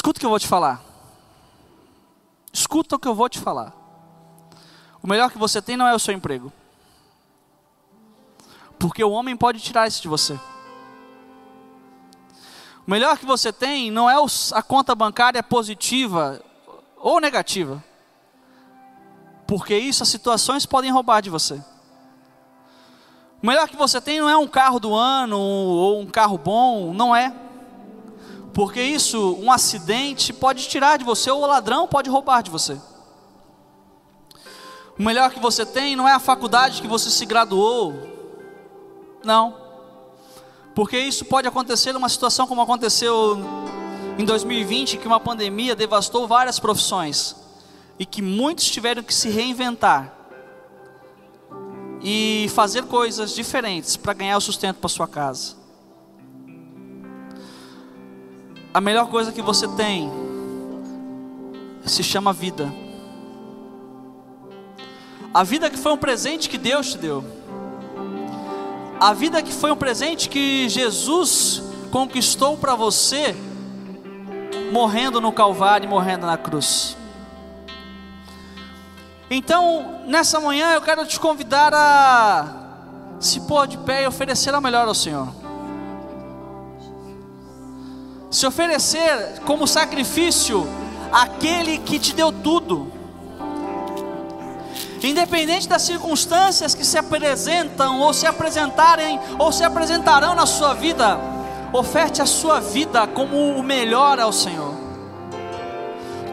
Escuta 0.06 0.18
o 0.18 0.20
que 0.20 0.26
eu 0.26 0.30
vou 0.30 0.38
te 0.38 0.46
falar. 0.46 0.84
Escuta 2.52 2.94
o 2.94 2.98
que 3.00 3.08
eu 3.08 3.14
vou 3.16 3.28
te 3.28 3.40
falar. 3.40 3.72
O 5.02 5.06
melhor 5.08 5.32
que 5.32 5.36
você 5.36 5.60
tem 5.60 5.76
não 5.76 5.84
é 5.84 5.92
o 5.96 5.98
seu 5.98 6.14
emprego. 6.14 6.52
Porque 8.78 9.02
o 9.02 9.10
homem 9.10 9.36
pode 9.36 9.58
tirar 9.58 9.88
isso 9.88 10.00
de 10.00 10.06
você. 10.06 10.34
O 12.86 12.88
melhor 12.88 13.18
que 13.18 13.26
você 13.26 13.52
tem 13.52 13.90
não 13.90 14.08
é 14.08 14.14
a 14.52 14.62
conta 14.62 14.94
bancária 14.94 15.42
positiva 15.42 16.40
ou 16.98 17.20
negativa. 17.20 17.82
Porque 19.44 19.76
isso 19.76 20.04
as 20.04 20.08
situações 20.08 20.64
podem 20.64 20.92
roubar 20.92 21.20
de 21.20 21.30
você. 21.30 21.60
O 23.42 23.46
melhor 23.46 23.66
que 23.66 23.76
você 23.76 24.00
tem 24.00 24.20
não 24.20 24.28
é 24.28 24.36
um 24.36 24.46
carro 24.46 24.78
do 24.78 24.94
ano 24.94 25.36
ou 25.36 26.00
um 26.00 26.06
carro 26.06 26.38
bom, 26.38 26.94
não 26.94 27.14
é. 27.14 27.45
Porque 28.56 28.80
isso, 28.80 29.36
um 29.38 29.52
acidente 29.52 30.32
pode 30.32 30.66
tirar 30.66 30.96
de 30.96 31.04
você 31.04 31.30
ou 31.30 31.42
o 31.42 31.46
ladrão 31.46 31.86
pode 31.86 32.08
roubar 32.08 32.42
de 32.42 32.50
você. 32.50 32.80
O 34.98 35.02
melhor 35.02 35.30
que 35.30 35.38
você 35.38 35.66
tem 35.66 35.94
não 35.94 36.08
é 36.08 36.14
a 36.14 36.18
faculdade 36.18 36.80
que 36.80 36.88
você 36.88 37.10
se 37.10 37.26
graduou, 37.26 37.92
não. 39.22 39.54
Porque 40.74 40.98
isso 40.98 41.26
pode 41.26 41.46
acontecer 41.46 41.92
numa 41.92 42.08
situação 42.08 42.46
como 42.46 42.62
aconteceu 42.62 43.38
em 44.18 44.24
2020, 44.24 44.96
que 44.96 45.06
uma 45.06 45.20
pandemia 45.20 45.76
devastou 45.76 46.26
várias 46.26 46.58
profissões. 46.58 47.36
e 47.98 48.06
que 48.06 48.22
muitos 48.22 48.70
tiveram 48.70 49.02
que 49.02 49.12
se 49.12 49.28
reinventar 49.28 50.14
e 52.02 52.46
fazer 52.54 52.84
coisas 52.84 53.34
diferentes 53.34 53.96
para 53.96 54.14
ganhar 54.14 54.36
o 54.36 54.40
sustento 54.40 54.76
para 54.76 54.88
sua 54.88 55.08
casa. 55.08 55.55
A 58.76 58.80
melhor 58.82 59.06
coisa 59.06 59.32
que 59.32 59.40
você 59.40 59.66
tem 59.68 60.12
se 61.86 62.02
chama 62.02 62.30
vida. 62.30 62.70
A 65.32 65.42
vida 65.42 65.70
que 65.70 65.78
foi 65.78 65.92
um 65.92 65.96
presente 65.96 66.46
que 66.46 66.58
Deus 66.58 66.92
te 66.92 66.98
deu. 66.98 67.24
A 69.00 69.14
vida 69.14 69.42
que 69.42 69.50
foi 69.50 69.72
um 69.72 69.76
presente 69.76 70.28
que 70.28 70.68
Jesus 70.68 71.62
conquistou 71.90 72.58
para 72.58 72.74
você, 72.74 73.34
morrendo 74.70 75.22
no 75.22 75.32
Calvário 75.32 75.86
e 75.86 75.88
morrendo 75.88 76.26
na 76.26 76.36
cruz. 76.36 76.98
Então, 79.30 80.02
nessa 80.06 80.38
manhã 80.38 80.74
eu 80.74 80.82
quero 80.82 81.06
te 81.06 81.18
convidar 81.18 81.72
a 81.72 83.16
se 83.20 83.40
pôr 83.40 83.66
de 83.66 83.78
pé 83.78 84.02
e 84.02 84.06
oferecer 84.06 84.52
a 84.52 84.60
melhor 84.60 84.86
ao 84.86 84.94
Senhor. 84.94 85.45
Se 88.36 88.46
oferecer 88.46 89.40
como 89.46 89.66
sacrifício 89.66 90.68
aquele 91.10 91.78
que 91.78 91.98
te 91.98 92.14
deu 92.14 92.30
tudo. 92.30 92.92
Independente 95.02 95.66
das 95.66 95.80
circunstâncias 95.80 96.74
que 96.74 96.84
se 96.84 96.98
apresentam 96.98 97.98
ou 97.98 98.12
se 98.12 98.26
apresentarem 98.26 99.18
ou 99.38 99.50
se 99.50 99.64
apresentarão 99.64 100.34
na 100.34 100.44
sua 100.44 100.74
vida, 100.74 101.18
oferte 101.72 102.20
a 102.20 102.26
sua 102.26 102.60
vida 102.60 103.06
como 103.06 103.56
o 103.56 103.62
melhor 103.62 104.20
ao 104.20 104.34
Senhor. 104.34 104.74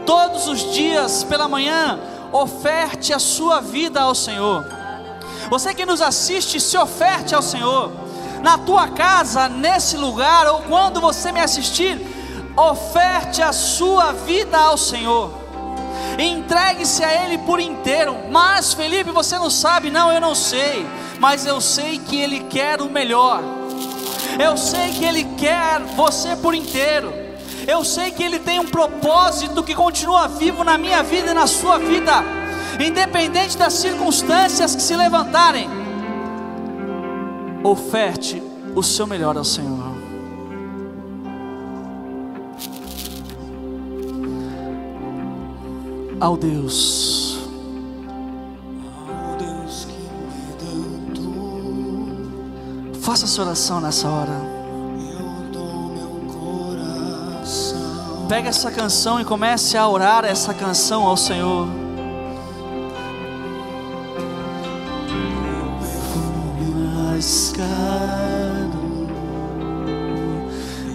Todos 0.04 0.46
os 0.46 0.74
dias 0.74 1.24
pela 1.24 1.48
manhã, 1.48 1.98
oferte 2.30 3.14
a 3.14 3.18
sua 3.18 3.62
vida 3.62 4.02
ao 4.02 4.14
Senhor. 4.14 4.62
Você 5.48 5.72
que 5.72 5.86
nos 5.86 6.02
assiste, 6.02 6.60
se 6.60 6.76
oferte 6.76 7.34
ao 7.34 7.40
Senhor. 7.40 8.03
Na 8.44 8.58
tua 8.58 8.88
casa, 8.88 9.48
nesse 9.48 9.96
lugar, 9.96 10.46
ou 10.46 10.60
quando 10.64 11.00
você 11.00 11.32
me 11.32 11.40
assistir, 11.40 11.98
oferte 12.54 13.40
a 13.40 13.54
sua 13.54 14.12
vida 14.12 14.58
ao 14.58 14.76
Senhor. 14.76 15.32
Entregue-se 16.18 17.02
a 17.02 17.24
Ele 17.24 17.38
por 17.38 17.58
inteiro. 17.58 18.14
Mas, 18.30 18.74
Felipe, 18.74 19.10
você 19.10 19.38
não 19.38 19.48
sabe? 19.48 19.90
Não, 19.90 20.12
eu 20.12 20.20
não 20.20 20.34
sei. 20.34 20.86
Mas 21.18 21.46
eu 21.46 21.58
sei 21.58 21.98
que 21.98 22.20
Ele 22.20 22.40
quer 22.40 22.82
o 22.82 22.90
melhor. 22.90 23.42
Eu 24.38 24.58
sei 24.58 24.90
que 24.90 25.06
Ele 25.06 25.24
quer 25.38 25.80
você 25.96 26.36
por 26.36 26.54
inteiro. 26.54 27.14
Eu 27.66 27.82
sei 27.82 28.10
que 28.10 28.22
Ele 28.22 28.38
tem 28.38 28.60
um 28.60 28.66
propósito 28.66 29.62
que 29.62 29.74
continua 29.74 30.28
vivo 30.28 30.62
na 30.62 30.76
minha 30.76 31.02
vida 31.02 31.30
e 31.30 31.34
na 31.34 31.46
sua 31.46 31.78
vida, 31.78 32.22
independente 32.78 33.56
das 33.56 33.72
circunstâncias 33.72 34.76
que 34.76 34.82
se 34.82 34.94
levantarem. 34.94 35.83
Oferte 37.64 38.42
o 38.76 38.82
seu 38.82 39.06
melhor 39.06 39.38
ao 39.38 39.44
Senhor. 39.44 39.94
Ao 46.20 46.36
Deus. 46.36 47.38
Faça 53.00 53.24
essa 53.24 53.42
oração 53.42 53.80
nessa 53.80 54.08
hora. 54.08 54.32
Pega 58.28 58.50
essa 58.50 58.70
canção 58.70 59.20
e 59.20 59.24
comece 59.24 59.78
a 59.78 59.88
orar 59.88 60.26
essa 60.26 60.52
canção 60.52 61.04
ao 61.04 61.16
Senhor. 61.16 61.83
Mais 67.14 67.52
caro 67.56 69.06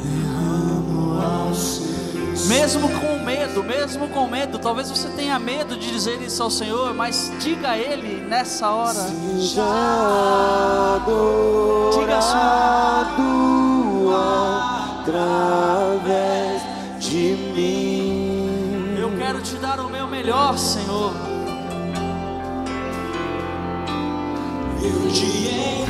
derramo 0.04 1.22
aos 1.22 1.58
seus 1.58 2.46
Mesmo 2.48 2.90
com 2.90 3.24
medo, 3.24 3.64
mesmo 3.64 4.10
com 4.10 4.28
medo, 4.28 4.60
talvez 4.60 4.90
você 4.90 5.08
tenha 5.10 5.40
medo 5.40 5.78
de 5.78 5.90
dizer 5.90 6.22
isso 6.22 6.44
ao 6.44 6.52
Senhor, 6.52 6.94
mas 6.94 7.32
diga 7.40 7.70
a 7.70 7.78
Ele 7.78 8.22
nessa 8.28 8.70
hora. 8.70 9.00
seja 9.00 9.64
Diga 11.94 12.18
a 12.18 13.02
adorado 13.02 14.14
através 15.02 16.62
de 17.00 17.36
mim. 17.56 18.98
Eu 19.00 19.16
quero 19.18 19.42
te 19.42 19.56
dar 19.56 19.80
o 19.80 19.90
meu 19.90 20.06
melhor, 20.06 20.58
Senhor. 20.58 21.29
Eu 24.82 25.12
te 25.12 25.26
entrego 25.26 25.86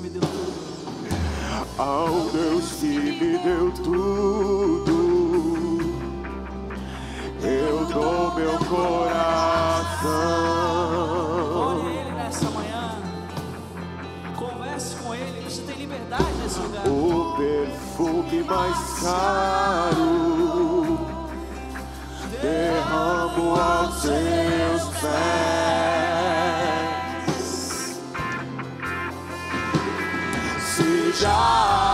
me 0.00 0.08
deu 0.08 0.20
tudo. 0.20 0.70
Ao 1.78 2.08
Deus 2.30 2.72
que 2.72 2.86
me 2.86 3.38
deu 3.38 3.70
tudo, 3.72 4.94
eu 7.42 7.86
dou 7.86 8.34
meu 8.34 8.54
Ore 8.54 8.64
coração. 8.64 10.10
a 11.70 11.90
Ele 11.90 12.10
nessa 12.12 12.50
manhã. 12.50 12.98
Converse 14.36 14.96
com 14.96 15.14
Ele. 15.14 15.42
Você 15.44 15.62
tem 15.62 15.76
liberdade 15.76 16.32
nesse 16.42 16.58
lugar. 16.60 16.86
O 16.86 17.36
perfume 17.36 18.42
mais 18.44 19.00
caro 19.00 20.98
derramo 22.42 23.54
aos 23.54 24.02
seus 24.02 24.59
Seja 31.20 31.89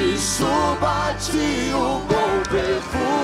Que 0.00 0.16
suba 0.16 1.10
a 1.10 1.12
ti 1.12 1.70
o 1.74 2.00
bom 2.08 2.32
perfume. 2.48 3.20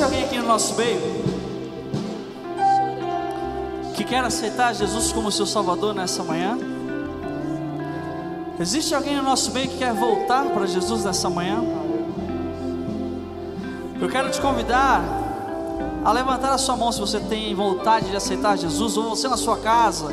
Existe 0.00 0.14
alguém 0.14 0.24
aqui 0.24 0.38
no 0.38 0.48
nosso 0.48 0.74
meio 0.76 0.98
que 3.94 4.02
quer 4.02 4.24
aceitar 4.24 4.74
Jesus 4.74 5.12
como 5.12 5.30
seu 5.30 5.44
Salvador 5.44 5.94
nessa 5.94 6.22
manhã? 6.24 6.56
Existe 8.58 8.94
alguém 8.94 9.16
no 9.16 9.22
nosso 9.22 9.52
meio 9.52 9.68
que 9.68 9.76
quer 9.76 9.92
voltar 9.92 10.46
para 10.46 10.64
Jesus 10.64 11.04
nessa 11.04 11.28
manhã? 11.28 11.62
Eu 14.00 14.08
quero 14.08 14.30
te 14.30 14.40
convidar 14.40 15.04
a 16.02 16.12
levantar 16.12 16.54
a 16.54 16.58
sua 16.58 16.78
mão 16.78 16.90
se 16.90 16.98
você 16.98 17.20
tem 17.20 17.54
vontade 17.54 18.08
de 18.08 18.16
aceitar 18.16 18.56
Jesus, 18.56 18.96
ou 18.96 19.10
você 19.10 19.28
na 19.28 19.36
sua 19.36 19.58
casa 19.58 20.08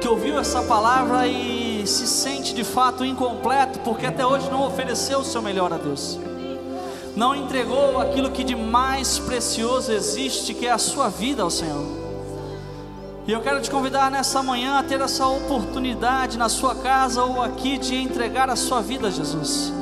que 0.00 0.08
ouviu 0.08 0.38
essa 0.38 0.62
palavra 0.62 1.26
e 1.26 1.86
se 1.86 2.06
sente 2.06 2.54
de 2.54 2.64
fato 2.64 3.04
incompleto, 3.04 3.78
porque 3.80 4.06
até 4.06 4.24
hoje 4.24 4.50
não 4.50 4.66
ofereceu 4.66 5.18
o 5.18 5.24
seu 5.24 5.42
melhor 5.42 5.70
a 5.70 5.76
Deus 5.76 6.18
não 7.14 7.34
entregou 7.34 8.00
aquilo 8.00 8.30
que 8.30 8.42
de 8.42 8.56
mais 8.56 9.18
precioso 9.18 9.92
existe, 9.92 10.54
que 10.54 10.66
é 10.66 10.70
a 10.70 10.78
sua 10.78 11.08
vida 11.08 11.42
ao 11.42 11.50
Senhor. 11.50 12.02
E 13.26 13.32
eu 13.32 13.40
quero 13.40 13.60
te 13.60 13.70
convidar 13.70 14.10
nessa 14.10 14.42
manhã 14.42 14.78
a 14.78 14.82
ter 14.82 15.00
essa 15.00 15.26
oportunidade 15.26 16.36
na 16.36 16.48
sua 16.48 16.74
casa 16.74 17.22
ou 17.22 17.40
aqui 17.40 17.78
de 17.78 17.94
entregar 17.94 18.50
a 18.50 18.56
sua 18.56 18.80
vida 18.80 19.08
a 19.08 19.10
Jesus. 19.10 19.72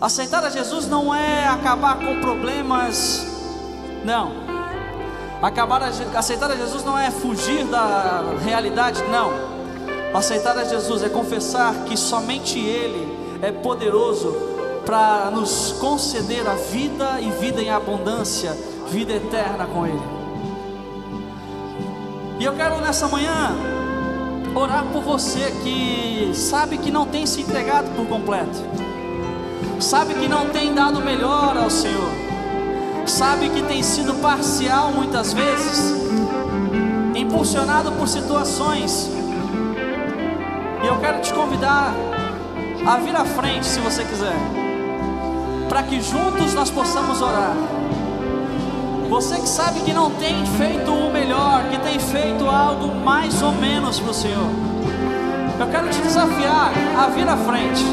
Aceitar 0.00 0.42
a 0.42 0.50
Jesus 0.50 0.88
não 0.88 1.14
é 1.14 1.46
acabar 1.46 1.96
com 1.98 2.18
problemas, 2.20 3.26
não. 4.04 4.32
Acabar 5.42 5.82
a, 5.82 6.18
aceitar 6.18 6.50
a 6.50 6.56
Jesus 6.56 6.82
não 6.84 6.98
é 6.98 7.10
fugir 7.10 7.64
da 7.66 8.22
realidade, 8.42 9.02
não. 9.10 9.30
Aceitar 10.16 10.56
a 10.56 10.64
Jesus 10.64 11.02
é 11.02 11.08
confessar 11.08 11.84
que 11.84 11.96
somente 11.96 12.58
Ele 12.58 13.06
é 13.42 13.52
poderoso 13.52 14.51
para 14.84 15.30
nos 15.30 15.72
conceder 15.78 16.46
a 16.46 16.54
vida 16.54 17.20
e 17.20 17.30
vida 17.30 17.60
em 17.62 17.70
abundância, 17.70 18.56
vida 18.90 19.12
eterna 19.12 19.66
com 19.66 19.86
Ele. 19.86 20.02
E 22.38 22.44
eu 22.44 22.52
quero 22.54 22.80
nessa 22.80 23.06
manhã 23.06 23.54
orar 24.54 24.84
por 24.92 25.02
você 25.02 25.52
que 25.62 26.32
sabe 26.34 26.78
que 26.78 26.90
não 26.90 27.06
tem 27.06 27.24
se 27.24 27.40
entregado 27.40 27.94
por 27.94 28.06
completo, 28.06 28.58
sabe 29.80 30.14
que 30.14 30.28
não 30.28 30.48
tem 30.48 30.74
dado 30.74 31.00
melhor 31.00 31.56
ao 31.56 31.70
Senhor, 31.70 32.10
sabe 33.06 33.48
que 33.50 33.62
tem 33.62 33.82
sido 33.82 34.14
parcial 34.20 34.90
muitas 34.92 35.32
vezes, 35.32 35.94
impulsionado 37.14 37.92
por 37.92 38.08
situações. 38.08 39.08
E 40.82 40.86
eu 40.86 40.98
quero 40.98 41.20
te 41.20 41.32
convidar 41.32 41.94
a 42.84 42.96
vir 42.96 43.14
à 43.14 43.24
frente 43.24 43.64
se 43.64 43.78
você 43.78 44.04
quiser 44.04 44.61
para 45.72 45.84
que 45.84 46.02
juntos 46.02 46.52
nós 46.52 46.70
possamos 46.70 47.22
orar. 47.22 47.54
Você 49.08 49.36
que 49.36 49.48
sabe 49.48 49.80
que 49.80 49.94
não 49.94 50.10
tem 50.10 50.44
feito 50.44 50.92
o 50.92 51.10
melhor, 51.10 51.64
que 51.70 51.78
tem 51.78 51.98
feito 51.98 52.46
algo 52.46 52.94
mais 52.96 53.40
ou 53.40 53.52
menos 53.52 53.98
para 53.98 54.10
o 54.10 54.12
Senhor, 54.12 54.50
eu 55.58 55.66
quero 55.68 55.88
te 55.88 55.98
desafiar 56.02 56.72
a 57.02 57.06
vir 57.06 57.26
à 57.26 57.38
frente 57.38 57.86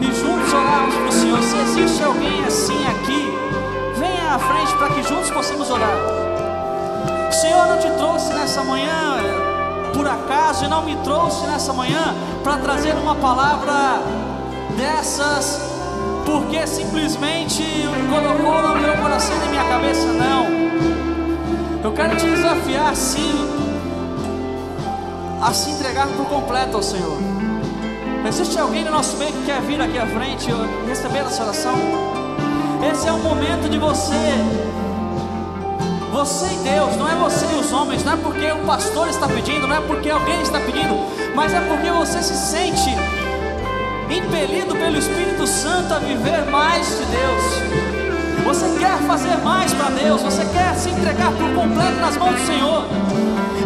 e 0.00 0.04
juntos 0.14 0.52
orarmos 0.52 0.94
para 0.94 1.08
o 1.08 1.12
Senhor. 1.12 1.42
Se 1.42 1.56
existe 1.56 2.04
alguém 2.04 2.44
assim 2.44 2.86
aqui, 2.86 3.34
venha 3.98 4.36
à 4.36 4.38
frente 4.38 4.72
para 4.76 4.90
que 4.90 5.02
juntos 5.02 5.28
possamos 5.30 5.68
orar. 5.68 5.96
O 7.28 7.32
Senhor 7.32 7.66
não 7.66 7.78
te 7.78 7.90
trouxe 7.98 8.32
nessa 8.32 8.62
manhã 8.62 9.16
por 9.92 10.06
acaso 10.06 10.64
e 10.64 10.68
não 10.68 10.84
me 10.84 10.94
trouxe 10.98 11.48
nessa 11.48 11.72
manhã 11.72 12.14
para 12.44 12.58
trazer 12.58 12.94
uma 12.94 13.16
palavra 13.16 14.00
dessas 14.76 15.75
porque 16.26 16.66
simplesmente 16.66 17.62
colocou 18.10 18.60
no 18.60 18.80
meu 18.80 18.96
coração 18.96 19.34
e 19.36 19.38
na 19.38 19.46
minha 19.46 19.64
cabeça, 19.64 20.06
não. 20.08 20.46
Eu 21.82 21.92
quero 21.92 22.16
te 22.16 22.26
desafiar 22.26 22.94
sim 22.96 23.48
a 25.40 25.52
se 25.52 25.70
entregar 25.70 26.08
por 26.08 26.26
completo 26.26 26.76
ao 26.76 26.82
Senhor. 26.82 27.16
Existe 28.28 28.58
alguém 28.58 28.84
no 28.84 28.90
nosso 28.90 29.16
meio 29.18 29.32
que 29.32 29.46
quer 29.46 29.60
vir 29.62 29.80
aqui 29.80 29.96
à 29.96 30.06
frente 30.06 30.50
e 30.50 30.88
receber 30.88 31.20
essa 31.20 31.44
oração? 31.44 31.74
Esse 32.92 33.06
é 33.06 33.12
o 33.12 33.18
momento 33.18 33.70
de 33.70 33.78
você, 33.78 34.34
você 36.12 36.46
e 36.46 36.58
Deus, 36.68 36.96
não 36.96 37.08
é 37.08 37.14
você 37.14 37.46
e 37.52 37.60
os 37.60 37.72
homens, 37.72 38.02
não 38.04 38.14
é 38.14 38.16
porque 38.16 38.50
o 38.50 38.66
pastor 38.66 39.08
está 39.08 39.28
pedindo, 39.28 39.66
não 39.66 39.76
é 39.76 39.80
porque 39.80 40.10
alguém 40.10 40.42
está 40.42 40.58
pedindo, 40.60 40.96
mas 41.34 41.54
é 41.54 41.60
porque 41.60 41.90
você 41.90 42.22
se 42.22 42.34
sente 42.34 42.90
impelido 44.10 44.74
pelo 44.76 44.96
Espírito 44.96 45.46
Santo 45.46 45.94
a 45.94 45.98
viver 45.98 46.44
mais 46.50 46.86
de 46.86 47.04
Deus. 47.06 47.96
Você 48.44 48.78
quer 48.78 48.96
fazer 49.06 49.36
mais 49.38 49.72
para 49.74 49.90
Deus, 49.90 50.22
você 50.22 50.44
quer 50.46 50.74
se 50.76 50.90
entregar 50.90 51.32
por 51.32 51.52
completo 51.54 52.00
nas 52.00 52.16
mãos 52.16 52.40
do 52.40 52.46
Senhor. 52.46 52.84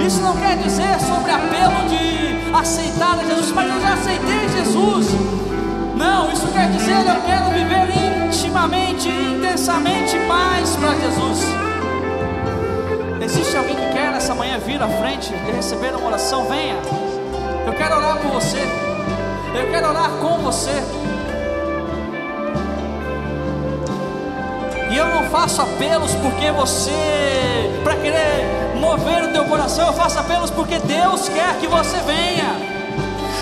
Isso 0.07 0.23
não 0.23 0.37
quer 0.37 0.57
dizer 0.57 0.99
sobre 1.01 1.31
apelo 1.31 1.89
de 1.89 2.57
aceitar 2.57 3.19
a 3.19 3.25
Jesus, 3.25 3.53
mas 3.53 3.71
eu 3.71 3.81
já 3.81 3.93
aceitei 3.93 4.49
Jesus. 4.49 5.09
Não, 5.97 6.33
isso 6.33 6.47
quer 6.49 6.71
dizer 6.71 6.97
eu 7.07 7.21
quero 7.27 7.51
viver 7.51 8.27
intimamente, 8.27 9.09
intensamente 9.09 10.17
mais 10.21 10.75
para 10.77 10.95
Jesus. 10.95 11.45
Existe 13.21 13.57
alguém 13.57 13.77
que 13.77 13.93
quer 13.93 14.11
nessa 14.11 14.35
manhã 14.35 14.59
vir 14.59 14.83
à 14.83 14.89
frente 14.89 15.33
e 15.35 15.53
receber 15.53 15.95
uma 15.95 16.07
oração? 16.07 16.47
Venha. 16.47 16.77
Eu 17.67 17.73
quero 17.75 17.97
orar 17.97 18.17
por 18.17 18.31
você. 18.31 18.90
Eu 19.55 19.71
quero 19.71 19.89
orar 19.89 20.11
com 20.21 20.39
você. 20.39 20.83
E 24.91 24.97
eu 24.97 25.07
não 25.07 25.25
faço 25.31 25.63
apelos 25.63 26.15
porque 26.17 26.51
você, 26.51 27.81
para 27.85 27.95
querer 27.97 28.75
mover 28.77 29.25
o 29.25 29.33
teu 29.33 29.45
coração, 29.45 29.87
eu 29.87 29.93
faço 29.93 30.19
apelos 30.19 30.51
porque 30.51 30.79
Deus 30.79 31.29
quer 31.29 31.57
que 31.61 31.67
você 31.67 31.97
venha. 31.99 32.71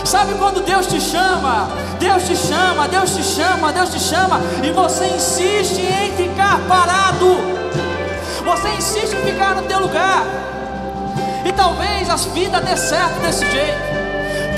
Sabe 0.04 0.34
quando 0.34 0.62
Deus 0.64 0.86
te 0.86 1.00
chama? 1.00 1.68
Deus 1.98 2.24
te 2.24 2.36
chama, 2.36 2.88
Deus 2.88 3.14
te 3.14 3.22
chama, 3.22 3.72
Deus 3.72 3.90
te 3.90 4.00
chama, 4.00 4.40
e 4.62 4.70
você 4.70 5.06
insiste 5.06 5.80
em 5.80 6.12
ficar 6.16 6.60
parado. 6.68 7.36
Você 8.44 8.68
insiste 8.70 9.14
em 9.14 9.32
ficar 9.32 9.54
no 9.54 9.62
teu 9.62 9.80
lugar. 9.80 10.24
E 11.44 11.52
talvez 11.52 12.08
as 12.08 12.24
vidas 12.26 12.64
dê 12.64 12.76
certo 12.76 13.20
desse 13.20 13.44
jeito. 13.50 13.97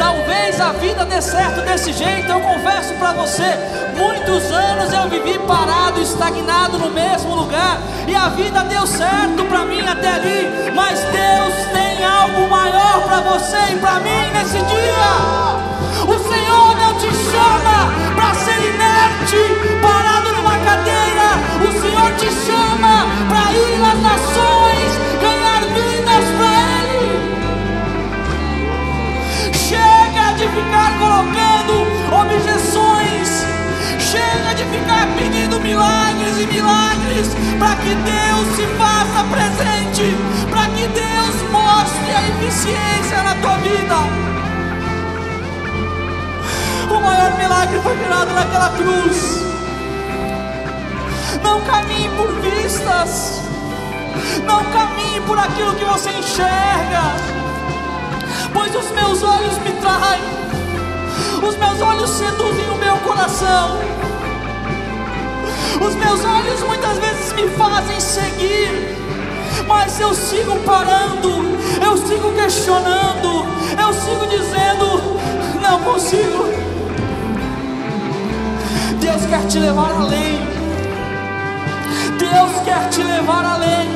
Talvez 0.01 0.59
a 0.59 0.73
vida 0.73 1.05
dê 1.05 1.21
certo 1.21 1.61
desse 1.61 1.93
jeito. 1.93 2.33
Eu 2.33 2.41
confesso 2.41 2.95
para 2.95 3.13
você, 3.13 3.45
muitos 3.95 4.51
anos 4.51 4.91
eu 4.95 5.11
vivi 5.11 5.39
parado, 5.41 6.01
estagnado 6.01 6.79
no 6.79 6.89
mesmo 6.89 7.35
lugar, 7.35 7.79
e 8.09 8.15
a 8.15 8.31
vida 8.31 8.65
deu 8.65 8.87
certo 8.87 9.45
para 9.45 9.67
mim 9.67 9.87
até 9.87 10.09
ali. 10.09 10.73
Mas 10.75 11.01
Deus 11.01 11.55
tem 11.75 12.03
algo 12.03 12.49
maior 12.49 13.03
para 13.03 13.21
você 13.21 13.75
e 13.75 13.77
para 13.77 14.01
mim 14.01 14.31
nesse 14.33 14.57
dia. 14.73 15.11
O 16.09 16.19
Senhor 16.31 16.77
não 16.79 16.95
te 16.95 17.11
chama 17.31 17.93
para 18.17 18.35
ser 18.37 18.59
inerte, 18.73 19.37
parado 19.83 20.33
numa 20.33 20.57
cadeira. 20.65 21.29
O 21.61 21.73
Senhor 21.79 22.11
te 22.17 22.31
chama 22.47 23.05
para 23.29 23.53
ir 23.53 23.79
nas 23.79 24.01
nações, 24.01 25.21
ganhar 25.21 25.40
ficar 30.51 30.99
colocando 30.99 31.87
objeções, 32.13 33.45
chega 33.99 34.55
de 34.55 34.65
ficar 34.65 35.07
pedindo 35.17 35.61
milagres 35.61 36.39
e 36.39 36.47
milagres 36.47 37.29
para 37.59 37.77
que 37.77 37.95
Deus 37.95 38.57
se 38.57 38.67
faça 38.77 39.25
presente, 39.31 40.17
para 40.51 40.67
que 40.67 40.87
Deus 40.89 41.51
mostre 41.51 42.15
a 42.15 42.29
eficiência 42.29 43.23
na 43.23 43.35
tua 43.37 43.57
vida. 43.59 44.31
O 46.91 47.01
maior 47.01 47.37
milagre 47.39 47.81
foi 47.81 47.97
gerado 47.99 48.33
naquela 48.33 48.71
cruz. 48.71 49.41
Não 51.43 51.61
caminhe 51.63 52.09
por 52.17 52.33
vistas. 52.41 53.41
Não 54.45 54.65
caminhe 54.73 55.21
por 55.21 55.39
aquilo 55.39 55.75
que 55.75 55.85
você 55.85 56.11
enxerga. 56.11 57.03
Pois 58.53 58.75
os 58.75 58.91
meus 58.91 59.23
olhos 59.23 59.59
me 59.59 59.71
traem 59.81 60.40
os 61.47 61.57
meus 61.57 61.81
olhos 61.81 62.11
seduzem 62.11 62.71
o 62.71 62.77
meu 62.77 62.97
coração. 62.99 63.79
Os 65.81 65.95
meus 65.95 66.25
olhos 66.25 66.61
muitas 66.63 66.99
vezes 66.99 67.33
me 67.33 67.49
fazem 67.57 67.99
seguir, 68.01 68.97
mas 69.67 69.99
eu 69.99 70.15
sigo 70.15 70.57
parando, 70.61 71.59
eu 71.83 71.97
sigo 71.97 72.33
questionando, 72.33 73.47
eu 73.79 73.93
sigo 73.95 74.27
dizendo: 74.27 75.21
não 75.63 75.81
consigo. 75.81 76.49
Deus 79.01 79.27
quer 79.27 79.47
te 79.47 79.59
levar 79.59 79.93
além. 79.93 80.39
Deus 82.19 82.63
quer 82.65 82.89
te 82.91 83.03
levar 83.03 83.45
além. 83.45 83.89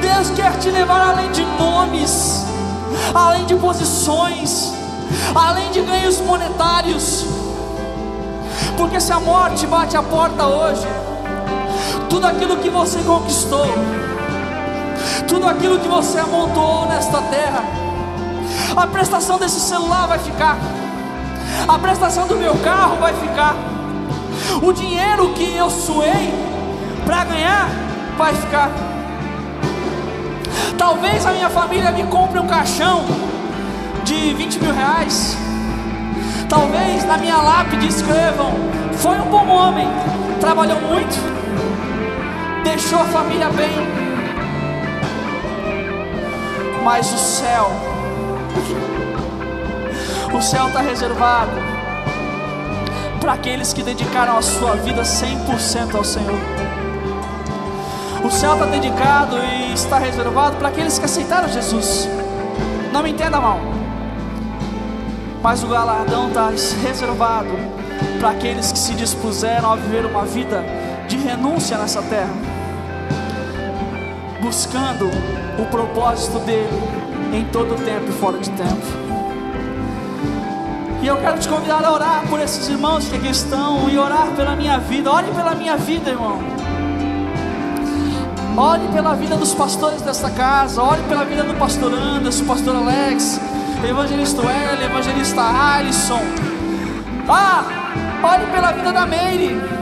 Deus 0.00 0.30
quer 0.30 0.58
te 0.58 0.70
levar 0.70 1.00
além 1.00 1.30
de 1.30 1.44
nomes, 1.58 2.44
além 3.14 3.46
de 3.46 3.54
posições, 3.56 4.77
além 5.34 5.70
de 5.70 5.80
ganhos 5.80 6.20
monetários. 6.20 7.26
Porque 8.76 9.00
se 9.00 9.12
a 9.12 9.20
morte 9.20 9.66
bate 9.66 9.96
a 9.96 10.02
porta 10.02 10.46
hoje, 10.46 10.86
tudo 12.08 12.26
aquilo 12.26 12.56
que 12.58 12.70
você 12.70 12.98
conquistou, 13.00 13.66
tudo 15.26 15.48
aquilo 15.48 15.78
que 15.78 15.88
você 15.88 16.18
amontoou 16.18 16.86
nesta 16.86 17.20
terra, 17.22 17.62
a 18.76 18.86
prestação 18.86 19.38
desse 19.38 19.60
celular 19.60 20.06
vai 20.06 20.18
ficar, 20.18 20.56
a 21.66 21.78
prestação 21.78 22.26
do 22.26 22.36
meu 22.36 22.54
carro 22.56 22.96
vai 22.96 23.14
ficar, 23.14 23.54
o 24.62 24.72
dinheiro 24.72 25.32
que 25.34 25.54
eu 25.56 25.70
suei 25.70 26.32
para 27.04 27.24
ganhar 27.24 27.68
vai 28.16 28.34
ficar. 28.34 28.70
Talvez 30.76 31.26
a 31.26 31.32
minha 31.32 31.50
família 31.50 31.90
me 31.90 32.04
compre 32.04 32.38
um 32.38 32.46
caixão 32.46 33.27
de 34.08 34.32
20 34.32 34.60
mil 34.60 34.72
reais 34.72 35.36
Talvez 36.48 37.04
na 37.04 37.18
minha 37.18 37.36
lápide 37.36 37.86
escrevam: 37.86 38.52
Foi 38.94 39.18
um 39.20 39.26
bom 39.26 39.46
homem, 39.48 39.86
trabalhou 40.40 40.80
muito, 40.80 41.14
deixou 42.64 42.98
a 42.98 43.04
família 43.04 43.50
bem. 43.50 43.68
Mas 46.82 47.12
o 47.12 47.18
céu, 47.18 47.70
o 50.34 50.40
céu 50.40 50.68
está 50.68 50.80
reservado 50.80 51.52
para 53.20 53.34
aqueles 53.34 53.74
que 53.74 53.82
dedicaram 53.82 54.38
a 54.38 54.42
sua 54.42 54.74
vida 54.76 55.02
100% 55.02 55.94
ao 55.94 56.04
Senhor. 56.04 56.40
O 58.24 58.30
céu 58.30 58.54
está 58.54 58.64
dedicado 58.64 59.36
e 59.36 59.74
está 59.74 59.98
reservado 59.98 60.56
para 60.56 60.68
aqueles 60.68 60.98
que 60.98 61.04
aceitaram 61.04 61.46
Jesus. 61.48 62.08
Não 62.90 63.02
me 63.02 63.10
entenda 63.10 63.38
mal 63.38 63.77
mas 65.42 65.62
o 65.62 65.68
galardão 65.68 66.28
está 66.28 66.50
reservado 66.82 67.50
para 68.18 68.30
aqueles 68.30 68.72
que 68.72 68.78
se 68.78 68.94
dispuseram 68.94 69.72
a 69.72 69.76
viver 69.76 70.04
uma 70.04 70.24
vida 70.24 70.64
de 71.06 71.16
renúncia 71.16 71.78
nessa 71.78 72.02
terra, 72.02 72.34
buscando 74.40 75.08
o 75.58 75.66
propósito 75.66 76.38
dele 76.40 76.82
em 77.32 77.44
todo 77.46 77.76
tempo 77.84 78.08
e 78.08 78.12
fora 78.12 78.38
de 78.38 78.50
tempo. 78.50 79.08
E 81.00 81.06
eu 81.06 81.16
quero 81.16 81.38
te 81.38 81.48
convidar 81.48 81.84
a 81.84 81.92
orar 81.92 82.26
por 82.28 82.40
esses 82.40 82.68
irmãos 82.68 83.08
que 83.08 83.16
aqui 83.16 83.30
estão 83.30 83.88
e 83.88 83.96
orar 83.96 84.28
pela 84.34 84.56
minha 84.56 84.78
vida. 84.78 85.10
Ore 85.10 85.30
pela 85.30 85.54
minha 85.54 85.76
vida, 85.76 86.10
irmão. 86.10 86.40
Ore 88.56 88.88
pela 88.92 89.14
vida 89.14 89.36
dos 89.36 89.54
pastores 89.54 90.02
desta 90.02 90.28
casa. 90.28 90.82
Ore 90.82 91.00
pela 91.08 91.24
vida 91.24 91.44
do 91.44 91.54
pastor 91.54 91.94
Anderson, 91.94 92.44
pastor 92.44 92.74
Alex 92.74 93.40
evangelista 93.84 94.42
Well, 94.42 94.82
evangelista 94.82 95.42
Alisson. 95.42 96.20
Ah, 97.28 97.64
ore 98.22 98.46
pela 98.46 98.72
vida 98.72 98.92
da 98.92 99.06
Meire. 99.06 99.78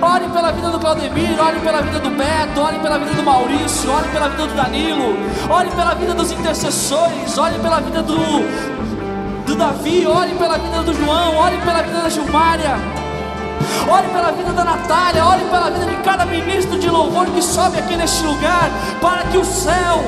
Ore 0.00 0.28
pela 0.28 0.52
vida 0.52 0.70
do 0.70 0.78
Claudemir, 0.78 1.40
ore 1.40 1.58
pela 1.60 1.80
vida 1.80 1.98
do 2.00 2.10
Beto, 2.10 2.60
ore 2.60 2.78
pela 2.80 2.98
vida 2.98 3.14
do 3.14 3.22
Maurício, 3.22 3.90
ore 3.90 4.06
pela 4.08 4.28
vida 4.28 4.46
do 4.46 4.54
Danilo, 4.54 5.16
ore 5.48 5.70
pela 5.70 5.94
vida 5.94 6.12
dos 6.12 6.30
intercessores, 6.32 7.38
ore 7.38 7.58
pela 7.58 7.80
vida 7.80 8.02
do, 8.02 8.16
do 9.46 9.56
Davi, 9.56 10.06
ore 10.06 10.34
pela 10.34 10.58
vida 10.58 10.82
do 10.82 10.92
João, 10.92 11.36
ore 11.36 11.56
pela 11.58 11.82
vida 11.82 12.02
da 12.02 12.08
Gilmária, 12.10 12.76
ore 13.88 14.08
pela 14.08 14.32
vida 14.32 14.52
da 14.52 14.64
Natália, 14.64 15.24
ore 15.24 15.44
pela 15.44 15.70
vida 15.70 15.86
de 15.86 15.96
cada 15.96 16.24
ministro 16.26 16.78
de 16.78 16.88
louvor 16.88 17.26
que 17.26 17.42
sobe 17.42 17.78
aqui 17.78 17.96
neste 17.96 18.24
lugar, 18.24 18.70
para 19.00 19.24
que 19.24 19.38
o 19.38 19.44
céu 19.44 20.04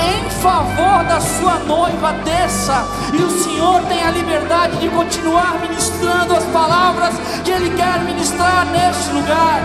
em 0.00 0.30
favor 0.30 1.04
da 1.04 1.20
sua 1.20 1.58
noiva 1.60 2.12
desça 2.24 2.84
e 3.12 3.22
o 3.22 3.30
Senhor 3.42 3.82
tem 3.82 4.02
a 4.02 4.10
liberdade 4.10 4.76
de 4.76 4.88
continuar 4.88 5.58
ministrando 5.60 6.34
as 6.34 6.44
palavras 6.44 7.14
que 7.44 7.50
Ele 7.50 7.70
quer 7.76 8.00
ministrar 8.00 8.66
neste 8.66 9.10
lugar. 9.10 9.60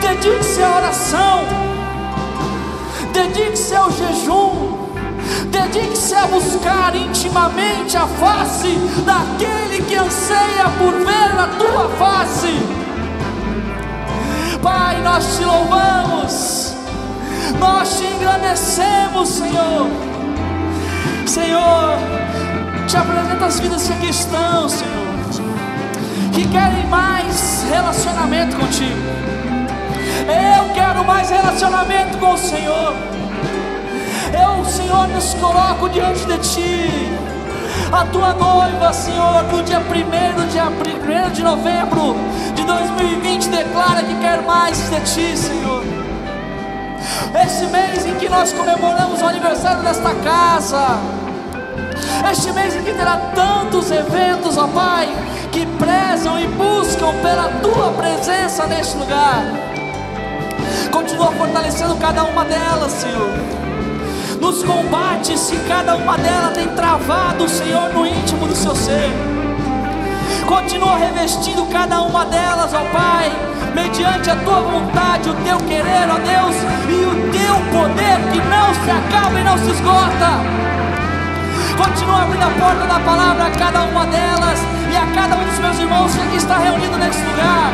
Dedique-se 0.00 0.62
à 0.62 0.76
oração, 0.76 1.44
dedique-se 3.12 3.74
ao 3.74 3.90
jejum, 3.90 4.77
dedique-se 5.50 6.14
a 6.14 6.26
buscar 6.26 6.94
intimamente 6.94 7.96
a 7.96 8.06
face 8.06 8.74
daquele 9.04 9.82
que 9.82 9.94
anseia 9.94 10.68
por 10.78 10.92
ver 10.92 11.38
a 11.38 11.48
tua 11.58 11.88
face. 11.96 12.58
Pai, 14.62 15.00
nós 15.02 15.36
te 15.36 15.44
louvamos 15.44 16.68
nós 17.58 17.98
te 17.98 18.04
engrandecemos, 18.04 19.28
Senhor. 19.28 19.88
Senhor, 21.26 21.98
te 22.86 22.96
apresento 22.96 23.44
as 23.44 23.60
vidas 23.60 23.86
que 23.86 23.92
aqui 23.92 24.10
estão, 24.10 24.68
Senhor, 24.68 25.08
que 26.32 26.46
querem 26.48 26.86
mais 26.86 27.64
relacionamento 27.68 28.56
contigo. 28.56 29.18
Eu 30.26 30.74
quero 30.74 31.04
mais 31.04 31.30
relacionamento 31.30 32.18
com 32.18 32.34
o 32.34 32.38
Senhor. 32.38 32.94
Eu, 34.48 34.64
Senhor, 34.64 35.08
nos 35.08 35.34
coloco 35.34 35.88
diante 35.90 36.24
de 36.24 36.38
Ti. 36.38 37.12
A 37.92 38.04
tua 38.06 38.32
noiva, 38.32 38.92
Senhor, 38.92 39.42
no 39.44 39.62
dia 39.62 39.78
1 39.78 39.82
de, 40.48 40.58
1 40.58 41.30
de 41.32 41.42
novembro 41.42 42.16
de 42.54 42.64
2020, 42.64 43.48
declara 43.48 44.02
que 44.02 44.14
quer 44.16 44.42
mais 44.42 44.78
de 44.90 45.00
Ti, 45.00 45.36
Senhor. 45.36 45.82
Este 47.44 47.66
mês 47.66 48.06
em 48.06 48.14
que 48.14 48.28
nós 48.28 48.52
comemoramos 48.52 49.20
o 49.20 49.26
aniversário 49.26 49.82
desta 49.82 50.14
casa, 50.14 50.98
este 52.30 52.52
mês 52.52 52.74
em 52.74 52.82
que 52.82 52.92
terá 52.92 53.16
tantos 53.34 53.90
eventos, 53.90 54.56
ó 54.56 54.66
Pai, 54.68 55.08
que 55.52 55.66
prezam 55.78 56.38
e 56.40 56.46
buscam 56.46 57.12
pela 57.22 57.48
Tua 57.62 57.90
presença 57.92 58.66
neste 58.66 58.96
lugar. 58.96 59.42
Continua 60.90 61.32
fortalecendo 61.32 61.96
cada 61.96 62.24
uma 62.24 62.44
delas, 62.44 62.92
Senhor. 62.92 63.57
Nos 64.40 64.62
combates 64.62 65.40
se 65.40 65.56
cada 65.68 65.96
uma 65.96 66.16
delas 66.16 66.54
tem 66.54 66.68
travado, 66.68 67.48
Senhor, 67.48 67.92
no 67.92 68.06
íntimo 68.06 68.46
do 68.46 68.54
seu 68.54 68.74
ser. 68.74 69.10
Continua 70.46 70.96
revestindo 70.96 71.66
cada 71.66 72.00
uma 72.02 72.24
delas, 72.24 72.72
ó 72.72 72.80
Pai, 72.92 73.30
mediante 73.74 74.30
a 74.30 74.36
tua 74.36 74.60
vontade, 74.60 75.28
o 75.28 75.34
teu 75.34 75.58
querer, 75.58 76.08
ó 76.08 76.18
Deus, 76.18 76.56
e 76.88 77.04
o 77.04 77.30
teu 77.32 77.54
poder 77.72 78.18
que 78.32 78.38
não 78.48 78.74
se 78.74 78.90
acaba 78.90 79.40
e 79.40 79.44
não 79.44 79.58
se 79.58 79.70
esgota. 79.70 80.68
Continua 81.76 82.22
abrindo 82.22 82.42
a 82.42 82.50
porta 82.58 82.86
da 82.86 83.00
palavra 83.00 83.46
a 83.46 83.50
cada 83.50 83.82
uma 83.82 84.06
delas 84.06 84.58
e 84.90 84.96
a 84.96 85.06
cada 85.14 85.36
um 85.36 85.44
dos 85.44 85.58
meus 85.58 85.78
irmãos 85.78 86.14
que 86.14 86.22
aqui 86.22 86.36
está 86.36 86.58
reunido 86.58 86.96
neste 86.96 87.22
lugar. 87.22 87.72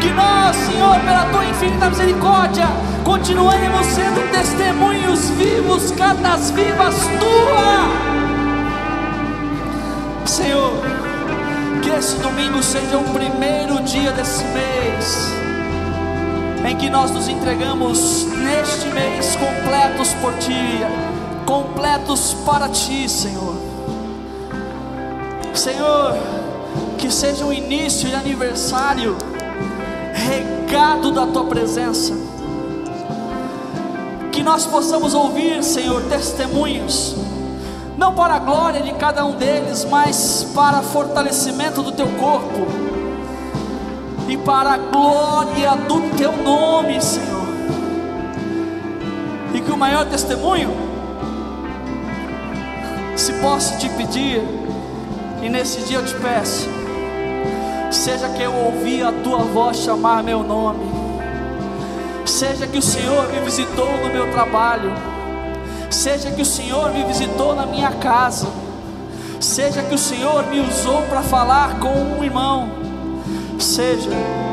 Que 0.00 0.10
nós, 0.10 0.56
Senhor, 0.56 0.98
pela 1.00 1.24
tua 1.26 1.44
infinita 1.44 1.88
misericórdia, 1.88 2.66
continuemos 3.04 3.86
sendo 3.86 4.30
testemunhos 4.30 5.30
vivos, 5.30 5.90
cartas 5.92 6.50
vivas 6.50 6.94
tua. 7.18 8.10
Senhor, 10.26 10.72
que 11.82 11.90
esse 11.90 12.16
domingo 12.16 12.62
seja 12.62 12.98
o 12.98 13.04
primeiro 13.12 13.82
dia 13.82 14.12
desse 14.12 14.44
mês, 14.44 15.32
em 16.68 16.76
que 16.76 16.88
nós 16.88 17.10
nos 17.10 17.28
entregamos 17.28 18.26
neste 18.26 18.86
mês 18.88 19.36
completos 19.36 20.14
por 20.14 20.32
Ti, 20.34 20.80
completos 21.46 22.34
para 22.46 22.68
Ti, 22.68 23.08
Senhor. 23.08 23.56
Senhor, 25.54 26.16
que 26.96 27.10
seja 27.10 27.44
um 27.44 27.52
início 27.52 28.08
de 28.08 28.14
aniversário 28.14 29.16
regado 30.14 31.10
da 31.12 31.26
tua 31.26 31.44
presença. 31.44 32.29
Que 34.32 34.42
nós 34.42 34.64
possamos 34.64 35.12
ouvir, 35.12 35.62
Senhor, 35.62 36.02
testemunhos, 36.04 37.16
não 37.98 38.14
para 38.14 38.34
a 38.34 38.38
glória 38.38 38.80
de 38.80 38.92
cada 38.94 39.24
um 39.24 39.32
deles, 39.32 39.84
mas 39.84 40.46
para 40.54 40.80
fortalecimento 40.82 41.82
do 41.82 41.92
teu 41.92 42.06
corpo 42.18 42.66
e 44.28 44.36
para 44.36 44.74
a 44.74 44.78
glória 44.78 45.74
do 45.88 46.16
teu 46.16 46.32
nome, 46.32 47.02
Senhor. 47.02 47.48
E 49.52 49.60
que 49.60 49.72
o 49.72 49.76
maior 49.76 50.06
testemunho, 50.06 50.70
se 53.16 53.32
posso 53.34 53.76
te 53.78 53.88
pedir, 53.90 54.40
e 55.42 55.48
nesse 55.48 55.82
dia 55.82 55.98
eu 55.98 56.06
te 56.06 56.14
peço, 56.14 56.68
seja 57.90 58.28
que 58.28 58.42
eu 58.42 58.54
ouvi 58.54 59.02
a 59.02 59.10
tua 59.10 59.38
voz 59.38 59.78
chamar 59.78 60.22
meu 60.22 60.44
nome, 60.44 60.99
seja 62.24 62.66
que 62.66 62.78
o 62.78 62.82
Senhor 62.82 63.28
me 63.28 63.40
visitou 63.40 63.96
no 63.98 64.08
meu 64.12 64.30
trabalho, 64.30 64.92
seja 65.90 66.30
que 66.30 66.42
o 66.42 66.46
Senhor 66.46 66.92
me 66.92 67.04
visitou 67.04 67.54
na 67.54 67.66
minha 67.66 67.90
casa, 67.92 68.46
seja 69.40 69.82
que 69.82 69.94
o 69.94 69.98
Senhor 69.98 70.46
me 70.46 70.60
usou 70.60 71.02
para 71.02 71.22
falar 71.22 71.78
com 71.78 71.92
um 71.92 72.24
irmão, 72.24 72.70
seja 73.58 74.10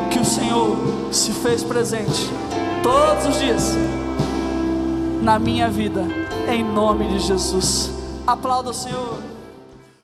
que 0.09 0.19
o 0.19 0.25
Senhor 0.25 0.77
se 1.11 1.31
fez 1.31 1.63
presente 1.63 2.29
todos 2.81 3.25
os 3.25 3.39
dias 3.39 3.75
na 5.21 5.37
minha 5.37 5.69
vida, 5.69 6.05
em 6.47 6.63
nome 6.63 7.07
de 7.09 7.19
Jesus. 7.19 7.91
Aplauda 8.25 8.69
o 8.69 8.73
Senhor. 8.73 9.26